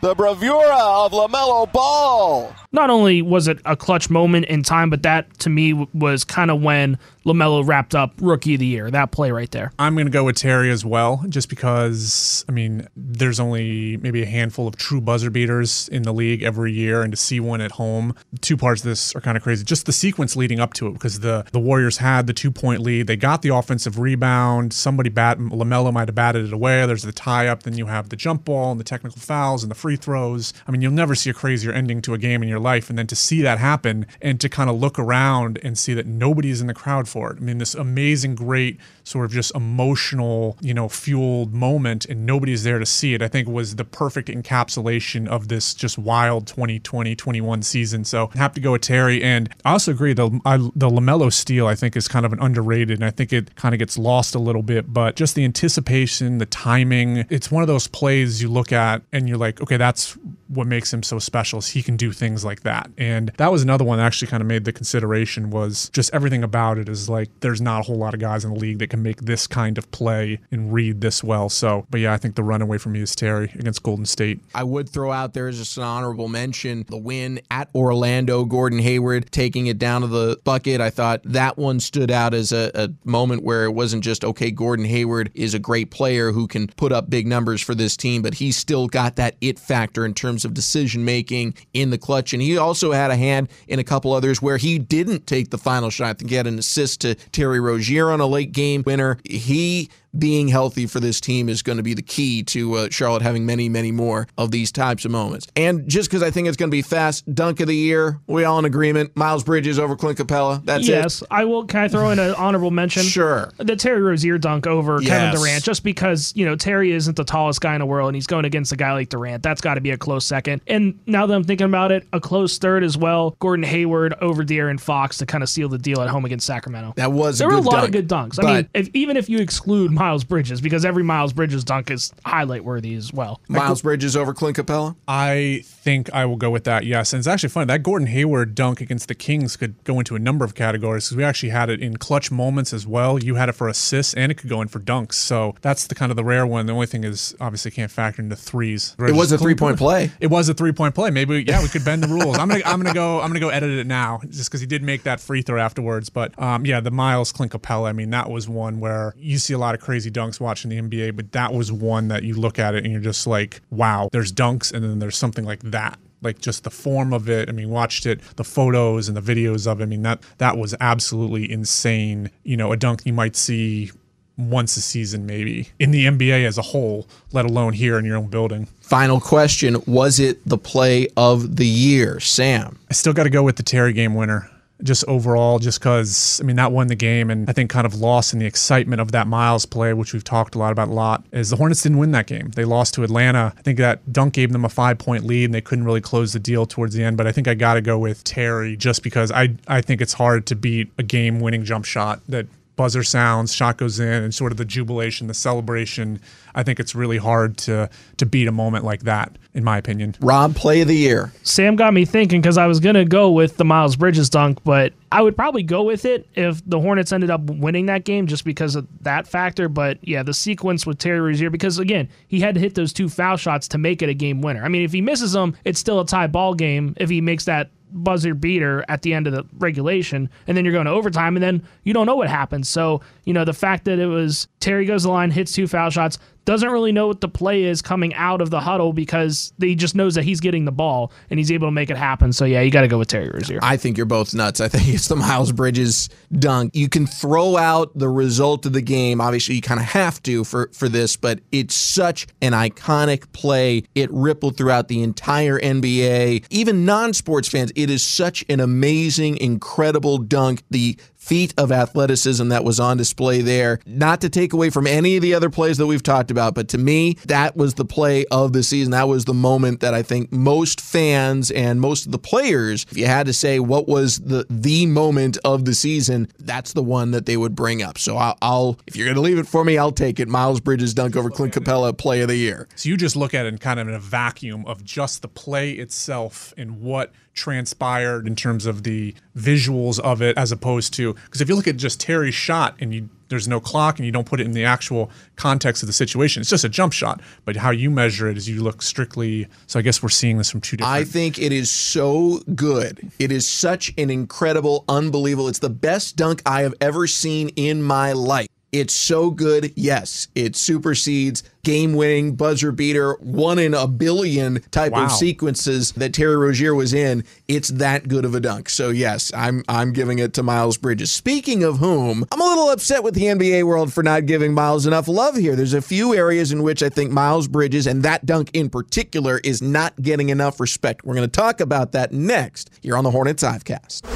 The 0.00 0.14
bravura 0.14 1.04
of 1.04 1.12
LaMelo 1.12 1.70
Ball. 1.70 2.56
Not 2.72 2.90
only 2.90 3.22
was 3.22 3.48
it 3.48 3.58
a 3.64 3.76
clutch 3.76 4.08
moment 4.08 4.46
in 4.46 4.62
time, 4.62 4.90
but 4.90 5.02
that 5.02 5.38
to 5.40 5.50
me 5.50 5.72
was 5.92 6.24
kind 6.24 6.50
of 6.50 6.62
when 6.62 6.98
LaMelo 7.26 7.66
wrapped 7.66 7.94
up 7.94 8.14
rookie 8.20 8.54
of 8.54 8.60
the 8.60 8.66
year. 8.66 8.90
That 8.90 9.12
play 9.12 9.30
right 9.30 9.50
there. 9.50 9.72
I'm 9.78 9.94
going 9.94 10.06
to 10.06 10.10
go 10.10 10.24
with 10.24 10.36
Terry 10.36 10.70
as 10.70 10.84
well, 10.84 11.22
just 11.28 11.48
because, 11.48 12.44
I 12.48 12.52
mean, 12.52 12.88
there's 12.96 13.38
only 13.38 13.96
maybe 13.98 14.22
a 14.22 14.26
handful 14.26 14.66
of 14.66 14.76
true 14.76 15.00
buzzer 15.00 15.30
beaters 15.30 15.88
in 15.90 16.02
the 16.02 16.12
league 16.12 16.42
every 16.42 16.72
year, 16.72 17.02
and 17.02 17.12
to 17.12 17.16
see 17.16 17.40
one 17.40 17.60
at 17.60 17.72
home, 17.72 18.14
two 18.40 18.56
parts 18.56 18.80
of 18.80 18.86
this 18.86 19.14
are 19.14 19.20
kind 19.20 19.36
of 19.36 19.42
crazy. 19.42 19.64
Just 19.64 19.86
the 19.86 19.92
sequence 19.92 20.34
leading 20.34 20.58
up 20.58 20.72
to 20.74 20.88
it, 20.88 20.94
because 20.94 21.20
the, 21.20 21.44
the 21.52 21.60
Warriors 21.60 21.98
had 21.98 22.26
the 22.26 22.32
two 22.32 22.50
point 22.50 22.80
lead. 22.80 23.06
They 23.06 23.16
got 23.16 23.42
the 23.42 23.50
offensive 23.50 23.98
rebound. 23.98 24.72
Somebody 24.72 25.10
bat, 25.10 25.38
LaMelo 25.38 25.92
might 25.92 26.08
have 26.08 26.14
batted 26.14 26.46
it 26.46 26.52
away. 26.52 26.84
There's 26.86 27.02
the 27.02 27.12
tie 27.12 27.46
up. 27.46 27.62
Then 27.62 27.76
you 27.76 27.86
have 27.86 28.08
the 28.08 28.16
jump 28.16 28.44
ball 28.44 28.72
and 28.72 28.80
the 28.80 28.84
technical 28.84 29.20
fouls 29.20 29.62
and 29.62 29.70
the 29.70 29.76
free 29.76 29.96
throws. 29.96 30.52
I 30.66 30.70
mean, 30.72 30.82
you'll 30.82 30.92
never 30.92 31.14
see 31.14 31.30
a 31.30 31.34
crazier 31.34 31.70
ending 31.70 32.02
to 32.02 32.14
a 32.14 32.18
game 32.18 32.42
in 32.42 32.48
your 32.48 32.61
life. 32.62 32.88
And 32.88 32.98
then 32.98 33.06
to 33.08 33.16
see 33.16 33.42
that 33.42 33.58
happen 33.58 34.06
and 34.20 34.40
to 34.40 34.48
kind 34.48 34.70
of 34.70 34.76
look 34.76 34.98
around 34.98 35.58
and 35.62 35.78
see 35.78 35.94
that 35.94 36.06
nobody's 36.06 36.60
in 36.60 36.66
the 36.66 36.74
crowd 36.74 37.08
for 37.08 37.32
it. 37.32 37.38
I 37.38 37.40
mean, 37.40 37.58
this 37.58 37.74
amazing, 37.74 38.34
great 38.34 38.78
sort 39.04 39.24
of 39.24 39.32
just 39.32 39.54
emotional, 39.54 40.56
you 40.60 40.74
know, 40.74 40.88
fueled 40.88 41.52
moment 41.52 42.04
and 42.06 42.24
nobody's 42.24 42.64
there 42.64 42.78
to 42.78 42.86
see 42.86 43.14
it, 43.14 43.22
I 43.22 43.28
think 43.28 43.48
was 43.48 43.76
the 43.76 43.84
perfect 43.84 44.28
encapsulation 44.28 45.26
of 45.26 45.48
this 45.48 45.74
just 45.74 45.98
wild 45.98 46.46
2020 46.46 47.14
21 47.16 47.62
season. 47.62 48.04
So 48.04 48.30
I 48.34 48.38
have 48.38 48.52
to 48.54 48.60
go 48.60 48.72
with 48.72 48.82
Terry. 48.82 49.22
And 49.22 49.48
I 49.64 49.72
also 49.72 49.90
agree, 49.90 50.12
the, 50.12 50.40
I, 50.44 50.56
the 50.56 50.88
LaMelo 50.88 51.32
steal, 51.32 51.66
I 51.66 51.74
think, 51.74 51.96
is 51.96 52.08
kind 52.08 52.24
of 52.24 52.32
an 52.32 52.40
underrated 52.40 52.98
and 52.98 53.04
I 53.04 53.10
think 53.10 53.32
it 53.32 53.54
kind 53.56 53.74
of 53.74 53.78
gets 53.78 53.98
lost 53.98 54.34
a 54.34 54.38
little 54.38 54.62
bit, 54.62 54.92
but 54.92 55.16
just 55.16 55.34
the 55.34 55.44
anticipation, 55.44 56.38
the 56.38 56.46
timing, 56.46 57.26
it's 57.28 57.50
one 57.50 57.62
of 57.62 57.66
those 57.66 57.86
plays 57.86 58.42
you 58.42 58.48
look 58.48 58.72
at 58.72 59.02
and 59.12 59.28
you're 59.28 59.38
like, 59.38 59.60
okay, 59.60 59.76
that's 59.76 60.16
what 60.48 60.66
makes 60.66 60.92
him 60.92 61.02
so 61.02 61.18
special 61.18 61.58
is 61.58 61.68
he 61.68 61.82
can 61.82 61.96
do 61.96 62.12
things 62.12 62.44
like 62.44 62.51
that. 62.60 62.90
And 62.98 63.32
that 63.38 63.50
was 63.50 63.62
another 63.62 63.84
one 63.84 63.98
that 63.98 64.04
actually 64.04 64.28
kind 64.28 64.42
of 64.42 64.46
made 64.46 64.64
the 64.64 64.72
consideration 64.72 65.50
was 65.50 65.88
just 65.90 66.12
everything 66.12 66.44
about 66.44 66.78
it 66.78 66.88
is 66.88 67.08
like 67.08 67.28
there's 67.40 67.60
not 67.60 67.80
a 67.80 67.82
whole 67.82 67.96
lot 67.96 68.14
of 68.14 68.20
guys 68.20 68.44
in 68.44 68.52
the 68.52 68.60
league 68.60 68.78
that 68.78 68.90
can 68.90 69.02
make 69.02 69.22
this 69.22 69.46
kind 69.46 69.78
of 69.78 69.90
play 69.90 70.40
and 70.50 70.72
read 70.72 71.00
this 71.00 71.24
well. 71.24 71.48
So, 71.48 71.86
but 71.90 72.00
yeah, 72.00 72.12
I 72.12 72.18
think 72.18 72.36
the 72.36 72.42
runaway 72.42 72.78
for 72.78 72.90
me 72.90 73.00
is 73.00 73.16
Terry 73.16 73.50
against 73.54 73.82
Golden 73.82 74.06
State. 74.06 74.40
I 74.54 74.64
would 74.64 74.88
throw 74.88 75.10
out 75.10 75.34
there 75.34 75.48
as 75.48 75.58
just 75.58 75.76
an 75.76 75.82
honorable 75.82 76.28
mention 76.28 76.84
the 76.88 76.98
win 76.98 77.40
at 77.50 77.68
Orlando, 77.74 78.44
Gordon 78.44 78.78
Hayward 78.78 79.30
taking 79.32 79.66
it 79.66 79.78
down 79.78 80.02
to 80.02 80.06
the 80.06 80.38
bucket. 80.44 80.80
I 80.80 80.90
thought 80.90 81.22
that 81.24 81.56
one 81.56 81.80
stood 81.80 82.10
out 82.10 82.34
as 82.34 82.52
a, 82.52 82.70
a 82.74 82.90
moment 83.04 83.42
where 83.42 83.64
it 83.64 83.72
wasn't 83.72 84.04
just, 84.04 84.24
okay, 84.24 84.50
Gordon 84.50 84.84
Hayward 84.84 85.30
is 85.34 85.54
a 85.54 85.58
great 85.58 85.90
player 85.90 86.32
who 86.32 86.46
can 86.46 86.68
put 86.68 86.92
up 86.92 87.10
big 87.10 87.26
numbers 87.26 87.62
for 87.62 87.74
this 87.74 87.96
team, 87.96 88.22
but 88.22 88.34
he's 88.34 88.56
still 88.56 88.86
got 88.86 89.16
that 89.16 89.36
it 89.40 89.58
factor 89.58 90.04
in 90.04 90.14
terms 90.14 90.44
of 90.44 90.54
decision 90.54 91.04
making 91.04 91.54
in 91.72 91.90
the 91.90 91.98
clutch. 91.98 92.32
And 92.32 92.41
he 92.42 92.58
also 92.58 92.92
had 92.92 93.10
a 93.10 93.16
hand 93.16 93.48
in 93.68 93.78
a 93.78 93.84
couple 93.84 94.12
others 94.12 94.42
where 94.42 94.56
he 94.56 94.78
didn't 94.78 95.26
take 95.26 95.50
the 95.50 95.58
final 95.58 95.90
shot. 95.90 96.10
I 96.10 96.12
think 96.14 96.30
he 96.30 96.36
had 96.36 96.46
an 96.46 96.58
assist 96.58 97.00
to 97.02 97.14
Terry 97.14 97.60
Rozier 97.60 98.10
on 98.10 98.20
a 98.20 98.26
late 98.26 98.52
game 98.52 98.82
winner. 98.84 99.18
He 99.24 99.90
being 100.16 100.48
healthy 100.48 100.86
for 100.86 101.00
this 101.00 101.20
team 101.20 101.48
is 101.48 101.62
going 101.62 101.78
to 101.78 101.82
be 101.82 101.94
the 101.94 102.02
key 102.02 102.42
to 102.42 102.74
uh, 102.74 102.88
Charlotte 102.90 103.22
having 103.22 103.46
many, 103.46 103.68
many 103.68 103.92
more 103.92 104.26
of 104.36 104.50
these 104.50 104.70
types 104.70 105.04
of 105.04 105.10
moments. 105.10 105.46
And 105.56 105.88
just 105.88 106.10
because 106.10 106.22
I 106.22 106.30
think 106.30 106.48
it's 106.48 106.56
going 106.56 106.70
to 106.70 106.74
be 106.74 106.82
fast, 106.82 107.32
dunk 107.34 107.60
of 107.60 107.66
the 107.66 107.76
year, 107.76 108.20
we 108.26 108.44
all 108.44 108.58
in 108.58 108.64
agreement. 108.64 109.16
Miles 109.16 109.44
Bridges 109.44 109.78
over 109.78 109.96
Clint 109.96 110.18
Capela. 110.18 110.64
That's 110.64 110.86
yes, 110.86 111.22
it. 111.22 111.24
Yes, 111.24 111.24
I 111.30 111.44
will. 111.44 111.64
Can 111.66 111.80
I 111.80 111.88
throw 111.88 112.10
in 112.10 112.18
an 112.18 112.34
honorable 112.34 112.70
mention? 112.70 113.02
Sure. 113.02 113.50
The 113.58 113.76
Terry 113.76 114.02
Rozier 114.02 114.38
dunk 114.38 114.66
over 114.66 115.00
yes. 115.00 115.08
Kevin 115.08 115.40
Durant, 115.40 115.64
just 115.64 115.84
because 115.84 116.32
you 116.36 116.44
know 116.44 116.56
Terry 116.56 116.92
isn't 116.92 117.16
the 117.16 117.24
tallest 117.24 117.60
guy 117.60 117.74
in 117.74 117.80
the 117.80 117.86
world, 117.86 118.08
and 118.08 118.14
he's 118.14 118.26
going 118.26 118.44
against 118.44 118.72
a 118.72 118.76
guy 118.76 118.92
like 118.92 119.08
Durant. 119.08 119.42
That's 119.42 119.60
got 119.60 119.74
to 119.74 119.80
be 119.80 119.90
a 119.90 119.96
close 119.96 120.24
second. 120.24 120.62
And 120.66 120.98
now 121.06 121.26
that 121.26 121.34
I'm 121.34 121.44
thinking 121.44 121.66
about 121.66 121.92
it, 121.92 122.06
a 122.12 122.20
close 122.20 122.58
third 122.58 122.84
as 122.84 122.96
well. 122.96 123.36
Gordon 123.40 123.64
Hayward 123.64 124.14
over 124.20 124.44
De'Aaron 124.44 124.80
Fox 124.80 125.18
to 125.18 125.26
kind 125.26 125.42
of 125.42 125.48
seal 125.48 125.68
the 125.68 125.78
deal 125.78 126.00
at 126.00 126.08
home 126.08 126.24
against 126.24 126.46
Sacramento. 126.46 126.94
That 126.96 127.12
was 127.12 127.38
there 127.38 127.48
were 127.48 127.54
a 127.54 127.60
lot 127.60 127.72
dunk, 127.72 127.84
of 127.86 127.92
good 127.92 128.08
dunks. 128.08 128.42
I 128.42 128.54
mean, 128.54 128.68
if, 128.74 128.88
even 128.94 129.16
if 129.16 129.28
you 129.28 129.38
exclude 129.38 129.90
Miles 130.02 130.24
Bridges 130.24 130.60
because 130.60 130.84
every 130.84 131.04
Miles 131.04 131.32
Bridges 131.32 131.62
dunk 131.62 131.88
is 131.88 132.12
highlight 132.26 132.64
worthy 132.64 132.96
as 132.96 133.12
well. 133.12 133.40
Miles 133.46 133.82
Bridges 133.82 134.16
over 134.16 134.34
Clint 134.34 134.56
Capela? 134.56 134.96
I 135.06 135.62
think 135.64 136.12
I 136.12 136.24
will 136.24 136.36
go 136.36 136.50
with 136.50 136.64
that, 136.64 136.84
yes. 136.84 137.12
And 137.12 137.20
it's 137.20 137.28
actually 137.28 137.50
funny. 137.50 137.66
That 137.66 137.84
Gordon 137.84 138.08
Hayward 138.08 138.56
dunk 138.56 138.80
against 138.80 139.06
the 139.06 139.14
Kings 139.14 139.56
could 139.56 139.76
go 139.84 140.00
into 140.00 140.16
a 140.16 140.18
number 140.18 140.44
of 140.44 140.56
categories 140.56 141.04
because 141.04 141.16
we 141.16 141.22
actually 141.22 141.50
had 141.50 141.70
it 141.70 141.80
in 141.80 141.98
clutch 141.98 142.32
moments 142.32 142.72
as 142.72 142.84
well. 142.84 143.22
You 143.22 143.36
had 143.36 143.48
it 143.48 143.52
for 143.52 143.68
assists 143.68 144.12
and 144.14 144.32
it 144.32 144.38
could 144.38 144.50
go 144.50 144.60
in 144.60 144.66
for 144.66 144.80
dunks. 144.80 145.14
So 145.14 145.54
that's 145.60 145.86
the 145.86 145.94
kind 145.94 146.10
of 146.10 146.16
the 146.16 146.24
rare 146.24 146.48
one. 146.48 146.66
The 146.66 146.72
only 146.72 146.86
thing 146.86 147.04
is 147.04 147.36
obviously 147.40 147.70
can't 147.70 147.90
factor 147.90 148.22
into 148.22 148.34
threes. 148.34 148.96
It 148.98 149.14
was 149.14 149.30
a 149.30 149.38
three 149.38 149.54
point 149.54 149.78
play. 149.78 150.10
It 150.18 150.26
was 150.26 150.48
a 150.48 150.54
three 150.54 150.72
point 150.72 150.96
play. 150.96 151.10
Maybe 151.10 151.44
yeah, 151.46 151.62
we 151.62 151.68
could 151.68 151.84
bend 151.84 152.02
the 152.02 152.08
rules. 152.08 152.38
I'm 152.38 152.48
gonna 152.48 152.62
I'm 152.64 152.82
gonna 152.82 152.92
go 152.92 153.20
I'm 153.20 153.28
gonna 153.28 153.38
go 153.38 153.50
edit 153.50 153.70
it 153.70 153.86
now 153.86 154.20
just 154.28 154.50
because 154.50 154.60
he 154.60 154.66
did 154.66 154.82
make 154.82 155.04
that 155.04 155.20
free 155.20 155.42
throw 155.42 155.60
afterwards. 155.60 156.10
But 156.10 156.36
um, 156.42 156.66
yeah, 156.66 156.80
the 156.80 156.90
Miles 156.90 157.30
Clint 157.30 157.52
Capela. 157.52 157.88
I 157.88 157.92
mean, 157.92 158.10
that 158.10 158.28
was 158.28 158.48
one 158.48 158.80
where 158.80 159.14
you 159.16 159.38
see 159.38 159.54
a 159.54 159.58
lot 159.58 159.76
of 159.76 159.80
crazy 159.80 159.91
dunks 160.00 160.40
watching 160.40 160.70
the 160.70 160.80
NBA, 160.80 161.16
but 161.16 161.32
that 161.32 161.52
was 161.52 161.70
one 161.70 162.08
that 162.08 162.22
you 162.22 162.34
look 162.34 162.58
at 162.58 162.74
it 162.74 162.84
and 162.84 162.92
you're 162.92 163.02
just 163.02 163.26
like, 163.26 163.60
wow, 163.70 164.08
there's 164.12 164.32
dunks 164.32 164.72
and 164.72 164.84
then 164.84 164.98
there's 164.98 165.16
something 165.16 165.44
like 165.44 165.60
that 165.62 165.98
like 166.22 166.40
just 166.40 166.64
the 166.64 166.70
form 166.70 167.12
of 167.12 167.28
it. 167.28 167.48
I 167.48 167.52
mean, 167.52 167.68
watched 167.68 168.06
it, 168.06 168.20
the 168.36 168.44
photos 168.44 169.08
and 169.08 169.16
the 169.16 169.20
videos 169.20 169.66
of 169.66 169.80
it. 169.80 169.82
I 169.82 169.86
mean, 169.86 170.02
that 170.02 170.22
that 170.38 170.56
was 170.56 170.74
absolutely 170.80 171.50
insane. 171.50 172.30
You 172.44 172.56
know, 172.56 172.72
a 172.72 172.76
dunk 172.76 173.02
you 173.04 173.12
might 173.12 173.36
see 173.36 173.90
once 174.38 174.76
a 174.76 174.80
season 174.80 175.26
maybe 175.26 175.68
in 175.78 175.90
the 175.90 176.06
NBA 176.06 176.46
as 176.46 176.58
a 176.58 176.62
whole, 176.62 177.06
let 177.32 177.44
alone 177.44 177.74
here 177.74 177.98
in 177.98 178.04
your 178.04 178.16
own 178.16 178.28
building. 178.28 178.66
Final 178.80 179.20
question, 179.20 179.76
was 179.86 180.18
it 180.18 180.46
the 180.46 180.58
play 180.58 181.08
of 181.16 181.56
the 181.56 181.66
year, 181.66 182.18
Sam? 182.20 182.78
I 182.90 182.94
still 182.94 183.12
got 183.12 183.24
to 183.24 183.30
go 183.30 183.42
with 183.42 183.56
the 183.56 183.62
Terry 183.62 183.92
game 183.92 184.14
winner 184.14 184.50
just 184.82 185.04
overall, 185.06 185.58
just 185.58 185.80
because 185.80 186.40
I 186.40 186.44
mean 186.44 186.56
that 186.56 186.72
won 186.72 186.88
the 186.88 186.94
game, 186.94 187.30
and 187.30 187.48
I 187.48 187.52
think 187.52 187.70
kind 187.70 187.86
of 187.86 187.94
lost 187.94 188.32
in 188.32 188.38
the 188.38 188.46
excitement 188.46 189.00
of 189.00 189.12
that 189.12 189.26
Miles 189.26 189.66
play, 189.66 189.92
which 189.92 190.12
we've 190.12 190.24
talked 190.24 190.54
a 190.54 190.58
lot 190.58 190.72
about 190.72 190.88
a 190.88 190.92
lot. 190.92 191.24
Is 191.32 191.50
the 191.50 191.56
Hornets 191.56 191.82
didn't 191.82 191.98
win 191.98 192.12
that 192.12 192.26
game? 192.26 192.50
They 192.50 192.64
lost 192.64 192.94
to 192.94 193.04
Atlanta. 193.04 193.54
I 193.56 193.62
think 193.62 193.78
that 193.78 194.12
dunk 194.12 194.34
gave 194.34 194.52
them 194.52 194.64
a 194.64 194.68
five 194.68 194.98
point 194.98 195.24
lead, 195.24 195.44
and 195.44 195.54
they 195.54 195.60
couldn't 195.60 195.84
really 195.84 196.00
close 196.00 196.32
the 196.32 196.40
deal 196.40 196.66
towards 196.66 196.94
the 196.94 197.04
end. 197.04 197.16
But 197.16 197.26
I 197.26 197.32
think 197.32 197.48
I 197.48 197.54
got 197.54 197.74
to 197.74 197.80
go 197.80 197.98
with 197.98 198.24
Terry 198.24 198.76
just 198.76 199.02
because 199.02 199.30
I 199.30 199.56
I 199.68 199.80
think 199.80 200.00
it's 200.00 200.14
hard 200.14 200.46
to 200.46 200.56
beat 200.56 200.90
a 200.98 201.02
game 201.02 201.40
winning 201.40 201.64
jump 201.64 201.84
shot 201.84 202.20
that 202.28 202.46
buzzer 202.76 203.02
sounds, 203.02 203.54
shot 203.54 203.76
goes 203.76 204.00
in, 204.00 204.22
and 204.22 204.34
sort 204.34 204.52
of 204.52 204.58
the 204.58 204.64
jubilation, 204.64 205.26
the 205.26 205.34
celebration. 205.34 206.20
I 206.54 206.62
think 206.62 206.80
it's 206.80 206.94
really 206.94 207.18
hard 207.18 207.56
to 207.58 207.88
to 208.18 208.26
beat 208.26 208.48
a 208.48 208.52
moment 208.52 208.84
like 208.84 209.02
that, 209.02 209.36
in 209.54 209.64
my 209.64 209.78
opinion. 209.78 210.14
Rob, 210.20 210.54
play 210.54 210.82
of 210.82 210.88
the 210.88 210.96
year. 210.96 211.32
Sam 211.42 211.76
got 211.76 211.94
me 211.94 212.04
thinking 212.04 212.40
because 212.40 212.58
I 212.58 212.66
was 212.66 212.80
gonna 212.80 213.04
go 213.04 213.30
with 213.30 213.56
the 213.56 213.64
Miles 213.64 213.96
Bridges 213.96 214.28
dunk, 214.30 214.62
but 214.64 214.92
I 215.10 215.22
would 215.22 215.36
probably 215.36 215.62
go 215.62 215.82
with 215.82 216.04
it 216.04 216.28
if 216.34 216.62
the 216.68 216.80
Hornets 216.80 217.12
ended 217.12 217.30
up 217.30 217.42
winning 217.42 217.86
that 217.86 218.04
game 218.04 218.26
just 218.26 218.44
because 218.44 218.76
of 218.76 218.86
that 219.02 219.26
factor. 219.26 219.68
But 219.68 219.98
yeah, 220.02 220.22
the 220.22 220.34
sequence 220.34 220.86
with 220.86 220.98
Terry 220.98 221.20
Rozier 221.20 221.50
because 221.50 221.78
again 221.78 222.08
he 222.28 222.40
had 222.40 222.54
to 222.54 222.60
hit 222.60 222.74
those 222.74 222.92
two 222.92 223.08
foul 223.08 223.36
shots 223.36 223.68
to 223.68 223.78
make 223.78 224.02
it 224.02 224.08
a 224.08 224.14
game 224.14 224.40
winner. 224.40 224.64
I 224.64 224.68
mean, 224.68 224.82
if 224.82 224.92
he 224.92 225.00
misses 225.00 225.32
them, 225.32 225.56
it's 225.64 225.78
still 225.78 226.00
a 226.00 226.06
tie 226.06 226.26
ball 226.26 226.54
game. 226.54 226.94
If 226.96 227.08
he 227.10 227.20
makes 227.20 227.44
that 227.46 227.70
buzzer 227.92 228.34
beater 228.34 228.84
at 228.88 229.02
the 229.02 229.14
end 229.14 229.26
of 229.26 229.32
the 229.32 229.44
regulation, 229.58 230.30
and 230.46 230.56
then 230.56 230.64
you're 230.64 230.72
going 230.72 230.86
to 230.86 230.92
overtime, 230.92 231.36
and 231.36 231.42
then 231.42 231.62
you 231.84 231.92
don't 231.92 232.06
know 232.06 232.16
what 232.16 232.28
happens. 232.28 232.68
So, 232.68 233.00
you 233.24 233.32
know, 233.32 233.44
the 233.44 233.52
fact 233.52 233.84
that 233.84 233.98
it 233.98 234.06
was 234.06 234.48
Terry 234.62 234.86
goes 234.86 235.02
the 235.02 235.10
line, 235.10 235.30
hits 235.30 235.52
two 235.52 235.66
foul 235.66 235.90
shots, 235.90 236.18
doesn't 236.44 236.70
really 236.70 236.92
know 236.92 237.06
what 237.06 237.20
the 237.20 237.28
play 237.28 237.64
is 237.64 237.82
coming 237.82 238.14
out 238.14 238.40
of 238.40 238.50
the 238.50 238.60
huddle 238.60 238.92
because 238.92 239.52
he 239.60 239.74
just 239.74 239.94
knows 239.94 240.14
that 240.14 240.24
he's 240.24 240.40
getting 240.40 240.64
the 240.64 240.72
ball 240.72 241.12
and 241.30 241.38
he's 241.38 241.52
able 241.52 241.68
to 241.68 241.72
make 241.72 241.90
it 241.90 241.96
happen. 241.96 242.32
So, 242.32 242.44
yeah, 242.44 242.60
you 242.62 242.70
got 242.70 242.80
to 242.80 242.88
go 242.88 242.98
with 242.98 243.08
Terry 243.08 243.30
Rozier. 243.30 243.60
I 243.62 243.76
think 243.76 243.96
you're 243.96 244.06
both 244.06 244.34
nuts. 244.34 244.60
I 244.60 244.68
think 244.68 244.88
it's 244.88 245.08
the 245.08 245.16
Miles 245.16 245.52
Bridges 245.52 246.08
dunk. 246.32 246.74
You 246.74 246.88
can 246.88 247.06
throw 247.06 247.56
out 247.56 247.96
the 247.96 248.08
result 248.08 248.66
of 248.66 248.72
the 248.72 248.82
game. 248.82 249.20
Obviously, 249.20 249.54
you 249.54 249.60
kind 249.60 249.80
of 249.80 249.86
have 249.86 250.22
to 250.24 250.44
for, 250.44 250.68
for 250.72 250.88
this, 250.88 251.16
but 251.16 251.40
it's 251.52 251.74
such 251.74 252.26
an 252.40 252.52
iconic 252.52 253.30
play. 253.32 253.84
It 253.94 254.10
rippled 254.12 254.56
throughout 254.56 254.88
the 254.88 255.02
entire 255.02 255.60
NBA. 255.60 256.44
Even 256.50 256.84
non 256.84 257.12
sports 257.12 257.48
fans, 257.48 257.72
it 257.76 257.90
is 257.90 258.02
such 258.02 258.44
an 258.48 258.58
amazing, 258.58 259.36
incredible 259.38 260.18
dunk. 260.18 260.62
The 260.70 260.98
feat 261.22 261.54
of 261.56 261.70
athleticism 261.70 262.48
that 262.48 262.64
was 262.64 262.80
on 262.80 262.96
display 262.96 263.42
there. 263.42 263.78
Not 263.86 264.20
to 264.22 264.28
take 264.28 264.52
away 264.52 264.70
from 264.70 264.88
any 264.88 265.16
of 265.16 265.22
the 265.22 265.34
other 265.34 265.50
plays 265.50 265.78
that 265.78 265.86
we've 265.86 266.02
talked 266.02 266.32
about, 266.32 266.54
but 266.54 266.68
to 266.70 266.78
me, 266.78 267.14
that 267.26 267.56
was 267.56 267.74
the 267.74 267.84
play 267.84 268.24
of 268.26 268.52
the 268.52 268.64
season. 268.64 268.90
That 268.90 269.06
was 269.06 269.24
the 269.24 269.32
moment 269.32 269.80
that 269.80 269.94
I 269.94 270.02
think 270.02 270.32
most 270.32 270.80
fans 270.80 271.52
and 271.52 271.80
most 271.80 272.06
of 272.06 272.12
the 272.12 272.18
players, 272.18 272.84
if 272.90 272.98
you 272.98 273.06
had 273.06 273.26
to 273.26 273.32
say 273.32 273.60
what 273.60 273.86
was 273.86 274.18
the 274.18 274.46
the 274.50 274.86
moment 274.86 275.38
of 275.44 275.64
the 275.64 275.74
season, 275.74 276.26
that's 276.40 276.72
the 276.72 276.82
one 276.82 277.12
that 277.12 277.26
they 277.26 277.36
would 277.36 277.54
bring 277.54 277.82
up. 277.82 277.98
So 277.98 278.16
I'll, 278.16 278.36
I'll 278.42 278.78
if 278.88 278.96
you're 278.96 279.06
going 279.06 279.14
to 279.14 279.22
leave 279.22 279.38
it 279.38 279.46
for 279.46 279.64
me, 279.64 279.78
I'll 279.78 279.92
take 279.92 280.18
it. 280.18 280.26
Miles 280.26 280.58
Bridges 280.58 280.92
dunk 280.92 281.14
over 281.14 281.30
Clint 281.30 281.54
Capela, 281.54 281.96
play 281.96 282.22
of 282.22 282.28
the 282.28 282.36
year. 282.36 282.66
So 282.74 282.88
you 282.88 282.96
just 282.96 283.14
look 283.14 283.32
at 283.32 283.46
it 283.46 283.48
in 283.50 283.58
kind 283.58 283.78
of 283.78 283.86
in 283.86 283.94
a 283.94 284.00
vacuum 284.00 284.66
of 284.66 284.82
just 284.82 285.22
the 285.22 285.28
play 285.28 285.72
itself 285.72 286.52
and 286.56 286.80
what 286.80 287.12
transpired 287.34 288.26
in 288.26 288.36
terms 288.36 288.66
of 288.66 288.82
the 288.82 289.14
visuals 289.36 289.98
of 290.00 290.20
it 290.20 290.36
as 290.36 290.52
opposed 290.52 290.92
to 290.94 291.14
because 291.14 291.40
if 291.40 291.48
you 291.48 291.54
look 291.54 291.66
at 291.66 291.76
just 291.76 292.00
Terry's 292.00 292.34
shot 292.34 292.76
and 292.78 292.94
you 292.94 293.08
there's 293.28 293.48
no 293.48 293.58
clock 293.60 293.98
and 293.98 294.04
you 294.04 294.12
don't 294.12 294.26
put 294.26 294.40
it 294.40 294.44
in 294.44 294.52
the 294.52 294.64
actual 294.64 295.10
context 295.36 295.82
of 295.82 295.86
the 295.86 295.92
situation 295.92 296.42
it's 296.42 296.50
just 296.50 296.64
a 296.64 296.68
jump 296.68 296.92
shot. 296.92 297.22
But 297.46 297.56
how 297.56 297.70
you 297.70 297.90
measure 297.90 298.28
it 298.28 298.36
is 298.36 298.48
you 298.48 298.62
look 298.62 298.82
strictly 298.82 299.46
so 299.66 299.78
I 299.78 299.82
guess 299.82 300.02
we're 300.02 300.10
seeing 300.10 300.36
this 300.36 300.50
from 300.50 300.60
two 300.60 300.76
different 300.76 300.94
I 300.94 301.04
think 301.04 301.38
it 301.38 301.52
is 301.52 301.70
so 301.70 302.40
good. 302.54 303.10
It 303.18 303.32
is 303.32 303.46
such 303.46 303.92
an 303.96 304.10
incredible 304.10 304.84
unbelievable 304.88 305.48
it's 305.48 305.60
the 305.60 305.70
best 305.70 306.16
dunk 306.16 306.42
I 306.44 306.62
have 306.62 306.74
ever 306.80 307.06
seen 307.06 307.48
in 307.50 307.82
my 307.82 308.12
life 308.12 308.48
it's 308.72 308.94
so 308.94 309.30
good. 309.30 309.72
Yes, 309.76 310.28
it 310.34 310.56
supersedes 310.56 311.42
game 311.62 311.92
winning, 311.94 312.34
buzzer 312.34 312.72
beater, 312.72 313.12
one 313.20 313.58
in 313.58 313.74
a 313.74 313.86
billion 313.86 314.60
type 314.70 314.92
Wow. 314.92 315.04
of 315.04 315.12
sequences 315.12 315.92
that 315.92 316.12
Terry 316.14 316.36
Rozier 316.36 316.74
was 316.74 316.92
in. 316.94 317.22
It's 317.46 317.68
that 317.68 318.08
good 318.08 318.24
of 318.24 318.34
a 318.34 318.40
dunk. 318.40 318.68
So 318.70 318.88
yes, 318.90 319.30
I'm 319.36 319.62
I'm 319.68 319.92
giving 319.92 320.18
it 320.18 320.32
to 320.34 320.42
Miles 320.42 320.76
Bridges. 320.78 321.12
Speaking 321.12 321.62
of 321.62 321.78
whom, 321.78 322.24
I'm 322.32 322.40
a 322.40 322.44
little 322.44 322.70
upset 322.70 323.02
with 323.04 323.14
the 323.14 323.24
NBA 323.26 323.62
world 323.64 323.92
for 323.92 324.02
not 324.02 324.26
giving 324.26 324.54
Miles 324.54 324.86
enough 324.86 325.06
love 325.06 325.36
here. 325.36 325.54
There's 325.54 325.74
a 325.74 325.82
few 325.82 326.14
areas 326.14 326.50
in 326.50 326.62
which 326.62 326.82
I 326.82 326.88
think 326.88 327.10
Miles 327.12 327.46
Bridges 327.48 327.86
and 327.86 328.02
that 328.02 328.26
dunk 328.26 328.50
in 328.54 328.70
particular 328.70 329.38
is 329.44 329.60
not 329.62 330.00
getting 330.02 330.30
enough 330.30 330.58
respect. 330.58 331.04
We're 331.04 331.14
going 331.14 331.28
to 331.28 331.40
talk 331.40 331.60
about 331.60 331.92
that 331.92 332.12
next 332.12 332.70
here 332.80 332.96
on 332.96 333.04
the 333.04 333.10
Hornets 333.10 333.42
Hivecast. 333.42 334.06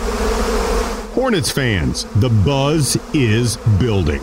Hornets 1.15 1.51
fans, 1.51 2.05
the 2.17 2.29
buzz 2.29 2.97
is 3.15 3.57
building. 3.79 4.21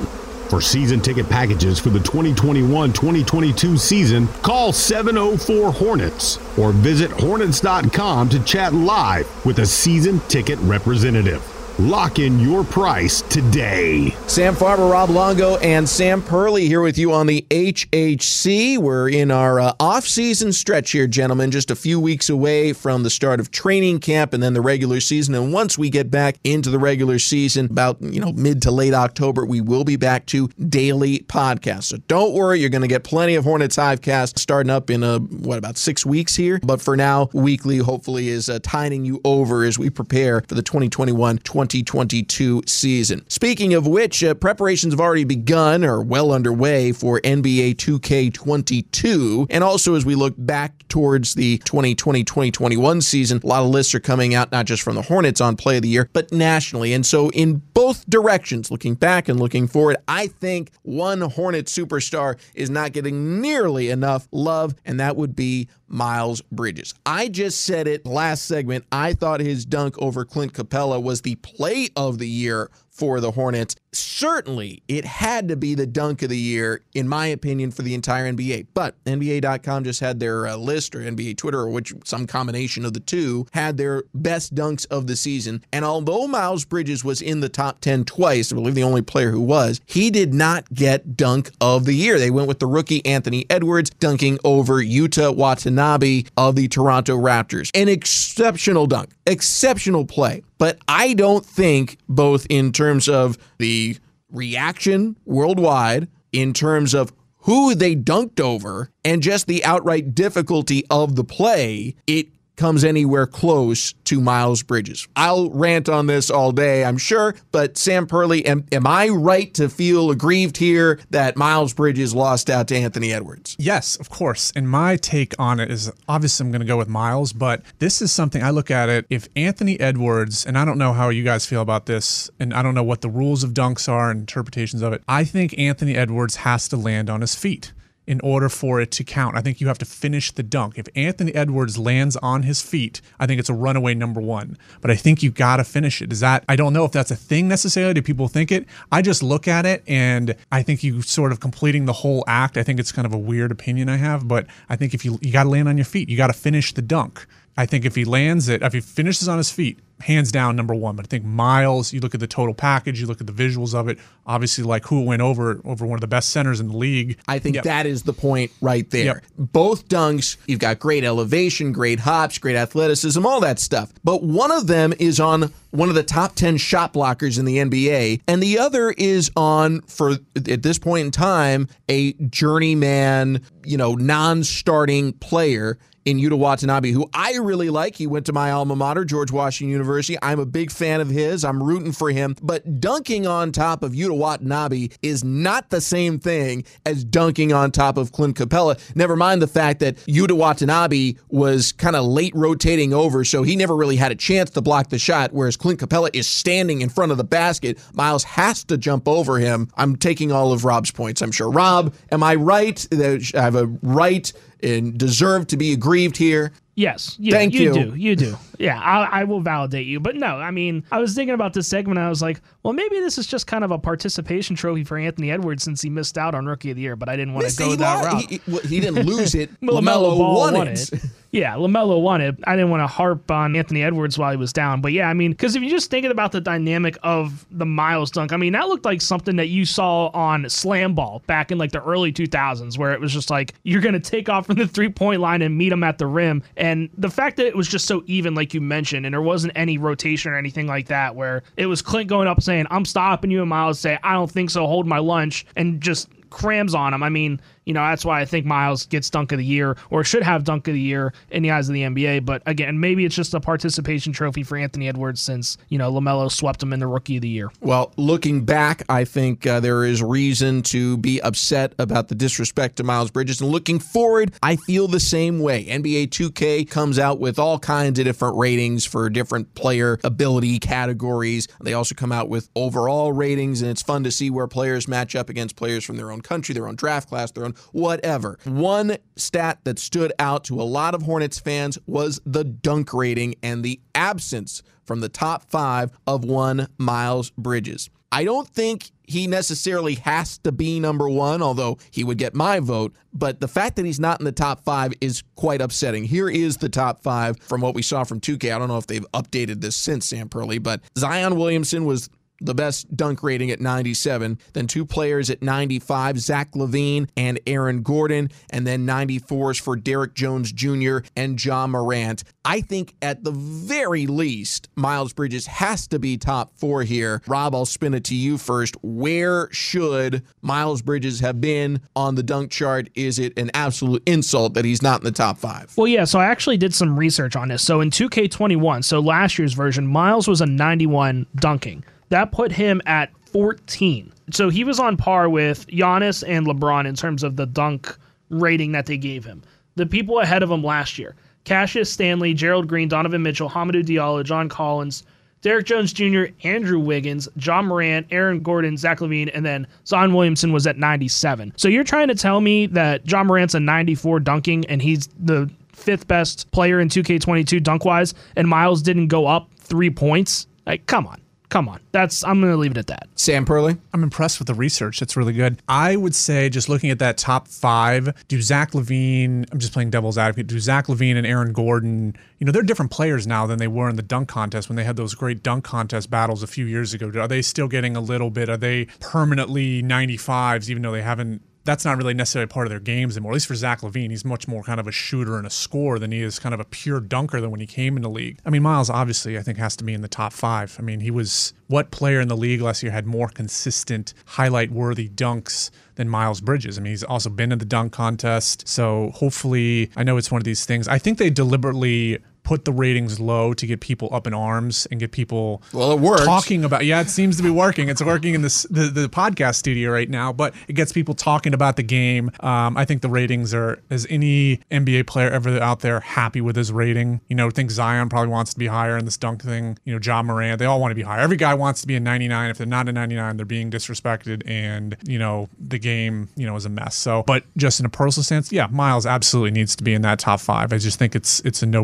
For 0.54 0.62
season 0.62 1.02
ticket 1.02 1.28
packages 1.28 1.80
for 1.80 1.90
the 1.90 1.98
2021 1.98 2.94
2022 2.94 3.76
season, 3.76 4.28
call 4.44 4.72
704 4.72 5.72
Hornets 5.72 6.38
or 6.60 6.72
visit 6.72 7.10
Hornets.com 7.10 8.30
to 8.30 8.40
chat 8.44 8.72
live 8.72 9.28
with 9.48 9.58
a 9.58 9.66
season 9.66 10.20
ticket 10.28 10.60
representative. 10.60 11.53
Lock 11.84 12.18
in 12.18 12.40
your 12.40 12.64
price 12.64 13.20
today. 13.24 14.16
Sam 14.26 14.56
Farber, 14.56 14.90
Rob 14.90 15.10
Longo, 15.10 15.58
and 15.58 15.88
Sam 15.88 16.22
Perley 16.22 16.66
here 16.68 16.80
with 16.80 16.98
you 16.98 17.12
on 17.12 17.28
the 17.28 17.46
HHC. 17.50 18.78
We're 18.78 19.10
in 19.10 19.32
our 19.32 19.60
uh, 19.60 19.74
off-season 19.82 20.54
stretch 20.54 20.92
here, 20.92 21.08
gentlemen. 21.08 21.52
Just 21.52 21.70
a 21.70 21.76
few 21.76 22.00
weeks 22.00 22.30
away 22.30 22.72
from 22.72 23.04
the 23.04 23.10
start 23.10 23.42
of 23.42 23.52
training 23.52 24.00
camp 24.00 24.34
and 24.34 24.42
then 24.42 24.54
the 24.54 24.62
regular 24.62 25.02
season. 25.02 25.36
And 25.36 25.52
once 25.52 25.78
we 25.78 25.90
get 25.90 26.10
back 26.10 26.38
into 26.46 26.70
the 26.70 26.80
regular 26.80 27.20
season, 27.20 27.66
about 27.66 28.02
you 28.02 28.22
know 28.22 28.32
mid 28.32 28.62
to 28.62 28.72
late 28.72 28.94
October, 28.94 29.46
we 29.46 29.60
will 29.60 29.84
be 29.84 29.98
back 29.98 30.26
to 30.28 30.48
daily 30.70 31.20
podcasts. 31.20 31.84
So 31.84 31.98
don't 32.08 32.34
worry, 32.34 32.62
you're 32.62 32.70
going 32.70 32.84
to 32.84 32.88
get 32.88 33.04
plenty 33.04 33.36
of 33.36 33.44
Hornets 33.44 33.76
Hivecast 33.76 34.40
starting 34.40 34.70
up 34.70 34.90
in 34.90 35.04
a 35.04 35.20
what 35.20 35.58
about 35.58 35.76
six 35.76 36.06
weeks 36.06 36.34
here. 36.38 36.62
But 36.64 36.82
for 36.82 36.96
now, 36.96 37.28
weekly 37.34 37.80
hopefully 37.80 38.30
is 38.30 38.48
uh, 38.48 38.60
tiding 38.64 39.04
you 39.04 39.20
over 39.26 39.66
as 39.66 39.78
we 39.78 39.90
prepare 39.90 40.46
for 40.48 40.56
the 40.56 40.64
2021 40.64 41.40
2022 41.82 42.62
season. 42.68 43.28
Speaking 43.28 43.74
of 43.74 43.88
which, 43.88 44.24
uh, 44.24 44.36
preparations 44.36 44.94
have 44.94 45.00
already 45.00 45.24
begun 45.24 45.84
or 45.84 46.02
well 46.04 46.32
underway 46.32 46.92
for 46.92 47.20
NBA 47.22 47.76
2K22. 47.76 49.48
And 49.50 49.64
also, 49.64 49.96
as 49.96 50.06
we 50.06 50.14
look 50.14 50.36
back 50.38 50.88
towards 50.88 51.34
the 51.34 51.58
2020 51.60 52.24
2021 52.24 53.02
season, 53.02 53.42
a 53.44 53.48
lot 53.48 53.64
of 53.64 53.70
lists 53.70 53.96
are 53.96 54.00
coming 54.00 54.36
out, 54.36 54.52
not 54.52 54.66
just 54.66 54.84
from 54.84 54.96
the 54.96 55.02
Hornets 55.02 55.42
on 55.42 55.56
play 55.56 55.78
of 55.78 55.82
the 55.82 55.90
year, 55.90 56.10
but 56.14 56.32
nationally. 56.32 56.94
And 56.94 57.06
so, 57.06 57.30
in 57.32 57.64
both 57.74 58.08
directions, 58.08 58.70
looking 58.70 58.94
back 58.94 59.28
and 59.28 59.40
looking 59.40 59.68
forward, 59.68 59.98
I 60.08 60.28
think 60.28 60.72
one 60.84 61.22
Hornet 61.22 61.66
superstar 61.66 62.38
is 62.54 62.70
not 62.70 62.92
getting 62.92 63.42
nearly 63.42 63.90
enough 63.90 64.28
love, 64.32 64.76
and 64.86 65.00
that 65.00 65.16
would 65.16 65.36
be 65.36 65.68
Miles 65.94 66.42
Bridges. 66.52 66.94
I 67.06 67.28
just 67.30 67.62
said 67.62 67.88
it 67.88 68.06
last 68.06 68.46
segment. 68.46 68.86
I 68.92 69.14
thought 69.14 69.40
his 69.40 69.66
dunk 69.66 69.96
over 70.00 70.26
Clint 70.26 70.54
Capela 70.54 71.02
was 71.02 71.22
the 71.22 71.36
play 71.36 71.90
of 71.96 72.18
the 72.18 72.28
year 72.28 72.72
for 72.90 73.20
the 73.20 73.32
Hornets. 73.32 73.76
Certainly 73.94 74.84
it 74.88 75.06
had 75.06 75.48
to 75.48 75.56
be 75.56 75.76
the 75.76 75.86
dunk 75.86 76.22
of 76.22 76.30
the 76.30 76.38
year, 76.38 76.82
in 76.94 77.08
my 77.08 77.28
opinion, 77.28 77.72
for 77.72 77.82
the 77.82 77.94
entire 77.94 78.32
NBA. 78.32 78.68
But 78.74 78.96
NBA.com 79.06 79.84
just 79.84 80.00
had 80.00 80.20
their 80.20 80.48
uh, 80.48 80.56
list, 80.56 80.96
or 80.96 81.00
NBA 81.00 81.38
Twitter, 81.38 81.60
or 81.60 81.70
which 81.70 81.94
some 82.04 82.28
combination 82.28 82.86
of 82.86 82.94
the 82.94 83.00
two, 83.00 83.48
had 83.54 83.78
their 83.78 84.04
best 84.14 84.56
dunks 84.56 84.86
of 84.90 85.08
the 85.08 85.16
season. 85.16 85.64
And 85.72 85.86
although 85.86 86.28
Miles 86.28 86.66
Bridges 86.66 87.04
was 87.04 87.22
in 87.22 87.40
the 87.40 87.50
top 87.50 87.82
10 87.82 88.06
twice, 88.06 88.52
I 88.52 88.56
believe 88.56 88.76
the 88.76 88.84
only 88.84 89.02
player 89.02 89.32
who 89.32 89.42
was, 89.42 89.82
he 89.86 90.10
did 90.10 90.34
not 90.34 90.72
get 90.74 91.16
dunk 91.16 91.52
of 91.62 91.86
the 91.86 91.94
year. 91.94 92.20
They 92.20 92.32
went 92.32 92.48
with 92.48 92.60
the 92.60 92.68
rookie 92.68 93.06
Anthony 93.06 93.46
Edwards 93.50 93.90
dunking 93.92 94.40
over 94.44 94.76
Yuta 94.76 95.36
Watanabe 95.36 96.24
of 96.38 96.56
the 96.56 96.68
Toronto 96.68 97.18
Raptors. 97.18 97.70
An 97.74 97.88
exceptional 97.88 98.88
dunk, 98.88 99.10
exceptional 99.26 100.06
play. 100.06 100.44
But 100.58 100.78
I 100.88 101.14
don't 101.14 101.46
think, 101.46 101.98
both 102.08 102.48
in 102.50 102.72
terms 102.72 103.10
of 103.10 103.38
the 103.64 103.98
reaction 104.30 105.16
worldwide, 105.24 106.10
in 106.34 106.52
terms 106.52 106.94
of 106.94 107.14
who 107.38 107.74
they 107.74 107.96
dunked 107.96 108.42
over, 108.42 108.90
and 109.06 109.24
just 109.24 109.48
the 109.48 109.64
outright 109.64 110.14
difficulty 110.14 110.84
of 110.90 111.16
the 111.16 111.24
play, 111.24 111.96
it 112.06 112.28
comes 112.56 112.84
anywhere 112.84 113.26
close 113.26 113.94
to 114.06 114.22
Miles 114.22 114.64
Bridges. 114.64 115.08
I'll 115.16 115.50
rant 115.50 115.90
on 115.90 116.08
this 116.08 116.30
all 116.30 116.52
day, 116.52 116.84
I'm 116.86 116.98
sure, 116.98 117.36
but 117.52 117.78
Sam 117.78 118.08
Perley, 118.08 118.46
am, 118.46 118.66
am 118.72 118.86
I 118.86 119.10
right 119.10 119.54
to 119.56 119.70
feel 119.70 120.12
aggrieved 120.12 120.58
here 120.58 121.00
that 121.10 121.36
Miles 121.36 121.74
Bridges 121.74 122.14
lost 122.14 122.50
out 122.50 122.68
to 122.70 122.76
Anthony 122.76 123.12
Edwards? 123.12 123.56
Yes, 123.60 123.96
of 123.96 124.10
course. 124.10 124.52
And 124.56 124.70
my 124.70 124.98
take 124.98 125.34
on 125.40 125.60
it 125.60 125.72
is 125.72 125.92
obviously 126.08 126.46
I'm 126.46 126.52
going 126.52 126.62
to 126.62 126.68
go 126.68 126.78
with 126.78 126.90
Miles, 126.90 127.34
but 127.34 127.64
this 127.80 128.02
is 128.02 128.12
something 128.12 128.44
I 128.44 128.52
look 128.52 128.70
at 128.72 128.90
it. 128.90 129.06
If 129.10 129.28
Anthony 129.36 129.80
Edwards, 129.80 130.46
and 130.46 130.58
I 130.58 130.66
don't 130.66 130.78
know 130.78 130.94
how 130.94 131.10
you 131.10 131.24
guys 131.24 131.46
feel 131.46 131.62
about 131.62 131.86
this, 131.86 132.30
and 132.40 132.54
I 132.54 132.62
don't 132.62 132.76
know 132.76 132.84
what 132.84 133.02
the 133.02 133.10
rules 133.10 133.44
of 133.44 133.52
dunks 133.52 133.90
are 133.90 134.12
and 134.12 134.22
interpretations 134.22 134.82
of 134.82 134.94
it, 134.94 135.04
I 135.08 135.24
think 135.24 135.58
Anthony 135.58 135.96
Edwards 135.96 136.38
has 136.38 136.68
to 136.70 136.78
land 136.78 137.10
on 137.10 137.22
his 137.22 137.36
feet 137.36 137.74
in 138.06 138.20
order 138.22 138.50
for 138.50 138.82
it 138.82 138.92
to 138.92 139.04
count. 139.04 139.38
I 139.38 139.42
think 139.42 139.62
you 139.62 139.68
have 139.68 139.78
to 139.80 139.86
finish 139.86 140.32
the 140.32 140.44
dunk. 140.44 140.78
If 140.78 140.88
Anthony 140.96 141.34
Edwards 141.34 141.78
lands 141.78 142.18
on 142.18 142.44
his 142.44 142.62
feet, 142.62 143.02
I 143.20 143.26
think 143.26 143.40
it's 143.40 143.50
a 143.50 143.54
runaway 143.54 143.94
number 143.94 144.20
one. 144.20 144.58
But 144.82 144.92
I 144.92 144.96
think 144.96 145.24
you 145.24 145.32
got 145.32 145.58
to 145.58 145.64
finish 145.64 146.02
it. 146.02 146.12
Is 146.12 146.20
that, 146.20 146.44
I 146.50 146.56
don't 146.56 146.74
know 146.74 146.86
if 146.86 146.92
that's 146.92 147.12
a 147.12 147.16
thing 147.16 147.48
necessarily. 147.48 147.94
Do 147.94 148.02
people 148.02 148.28
think 148.28 148.52
it? 148.52 148.66
I 148.92 149.02
just 149.02 149.24
look 149.24 149.48
at 149.48 149.66
it 149.66 149.84
and 149.88 150.36
I 150.52 150.64
think 150.64 150.84
you 150.84 151.02
sort 151.02 151.32
of 151.32 151.40
completing 151.40 151.86
the 151.86 151.94
whole 151.94 152.24
act. 152.28 152.58
I 152.58 152.64
think 152.64 152.80
it's 152.80 152.92
kind 152.92 153.06
of 153.06 153.14
a 153.14 153.18
weird 153.18 153.52
opinion 153.52 153.90
I 153.90 153.98
have, 153.98 154.28
but 154.28 154.48
I 154.70 154.76
think 154.76 154.94
if 154.94 155.06
you, 155.06 155.18
you 155.22 155.32
got 155.32 155.44
to 155.44 155.50
land 155.50 155.68
on 155.70 155.78
your 155.78 155.86
feet, 155.86 156.10
you 156.10 156.18
got 156.18 156.28
to 156.28 156.34
finish 156.34 156.74
the 156.74 156.82
dunk. 156.82 157.26
I 157.56 157.66
think 157.66 157.86
if 157.86 157.96
he 157.96 158.04
lands 158.04 158.50
it, 158.50 158.64
if 158.64 158.74
he 158.74 158.82
finishes 158.82 159.28
on 159.28 159.38
his 159.38 159.52
feet, 159.52 159.80
hands 160.02 160.32
down 160.32 160.56
number 160.56 160.76
one. 160.76 160.96
But 160.96 161.06
I 161.06 161.08
think 161.08 161.24
Miles, 161.24 161.94
you 161.94 162.00
look 162.00 162.14
at 162.14 162.20
the 162.20 162.28
total 162.28 162.54
package, 162.54 163.00
you 163.00 163.08
look 163.08 163.22
at 163.22 163.28
the 163.28 163.34
visuals 163.34 163.74
of 163.74 163.88
it, 163.88 163.98
obviously 164.26 164.64
like 164.64 164.86
who 164.86 165.02
went 165.02 165.22
over 165.22 165.62
over 165.66 165.86
one 165.86 165.98
of 165.98 166.02
the 166.02 166.08
best 166.08 166.30
centers 166.30 166.60
in 166.60 166.68
the 166.68 166.78
league. 166.78 167.20
I 167.28 167.40
think 167.40 167.56
yep. 167.56 167.64
that 167.66 167.86
is 167.86 168.04
the 168.04 168.14
point 168.14 168.52
right 168.62 168.90
there. 168.90 169.06
Yep. 169.06 169.24
Both 169.38 169.88
dunks, 169.88 170.38
you've 170.48 170.60
got 170.60 170.80
great 170.80 171.04
elevation, 171.04 171.72
great 171.72 172.00
hops, 172.00 172.38
great 172.38 172.56
athleticism, 172.56 173.26
all 173.26 173.40
that 173.42 173.60
stuff. 173.60 173.92
But 174.04 174.24
one 174.24 174.52
of 174.52 174.68
them 174.68 174.94
is 175.00 175.20
on 175.20 175.54
one 175.72 175.90
of 175.90 175.96
the 175.96 176.04
top 176.04 176.36
10 176.36 176.58
shot 176.58 176.94
blockers 176.94 177.40
in 177.40 177.46
the 177.46 177.58
NBA, 177.58 178.22
and 178.28 178.44
the 178.44 178.60
other 178.60 178.92
is 178.92 179.32
on 179.36 179.82
for 179.82 180.12
at 180.36 180.64
this 180.64 180.78
point 180.78 181.06
in 181.06 181.12
time 181.12 181.68
a 181.90 182.14
journeyman, 182.14 183.42
you 183.64 183.78
know, 183.78 183.96
non-starting 183.96 185.14
player 185.14 185.78
in 186.06 186.18
Yuta 186.20 186.38
Watanabe, 186.38 186.92
who 186.92 187.10
I 187.14 187.36
really 187.38 187.70
like. 187.70 187.96
He 187.96 188.08
went 188.08 188.26
to 188.26 188.34
my 188.34 188.52
alma 188.52 188.76
mater, 188.76 189.06
George 189.06 189.32
Washington 189.32 189.72
University. 189.72 190.18
I'm 190.22 190.40
a 190.40 190.46
big 190.46 190.72
fan 190.72 191.02
of 191.02 191.10
his. 191.10 191.44
I'm 191.44 191.62
rooting 191.62 191.92
for 191.92 192.12
him. 192.12 192.36
But 192.42 192.80
dunking 192.80 193.28
on 193.28 193.52
top 193.52 193.84
of 193.84 193.94
Yuta 193.94 194.18
Watanabe 194.18 194.90
is 195.02 195.24
not 195.24 195.70
the 195.70 195.82
same 195.82 196.20
thing 196.20 196.66
as 196.86 197.04
dunking 197.04 197.54
on 197.54 197.72
top 197.72 197.98
of 197.98 198.12
Clint 198.12 198.38
Capela. 198.38 198.80
Never 198.96 199.16
mind 199.16 199.42
the 199.42 199.48
fact 199.48 199.80
that 199.80 199.96
Yuta 200.06 200.34
Watanabe 200.34 201.14
was 201.30 201.72
kind 201.72 201.96
of 201.96 202.06
late 202.06 202.34
rotating 202.36 202.94
over, 202.94 203.24
so 203.24 203.44
he 203.44 203.56
never 203.56 203.76
really 203.76 203.96
had 203.96 204.12
a 204.12 204.16
chance 204.16 204.50
to 204.52 204.62
block 204.62 204.90
the 204.90 205.00
shot, 205.00 205.34
whereas 205.34 205.58
Clint 205.58 205.80
Capela 205.80 206.10
is 206.14 206.28
standing 206.28 206.82
in 206.82 206.90
front 206.90 207.12
of 207.12 207.18
the 207.18 207.24
basket. 207.24 207.78
Miles 207.94 208.24
has 208.24 208.64
to 208.66 208.78
jump 208.78 209.08
over 209.08 209.38
him. 209.38 209.70
I'm 209.76 209.96
taking 209.96 210.32
all 210.32 210.52
of 210.52 210.66
Rob's 210.66 210.92
points, 210.92 211.22
I'm 211.22 211.32
sure. 211.32 211.50
Rob, 211.50 211.94
am 212.12 212.24
I 212.24 212.36
right? 212.36 212.86
I 212.92 213.20
have 213.34 213.56
a 213.56 213.68
right 213.82 214.32
and 214.64 214.98
deserve 214.98 215.48
to 215.48 215.58
be 215.58 215.74
aggrieved 215.74 216.18
here. 216.18 216.52
Yes, 216.76 217.16
you, 217.20 217.32
thank 217.32 217.54
you. 217.54 217.74
You 217.74 217.74
do. 217.74 217.96
You 217.96 218.16
do. 218.16 218.38
Yeah, 218.58 218.80
I, 218.80 219.22
I, 219.22 219.24
will 219.26 219.42
validate 219.42 219.86
you. 219.86 220.00
But 220.00 220.16
no, 220.16 220.38
I 220.38 220.50
mean, 220.50 220.84
I 220.92 221.00
was 221.00 221.14
thinking 221.14 221.34
about 221.34 221.54
this 221.54 221.68
segment. 221.68 222.00
I 222.00 222.10
was 222.10 222.22
like, 222.22 222.42
well, 222.64 222.74
maybe 222.74 223.00
this 223.00 223.18
is 223.18 223.28
just 223.28 223.46
kind 223.46 223.64
of 223.64 223.72
a 223.72 223.78
participation 223.78 224.56
trophy 224.56 224.84
for 224.84 224.98
Anthony 224.98 225.30
Edwards 225.30 225.64
since 225.64 225.82
he 225.82 225.90
missed 225.90 226.18
out 226.18 226.34
on 226.34 226.46
Rookie 226.46 226.72
of 226.72 226.78
the 226.78 226.82
Year. 226.82 226.96
But 226.96 227.10
I 227.10 227.16
didn't 227.16 227.36
want 227.36 227.48
to 227.48 227.56
go 227.56 227.76
that 227.76 228.06
route. 228.06 228.30
He, 228.30 228.40
he, 228.68 228.80
didn't 228.80 229.06
lose 229.06 229.36
it. 229.36 229.50
LaMelo, 229.62 230.18
won, 230.18 230.54
won 230.54 230.68
it. 230.68 230.94
it. 230.94 231.02
Yeah, 231.34 231.56
LaMelo 231.56 232.00
won 232.00 232.22
it. 232.22 232.36
I 232.46 232.56
didn't 232.56 232.70
want 232.70 232.82
to 232.82 232.88
harp 232.88 233.30
on 233.32 233.56
Anthony 233.56 233.82
Edwards 233.82 234.20
while 234.20 234.30
he 234.30 234.38
was 234.38 234.54
down. 234.54 234.82
But 234.82 234.92
yeah, 234.92 235.10
I 235.10 235.16
mean, 235.16 235.32
because 235.32 235.56
if 235.56 235.64
you're 235.64 235.72
just 235.72 235.90
thinking 235.90 236.12
about 236.12 236.32
the 236.32 236.40
dynamic 236.40 236.96
of 237.02 237.48
the 237.50 237.66
Miles 237.66 238.12
dunk, 238.12 238.32
I 238.32 238.38
mean, 238.38 238.54
that 238.54 238.68
looked 238.68 238.86
like 238.86 239.02
something 239.02 239.36
that 239.38 239.48
you 239.48 239.66
saw 239.66 240.10
on 240.14 240.44
SlamBall 240.44 241.26
back 241.26 241.52
in 241.52 241.58
like 241.58 241.72
the 241.72 241.82
early 241.82 242.14
2000s, 242.14 242.78
where 242.78 242.94
it 242.94 243.02
was 243.02 243.12
just 243.12 243.32
like, 243.32 243.56
you're 243.64 243.82
going 243.82 243.94
to 243.94 244.00
take 244.00 244.30
off 244.30 244.46
from 244.46 244.58
the 244.58 244.68
three 244.68 244.90
point 244.90 245.22
line 245.22 245.42
and 245.42 245.58
meet 245.58 245.72
him 245.72 245.84
at 245.84 245.98
the 245.98 246.06
rim. 246.06 246.44
And 246.64 246.90
the 246.98 247.10
fact 247.10 247.36
that 247.38 247.46
it 247.46 247.58
was 247.58 247.68
just 247.68 247.88
so 247.88 248.04
even, 248.06 248.36
like 248.36 248.54
you 248.54 248.62
mentioned, 248.62 249.06
and 249.06 249.12
there 249.12 249.22
wasn't 249.22 249.52
any 249.54 249.78
rotation 249.78 250.32
or 250.32 250.38
anything 250.38 250.66
like 250.66 250.88
that, 250.88 251.14
where 251.14 251.44
it 251.58 251.66
was 251.66 251.82
Clint 251.82 252.08
going 252.08 252.26
up 252.26 252.42
saying, 252.42 252.68
I'm 252.72 252.86
stopping 252.86 253.32
you, 253.32 253.42
and 253.42 253.50
Miles 253.50 253.82
say, 253.82 254.00
I 254.02 254.14
don't 254.14 254.32
think 254.32 254.50
so, 254.50 254.66
hold 254.66 254.88
my 254.88 255.00
lunch, 255.00 255.46
and 255.58 255.82
just 255.82 256.08
crams 256.30 256.74
on 256.74 256.94
him. 256.94 257.04
I 257.04 257.10
mean, 257.10 257.42
you 257.66 257.74
know, 257.74 257.82
that's 257.82 258.06
why 258.06 258.22
I 258.22 258.26
think 258.26 258.46
Miles 258.46 258.86
gets 258.86 259.10
dunk 259.10 259.32
of 259.32 259.38
the 259.38 259.46
year 259.46 259.78
or 259.90 260.04
should 260.04 260.24
have 260.24 260.44
dunk 260.44 260.68
of 260.68 260.74
the 260.74 260.82
year 260.82 261.14
in 261.32 261.44
the 261.44 261.52
eyes 261.52 261.70
of 261.70 261.74
the 261.74 261.84
NBA. 261.84 262.26
But 262.26 262.44
again, 262.46 262.80
maybe 262.80 263.06
it's 263.06 263.16
just 263.16 263.34
a 263.34 263.40
participation 263.40 264.14
trophy 264.14 264.44
for 264.44 264.58
Anthony 264.58 264.88
Edwards 264.88 265.22
since, 265.22 265.58
you 265.70 265.78
know, 265.78 265.92
LaMelo 265.92 266.32
swept 266.32 266.62
him 266.62 266.74
in 266.74 266.80
the 266.80 266.88
rookie 266.88 267.18
of 267.18 267.22
the 267.22 267.30
year. 267.30 267.52
Well, 267.62 267.94
looking 267.98 268.46
back, 268.46 268.84
I 268.90 269.06
think 269.06 269.46
uh, 269.48 269.60
there 269.60 269.86
is 269.86 270.04
reason 270.04 270.62
to 270.64 270.98
be 270.98 271.22
upset 271.22 271.74
about 271.80 272.08
the 272.08 272.16
disrespect 272.16 272.78
to 272.78 272.84
Miles 272.84 273.12
Bridges. 273.12 273.42
And 273.42 273.50
looking 273.50 273.80
forward, 273.80 274.34
I 274.42 274.56
feel 274.56 274.88
the 274.88 275.00
same 275.00 275.40
way. 275.40 275.66
NBA 275.66 276.10
2K 276.10 276.70
comes 276.70 277.00
out 277.00 277.20
with 277.20 277.40
all 277.40 277.60
kinds 277.60 278.00
of 278.00 278.06
different 278.06 278.38
ratings 278.38 278.86
for 278.86 279.10
different 279.10 279.54
player 279.56 280.00
ability 280.04 280.60
categories. 280.60 281.48
They 281.62 281.74
also 281.74 281.96
come 281.96 282.12
out 282.12 282.30
with 282.30 282.50
overall 282.56 283.12
ratings, 283.12 283.62
and 283.62 283.72
it's 283.72 283.82
fun 283.82 284.04
to 284.04 284.12
see 284.12 284.30
where 284.30 284.48
players 284.48 284.88
match 284.88 285.16
up 285.16 285.30
against 285.30 285.56
players 285.56 285.84
from 285.84 285.98
their 285.98 286.12
own 286.12 286.22
country, 286.22 286.54
their 286.54 286.68
own 286.68 286.76
draft 286.76 287.10
class, 287.10 287.32
their 287.32 287.46
own 287.46 287.53
whatever. 287.72 288.38
One 288.46 288.98
stat 289.16 289.60
that 289.64 289.80
stood 289.80 290.14
out 290.20 290.44
to 290.46 290.62
a 290.62 290.64
lot 290.64 290.96
of 290.96 291.04
Hornets 291.04 291.40
fans 291.40 291.78
was 291.86 292.22
the 292.26 292.44
dunk 292.44 292.94
rating 292.94 293.36
and 293.44 293.64
the 293.64 293.80
absence 293.96 294.64
from 294.86 295.00
the 295.00 295.10
top 295.10 295.50
five 295.50 295.92
of 296.08 296.24
one 296.26 296.68
Miles 296.78 297.32
Bridges. 297.32 297.90
I 298.12 298.26
don't 298.26 298.48
think 298.48 298.92
he 299.08 299.26
necessarily 299.26 299.96
has 299.96 300.38
to 300.40 300.52
be 300.52 300.80
number 300.80 301.10
one, 301.10 301.42
although 301.42 301.80
he 301.90 302.04
would 302.04 302.20
get 302.20 302.36
my 302.36 302.60
vote. 302.60 302.96
But 303.12 303.42
the 303.42 303.48
fact 303.48 303.76
that 303.76 303.86
he's 303.86 304.00
not 304.00 304.20
in 304.20 304.26
the 304.26 304.32
top 304.32 304.64
five 304.64 304.94
is 305.02 305.24
quite 305.36 305.62
upsetting. 305.62 306.04
Here 306.04 306.30
is 306.30 306.58
the 306.58 306.70
top 306.70 307.02
five 307.02 307.40
from 307.40 307.62
what 307.62 307.74
we 307.74 307.82
saw 307.82 308.04
from 308.04 308.22
2K. 308.22 308.54
I 308.54 308.60
don't 308.60 308.68
know 308.68 308.78
if 308.78 308.86
they've 308.86 309.06
updated 309.14 309.62
this 309.62 309.76
since 309.76 310.06
Sam 310.06 310.30
Perley, 310.30 310.60
but 310.60 310.82
Zion 310.96 311.38
Williamson 311.38 311.86
was 311.86 312.08
the 312.44 312.54
best 312.54 312.96
dunk 312.96 313.24
rating 313.24 313.52
at 313.52 313.60
97. 313.60 314.38
Then 314.54 314.68
two 314.68 314.86
players 314.86 315.30
at 315.30 315.42
95, 315.42 316.20
Zach 316.20 316.52
LaVine 316.54 317.10
and 317.18 317.40
Aaron 317.48 317.82
Gordon. 317.82 318.30
And 318.50 318.68
then 318.68 318.86
94s 318.86 319.60
for 319.60 319.76
Derrick 319.76 320.14
Jones 320.14 320.52
Jr. 320.52 321.00
and 321.16 321.44
Ja 321.44 321.68
Morant. 321.68 322.24
I 322.46 322.62
think 322.62 322.96
at 323.02 323.24
the 323.24 323.32
very 323.32 324.06
least, 324.06 324.70
Miles 324.76 325.14
Bridges 325.14 325.48
has 325.48 325.88
to 325.88 326.00
be 326.00 326.18
top 326.18 326.58
four 326.58 326.84
here. 326.84 327.22
Rob, 327.28 327.56
I'll 327.56 327.66
spin 327.66 327.94
it 327.94 328.04
to 328.06 328.16
you 328.16 328.38
first. 328.38 328.76
Where 328.82 329.50
should 329.52 330.24
Miles 330.42 330.82
Bridges 330.82 331.22
have 331.22 331.40
been 331.40 331.82
on 331.96 332.16
the 332.16 332.24
dunk 332.24 332.52
chart? 332.52 332.90
Is 332.96 333.20
it 333.20 333.38
an 333.40 333.50
absolute 333.54 334.04
insult 334.06 334.56
that 334.56 334.66
he's 334.66 334.82
not 334.82 335.00
in 335.02 335.06
the 335.06 335.12
top 335.12 335.38
five? 335.38 335.72
Well, 335.78 335.88
yeah. 335.88 336.04
So 336.04 336.20
I 336.20 336.26
actually 336.26 336.58
did 336.58 336.74
some 336.74 336.98
research 337.00 337.36
on 337.36 337.48
this. 337.48 337.64
So 337.66 337.80
in 337.82 337.90
2K21, 337.90 338.84
so 338.84 339.00
last 339.00 339.40
year's 339.40 339.54
version, 339.54 339.88
Miles 339.88 340.28
was 340.28 340.42
a 340.42 340.46
91 340.46 341.26
dunking. 341.36 341.84
That 342.14 342.32
put 342.32 342.52
him 342.52 342.80
at 342.86 343.10
14. 343.30 344.14
So 344.30 344.50
he 344.50 344.64
was 344.64 344.80
on 344.80 344.98
par 344.98 345.30
with 345.30 345.66
Giannis 345.66 346.24
and 346.28 346.46
LeBron 346.46 346.86
in 346.86 346.94
terms 346.94 347.24
of 347.24 347.38
the 347.38 347.48
dunk 347.48 347.98
rating 348.30 348.72
that 348.74 348.86
they 348.86 348.98
gave 348.98 349.26
him. 349.26 349.42
The 349.78 349.88
people 349.88 350.20
ahead 350.20 350.44
of 350.44 350.52
him 350.52 350.64
last 350.64 351.00
year 351.00 351.16
Cassius 351.44 351.92
Stanley, 351.92 352.36
Gerald 352.36 352.68
Green, 352.68 352.88
Donovan 352.88 353.24
Mitchell, 353.24 353.50
Hamidou 353.50 353.84
Diallo, 353.84 354.24
John 354.24 354.48
Collins, 354.48 355.02
Derrick 355.42 355.66
Jones 355.66 355.92
Jr., 355.92 356.26
Andrew 356.44 356.78
Wiggins, 356.78 357.28
Ja 357.38 357.64
Morant, 357.64 358.06
Aaron 358.12 358.42
Gordon, 358.42 358.78
Zach 358.78 359.00
LaVine, 359.00 359.32
and 359.34 359.44
then 359.44 359.66
Zion 359.88 360.14
Williamson 360.14 360.54
was 360.54 360.68
at 360.68 360.78
97. 360.78 361.52
So 361.58 361.68
you're 361.68 361.84
trying 361.84 362.10
to 362.10 362.16
tell 362.16 362.42
me 362.42 362.68
that 362.68 363.10
Ja 363.10 363.24
Morant's 363.24 363.56
a 363.56 363.60
94 363.60 364.20
dunking 364.20 364.68
and 364.68 364.84
he's 364.84 365.10
the 365.18 365.50
fifth 365.72 366.08
best 366.08 366.52
player 366.52 366.80
in 366.80 366.90
2K22 366.90 367.64
dunk 367.64 367.86
wise, 367.86 368.14
and 368.36 368.48
Miles 368.48 368.84
didn't 368.84 369.08
go 369.08 369.26
up 369.26 369.50
three 369.58 369.90
points? 369.90 370.46
Like, 370.68 370.86
come 370.86 371.08
on 371.08 371.23
come 371.54 371.70
on. 371.70 371.80
That's 371.92 372.24
I'm 372.24 372.42
going 372.42 372.52
to 372.52 372.58
leave 372.58 372.72
it 372.72 372.78
at 372.78 372.88
that. 372.88 373.08
Sam 373.16 373.46
Perley? 373.46 373.78
I'm 373.94 374.02
impressed 374.02 374.40
with 374.40 374.48
the 374.48 374.56
research. 374.56 375.04
It's 375.04 375.16
really 375.16 375.34
good. 375.34 375.62
I 375.68 375.96
would 375.96 376.16
say, 376.16 376.50
just 376.50 376.68
looking 376.68 376.90
at 376.90 376.98
that 376.98 377.16
top 377.16 377.48
five, 377.48 378.12
do 378.28 378.42
Zach 378.42 378.72
LaVine, 378.72 379.46
I'm 379.52 379.60
just 379.60 379.72
playing 379.72 379.92
devil's 379.92 380.18
advocate, 380.18 380.48
do 380.48 380.60
Zach 380.60 380.88
LaVine 380.88 381.16
and 381.16 381.28
Aaron 381.28 381.54
Gordon, 381.54 382.16
you 382.40 382.46
know, 382.46 382.52
they're 382.52 382.64
different 382.64 382.92
players 382.92 383.28
now 383.28 383.46
than 383.46 383.60
they 383.60 383.68
were 383.68 383.88
in 383.88 383.96
the 383.96 384.02
dunk 384.02 384.30
contest 384.30 384.68
when 384.68 384.78
they 384.78 384.84
had 384.84 384.96
those 384.96 385.14
great 385.14 385.44
dunk 385.44 385.64
contest 385.64 386.10
battles 386.10 386.42
a 386.42 386.48
few 386.48 386.66
years 386.66 386.94
ago. 386.94 387.12
Are 387.20 387.28
they 387.28 387.44
still 387.44 387.68
getting 387.68 387.96
a 387.96 388.02
little 388.02 388.32
bit? 388.32 388.50
Are 388.50 388.58
they 388.58 388.86
permanently 389.00 389.84
95s, 389.84 390.70
even 390.70 390.82
though 390.82 390.92
they 390.92 391.04
haven't 391.04 391.44
that's 391.66 391.86
not 391.86 391.98
really 391.98 392.14
necessarily 392.14 392.48
part 392.48 392.68
of 392.68 392.72
their 392.72 392.80
games 392.80 393.16
anymore. 393.16 393.32
At 393.32 393.36
least 393.36 393.48
for 393.48 393.56
Zach 393.56 393.82
LaVine, 393.82 394.10
he's 394.10 394.26
much 394.26 394.48
more 394.48 394.64
kind 394.64 394.80
of 394.80 394.88
a 394.88 394.92
shooter 394.92 395.38
and 395.38 395.48
a 395.48 395.50
scorer 395.50 395.98
than 395.98 396.12
he 396.12 396.22
is 396.22 396.40
kind 396.40 396.54
of 396.54 396.60
a 396.60 396.66
pure 396.66 397.00
dunker 397.00 397.40
than 397.40 397.52
when 397.52 397.60
he 397.60 397.68
came 397.68 397.96
in 397.96 398.04
the 398.04 398.10
league. 398.10 398.40
I 398.46 398.50
mean, 398.50 398.64
Miles 398.64 398.90
obviously 398.90 399.38
I 399.38 399.42
think 399.42 399.58
has 399.58 399.76
to 399.78 399.84
be 399.84 399.94
in 399.94 400.02
the 400.02 400.08
top 400.08 400.34
five. 400.34 400.76
I 400.78 400.82
mean, 400.82 401.00
he 401.00 401.12
was 401.12 401.54
what 401.68 401.92
player 401.92 402.20
in 402.20 402.28
the 402.28 402.38
league 402.38 402.62
last 402.62 402.84
year 402.84 402.92
had 402.92 403.06
more 403.06 403.30
consistent 403.30 404.14
highlight 404.26 404.72
worthy 404.72 405.10
dunks 405.10 405.70
than 405.96 406.10
Miles 406.10 406.42
Bridges. 406.42 406.78
I 406.78 406.82
mean, 406.82 406.92
he's 406.92 407.04
also 407.04 407.30
been 407.30 407.52
in 407.52 407.60
the 407.60 407.66
dunk 407.66 407.94
contest. 407.94 408.68
So 408.68 409.12
hopefully, 409.14 409.90
I 409.96 410.04
know 410.04 410.18
it's 410.18 410.32
one 410.32 410.42
of 410.42 410.46
these 410.46 410.66
things. 410.66 410.88
I 410.88 410.98
think 410.98 411.18
they 411.18 411.30
deliberately 411.30 412.20
put 412.44 412.66
the 412.66 412.72
ratings 412.72 413.20
low 413.20 413.54
to 413.54 413.66
get 413.66 413.80
people 413.80 414.10
up 414.12 414.28
in 414.28 414.34
arms 414.34 414.88
and 414.92 415.00
get 415.00 415.12
people 415.12 415.62
well, 415.74 415.92
it 415.94 416.00
works. 416.00 416.26
talking 416.26 416.64
about. 416.64 416.86
Yeah, 416.86 417.02
it 417.02 417.10
seems 417.10 417.38
to 417.38 417.44
be 417.44 417.50
working. 417.50 417.90
It's 417.90 418.04
working 418.04 418.36
in 418.36 418.42
this, 418.42 418.64
the 418.64 418.84
the 418.84 419.08
podcast 419.10 419.56
studio 419.56 419.92
right 419.92 420.10
now, 420.10 420.32
but 420.34 420.54
it 420.68 420.74
gets 420.74 420.92
people 420.92 421.14
talking 421.14 421.54
about 421.54 421.76
the 421.76 421.84
game. 421.84 422.32
Um, 422.42 422.78
I 422.78 422.86
think 422.86 423.02
the 423.02 423.10
ratings 423.10 423.54
are. 423.54 423.82
Is 423.90 424.08
any 424.10 424.58
NBA 424.72 425.08
player 425.08 425.30
ever 425.30 425.60
out 425.62 425.80
there 425.80 426.00
happy 426.00 426.42
with 426.42 426.56
his 426.56 426.72
rating? 426.72 427.22
You 427.28 427.36
know, 427.36 427.50
think 427.50 427.72
Zion 427.72 428.10
probably 428.10 428.30
wants 428.30 428.54
to 428.54 428.60
be 428.60 428.68
higher 428.68 428.98
in 428.98 429.06
this 429.06 429.18
dunk 429.18 429.42
thing. 429.42 429.78
You 429.86 429.94
know, 429.94 430.00
Ja 430.04 430.22
Morant 430.22 430.60
they 430.60 430.66
all 430.66 430.80
want 430.80 430.92
to 430.92 430.96
be 430.96 431.02
higher. 431.02 431.20
Every 431.20 431.38
guy 431.38 431.54
wants 431.54 431.82
to 431.82 431.88
be 431.88 431.96
a 431.96 432.00
99. 432.00 432.50
If 432.50 432.58
they're 432.58 432.68
not 432.68 432.90
a 432.90 432.92
99, 432.92 433.38
they're 433.38 433.46
being 433.46 433.72
disrespected, 433.72 434.44
and 434.46 434.98
you 435.04 435.20
know 435.20 435.50
the 435.60 435.80
game, 435.80 436.30
you 436.36 436.46
know, 436.46 436.56
is 436.56 436.66
a 436.66 436.70
mess. 436.70 436.96
So, 436.96 437.24
but 437.26 437.44
just 437.58 437.80
in 437.80 437.86
a 437.86 437.90
personal 437.90 438.24
sense, 438.24 438.52
yeah, 438.52 438.68
Miles 438.72 439.06
absolutely 439.06 439.52
needs 439.52 439.76
to 439.78 439.84
be 439.84 439.94
in 439.94 440.02
that 440.02 440.20
top 440.20 440.40
five. 440.40 440.74
I 440.74 440.78
just 440.78 441.00
think 441.00 441.16
it's 441.16 441.40
it's 441.42 441.62
a 441.64 441.66
no 441.66 441.84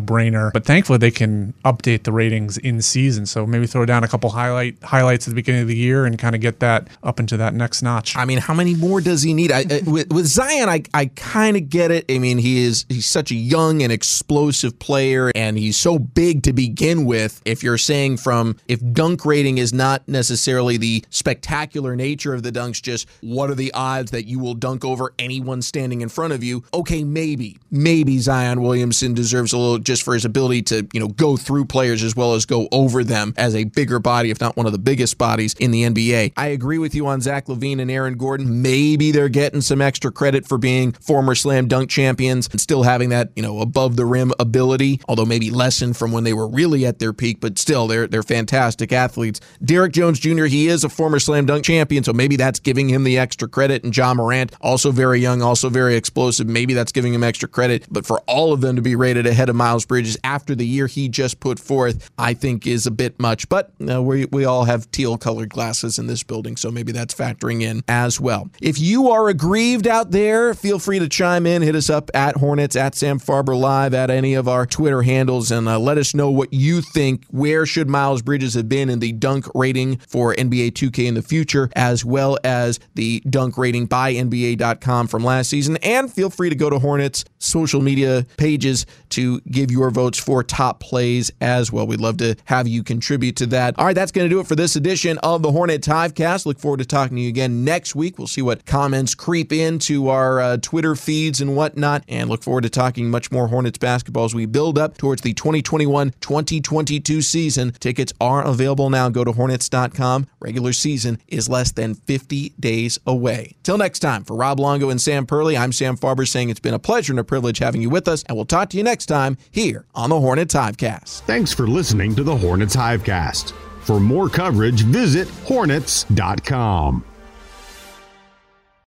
but 0.52 0.64
thankfully 0.64 0.98
they 0.98 1.10
can 1.10 1.54
update 1.64 2.04
the 2.04 2.12
ratings 2.12 2.58
in 2.58 2.82
season. 2.82 3.26
So 3.26 3.46
maybe 3.46 3.66
throw 3.66 3.86
down 3.86 4.04
a 4.04 4.08
couple 4.08 4.30
highlight 4.30 4.82
highlights 4.82 5.26
at 5.26 5.30
the 5.30 5.34
beginning 5.34 5.62
of 5.62 5.68
the 5.68 5.76
year 5.76 6.04
and 6.04 6.18
kind 6.18 6.34
of 6.34 6.40
get 6.40 6.60
that 6.60 6.88
up 7.02 7.20
into 7.20 7.36
that 7.36 7.54
next 7.54 7.82
notch. 7.82 8.16
I 8.16 8.24
mean, 8.24 8.38
how 8.38 8.54
many 8.54 8.74
more 8.74 9.00
does 9.00 9.22
he 9.22 9.34
need? 9.34 9.52
I, 9.52 9.62
uh, 9.62 9.80
with, 9.86 10.12
with 10.12 10.26
Zion, 10.26 10.68
I, 10.68 10.82
I 10.92 11.06
kind 11.06 11.56
of 11.56 11.68
get 11.68 11.90
it. 11.90 12.04
I 12.10 12.18
mean, 12.18 12.38
he 12.38 12.64
is 12.64 12.86
he's 12.88 13.06
such 13.06 13.30
a 13.30 13.34
young 13.34 13.82
and 13.82 13.92
explosive 13.92 14.78
player, 14.78 15.30
and 15.34 15.58
he's 15.58 15.76
so 15.76 15.98
big 15.98 16.42
to 16.44 16.52
begin 16.52 17.04
with. 17.04 17.40
If 17.44 17.62
you're 17.62 17.78
saying 17.78 18.18
from 18.18 18.56
if 18.68 18.80
dunk 18.92 19.24
rating 19.24 19.58
is 19.58 19.72
not 19.72 20.06
necessarily 20.08 20.76
the 20.76 21.04
spectacular 21.10 21.96
nature 21.96 22.34
of 22.34 22.42
the 22.42 22.52
dunks, 22.52 22.82
just 22.82 23.08
what 23.20 23.50
are 23.50 23.54
the 23.54 23.72
odds 23.72 24.10
that 24.10 24.26
you 24.26 24.38
will 24.38 24.54
dunk 24.54 24.84
over 24.84 25.12
anyone 25.18 25.62
standing 25.62 26.00
in 26.00 26.08
front 26.08 26.32
of 26.32 26.42
you? 26.42 26.64
Okay, 26.74 27.04
maybe 27.04 27.58
maybe 27.70 28.18
Zion 28.18 28.62
Williamson 28.62 29.14
deserves 29.14 29.52
a 29.52 29.58
little 29.58 29.78
just 29.78 30.02
for 30.02 30.14
his 30.14 30.24
ability 30.24 30.39
ability 30.40 30.62
to, 30.62 30.88
you 30.92 31.00
know, 31.00 31.08
go 31.08 31.36
through 31.36 31.66
players 31.66 32.02
as 32.02 32.16
well 32.16 32.34
as 32.34 32.46
go 32.46 32.66
over 32.72 33.04
them 33.04 33.34
as 33.36 33.54
a 33.54 33.64
bigger 33.64 33.98
body, 33.98 34.30
if 34.30 34.40
not 34.40 34.56
one 34.56 34.64
of 34.64 34.72
the 34.72 34.78
biggest 34.78 35.18
bodies 35.18 35.54
in 35.54 35.70
the 35.70 35.84
NBA. 35.84 36.32
I 36.36 36.46
agree 36.48 36.78
with 36.78 36.94
you 36.94 37.06
on 37.06 37.20
Zach 37.20 37.46
LaVine 37.46 37.78
and 37.80 37.90
Aaron 37.90 38.16
Gordon. 38.16 38.62
Maybe 38.62 39.12
they're 39.12 39.28
getting 39.28 39.60
some 39.60 39.82
extra 39.82 40.10
credit 40.10 40.46
for 40.48 40.56
being 40.56 40.92
former 40.92 41.34
slam 41.34 41.68
dunk 41.68 41.90
champions 41.90 42.48
and 42.50 42.60
still 42.60 42.84
having 42.84 43.10
that, 43.10 43.30
you 43.36 43.42
know, 43.42 43.60
above 43.60 43.96
the 43.96 44.06
rim 44.06 44.32
ability, 44.38 45.00
although 45.08 45.26
maybe 45.26 45.50
lessened 45.50 45.96
from 45.96 46.10
when 46.10 46.24
they 46.24 46.32
were 46.32 46.48
really 46.48 46.86
at 46.86 46.98
their 46.98 47.12
peak, 47.12 47.40
but 47.40 47.58
still 47.58 47.86
they're 47.86 48.06
they're 48.06 48.22
fantastic 48.22 48.92
athletes. 48.92 49.40
Derrick 49.62 49.92
Jones 49.92 50.18
Jr., 50.18 50.44
he 50.44 50.68
is 50.68 50.84
a 50.84 50.88
former 50.88 51.18
slam 51.18 51.44
dunk 51.44 51.64
champion, 51.64 52.02
so 52.02 52.14
maybe 52.14 52.36
that's 52.36 52.60
giving 52.60 52.88
him 52.88 53.04
the 53.04 53.18
extra 53.18 53.46
credit. 53.46 53.84
And 53.84 53.94
Ja 53.94 54.14
Morant, 54.14 54.52
also 54.62 54.90
very 54.90 55.20
young, 55.20 55.42
also 55.42 55.68
very 55.68 55.96
explosive. 55.96 56.46
Maybe 56.46 56.72
that's 56.72 56.92
giving 56.92 57.12
him 57.12 57.22
extra 57.22 57.48
credit. 57.48 57.86
But 57.90 58.06
for 58.06 58.20
all 58.20 58.52
of 58.52 58.62
them 58.62 58.76
to 58.76 58.82
be 58.82 58.96
rated 58.96 59.26
ahead 59.26 59.48
of 59.48 59.56
Miles 59.56 59.84
Bridges 59.84 60.16
after 60.30 60.54
the 60.54 60.66
year 60.66 60.86
he 60.86 61.08
just 61.08 61.40
put 61.40 61.58
forth, 61.58 62.08
I 62.16 62.34
think 62.34 62.64
is 62.64 62.86
a 62.86 62.90
bit 62.92 63.18
much. 63.18 63.48
But 63.48 63.72
uh, 63.90 64.00
we, 64.00 64.26
we 64.26 64.44
all 64.44 64.64
have 64.64 64.88
teal 64.92 65.18
colored 65.18 65.50
glasses 65.50 65.98
in 65.98 66.06
this 66.06 66.22
building, 66.22 66.56
so 66.56 66.70
maybe 66.70 66.92
that's 66.92 67.12
factoring 67.12 67.62
in 67.62 67.82
as 67.88 68.20
well. 68.20 68.48
If 68.62 68.78
you 68.78 69.10
are 69.10 69.28
aggrieved 69.28 69.88
out 69.88 70.12
there, 70.12 70.54
feel 70.54 70.78
free 70.78 71.00
to 71.00 71.08
chime 71.08 71.46
in. 71.46 71.62
Hit 71.62 71.74
us 71.74 71.90
up 71.90 72.12
at 72.14 72.36
Hornets, 72.36 72.76
at 72.76 72.94
Sam 72.94 73.18
Farber 73.18 73.58
Live, 73.58 73.92
at 73.92 74.08
any 74.08 74.34
of 74.34 74.46
our 74.46 74.66
Twitter 74.66 75.02
handles, 75.02 75.50
and 75.50 75.68
uh, 75.68 75.80
let 75.80 75.98
us 75.98 76.14
know 76.14 76.30
what 76.30 76.52
you 76.52 76.80
think. 76.80 77.24
Where 77.30 77.66
should 77.66 77.88
Miles 77.88 78.22
Bridges 78.22 78.54
have 78.54 78.68
been 78.68 78.88
in 78.88 79.00
the 79.00 79.10
dunk 79.10 79.46
rating 79.52 79.96
for 79.98 80.32
NBA 80.36 80.72
2K 80.72 81.06
in 81.06 81.14
the 81.14 81.22
future, 81.22 81.70
as 81.74 82.04
well 82.04 82.38
as 82.44 82.78
the 82.94 83.20
dunk 83.28 83.58
rating 83.58 83.86
by 83.86 84.14
NBA.com 84.14 85.08
from 85.08 85.24
last 85.24 85.50
season? 85.50 85.76
And 85.78 86.12
feel 86.12 86.30
free 86.30 86.50
to 86.50 86.56
go 86.56 86.70
to 86.70 86.78
Hornets 86.78 87.24
social 87.38 87.80
media 87.80 88.24
pages 88.36 88.86
to 89.08 89.40
give 89.40 89.72
your 89.72 89.90
votes 89.90 90.19
for 90.20 90.42
top 90.42 90.80
plays 90.80 91.30
as 91.40 91.72
well. 91.72 91.86
We'd 91.86 92.00
love 92.00 92.18
to 92.18 92.36
have 92.44 92.68
you 92.68 92.82
contribute 92.82 93.36
to 93.36 93.46
that. 93.46 93.78
All 93.78 93.86
right, 93.86 93.94
that's 93.94 94.12
going 94.12 94.28
to 94.28 94.34
do 94.34 94.40
it 94.40 94.46
for 94.46 94.56
this 94.56 94.76
edition 94.76 95.18
of 95.18 95.42
the 95.42 95.52
Hornets 95.52 95.88
Hivecast. 95.88 96.46
Look 96.46 96.58
forward 96.58 96.78
to 96.78 96.84
talking 96.84 97.16
to 97.16 97.22
you 97.22 97.28
again 97.28 97.64
next 97.64 97.94
week. 97.94 98.18
We'll 98.18 98.26
see 98.26 98.42
what 98.42 98.66
comments 98.66 99.14
creep 99.14 99.52
into 99.52 100.08
our 100.08 100.40
uh, 100.40 100.56
Twitter 100.58 100.94
feeds 100.94 101.40
and 101.40 101.56
whatnot, 101.56 102.04
and 102.08 102.28
look 102.28 102.42
forward 102.42 102.62
to 102.62 102.70
talking 102.70 103.10
much 103.10 103.30
more 103.30 103.48
Hornets 103.48 103.78
basketball 103.78 104.24
as 104.24 104.34
we 104.34 104.46
build 104.46 104.78
up 104.78 104.96
towards 104.98 105.22
the 105.22 105.32
2021 105.34 106.12
2022 106.20 107.22
season. 107.22 107.72
Tickets 107.72 108.12
are 108.20 108.44
available 108.44 108.90
now. 108.90 109.08
Go 109.08 109.24
to 109.24 109.32
Hornets.com. 109.32 110.26
Regular 110.40 110.72
season 110.72 111.18
is 111.28 111.48
less 111.48 111.72
than 111.72 111.94
50 111.94 112.54
days 112.60 112.98
away. 113.06 113.56
Till 113.62 113.78
next 113.78 114.00
time, 114.00 114.24
for 114.24 114.36
Rob 114.36 114.60
Longo 114.60 114.90
and 114.90 115.00
Sam 115.00 115.26
Perley, 115.26 115.56
I'm 115.56 115.72
Sam 115.72 115.96
Farber 115.96 116.26
saying 116.26 116.50
it's 116.50 116.60
been 116.60 116.74
a 116.74 116.78
pleasure 116.78 117.12
and 117.12 117.20
a 117.20 117.24
privilege 117.24 117.58
having 117.58 117.82
you 117.82 117.90
with 117.90 118.08
us, 118.08 118.22
and 118.24 118.36
we'll 118.36 118.44
talk 118.44 118.70
to 118.70 118.76
you 118.76 118.82
next 118.82 119.06
time 119.06 119.36
here 119.50 119.86
the 120.10 120.20
Hornets 120.20 120.54
Hivecast. 120.54 121.20
Thanks 121.20 121.52
for 121.52 121.66
listening 121.66 122.14
to 122.16 122.22
the 122.22 122.36
Hornets 122.36 122.76
Hivecast. 122.76 123.52
For 123.80 123.98
more 123.98 124.28
coverage, 124.28 124.82
visit 124.82 125.28
hornets.com. 125.46 127.04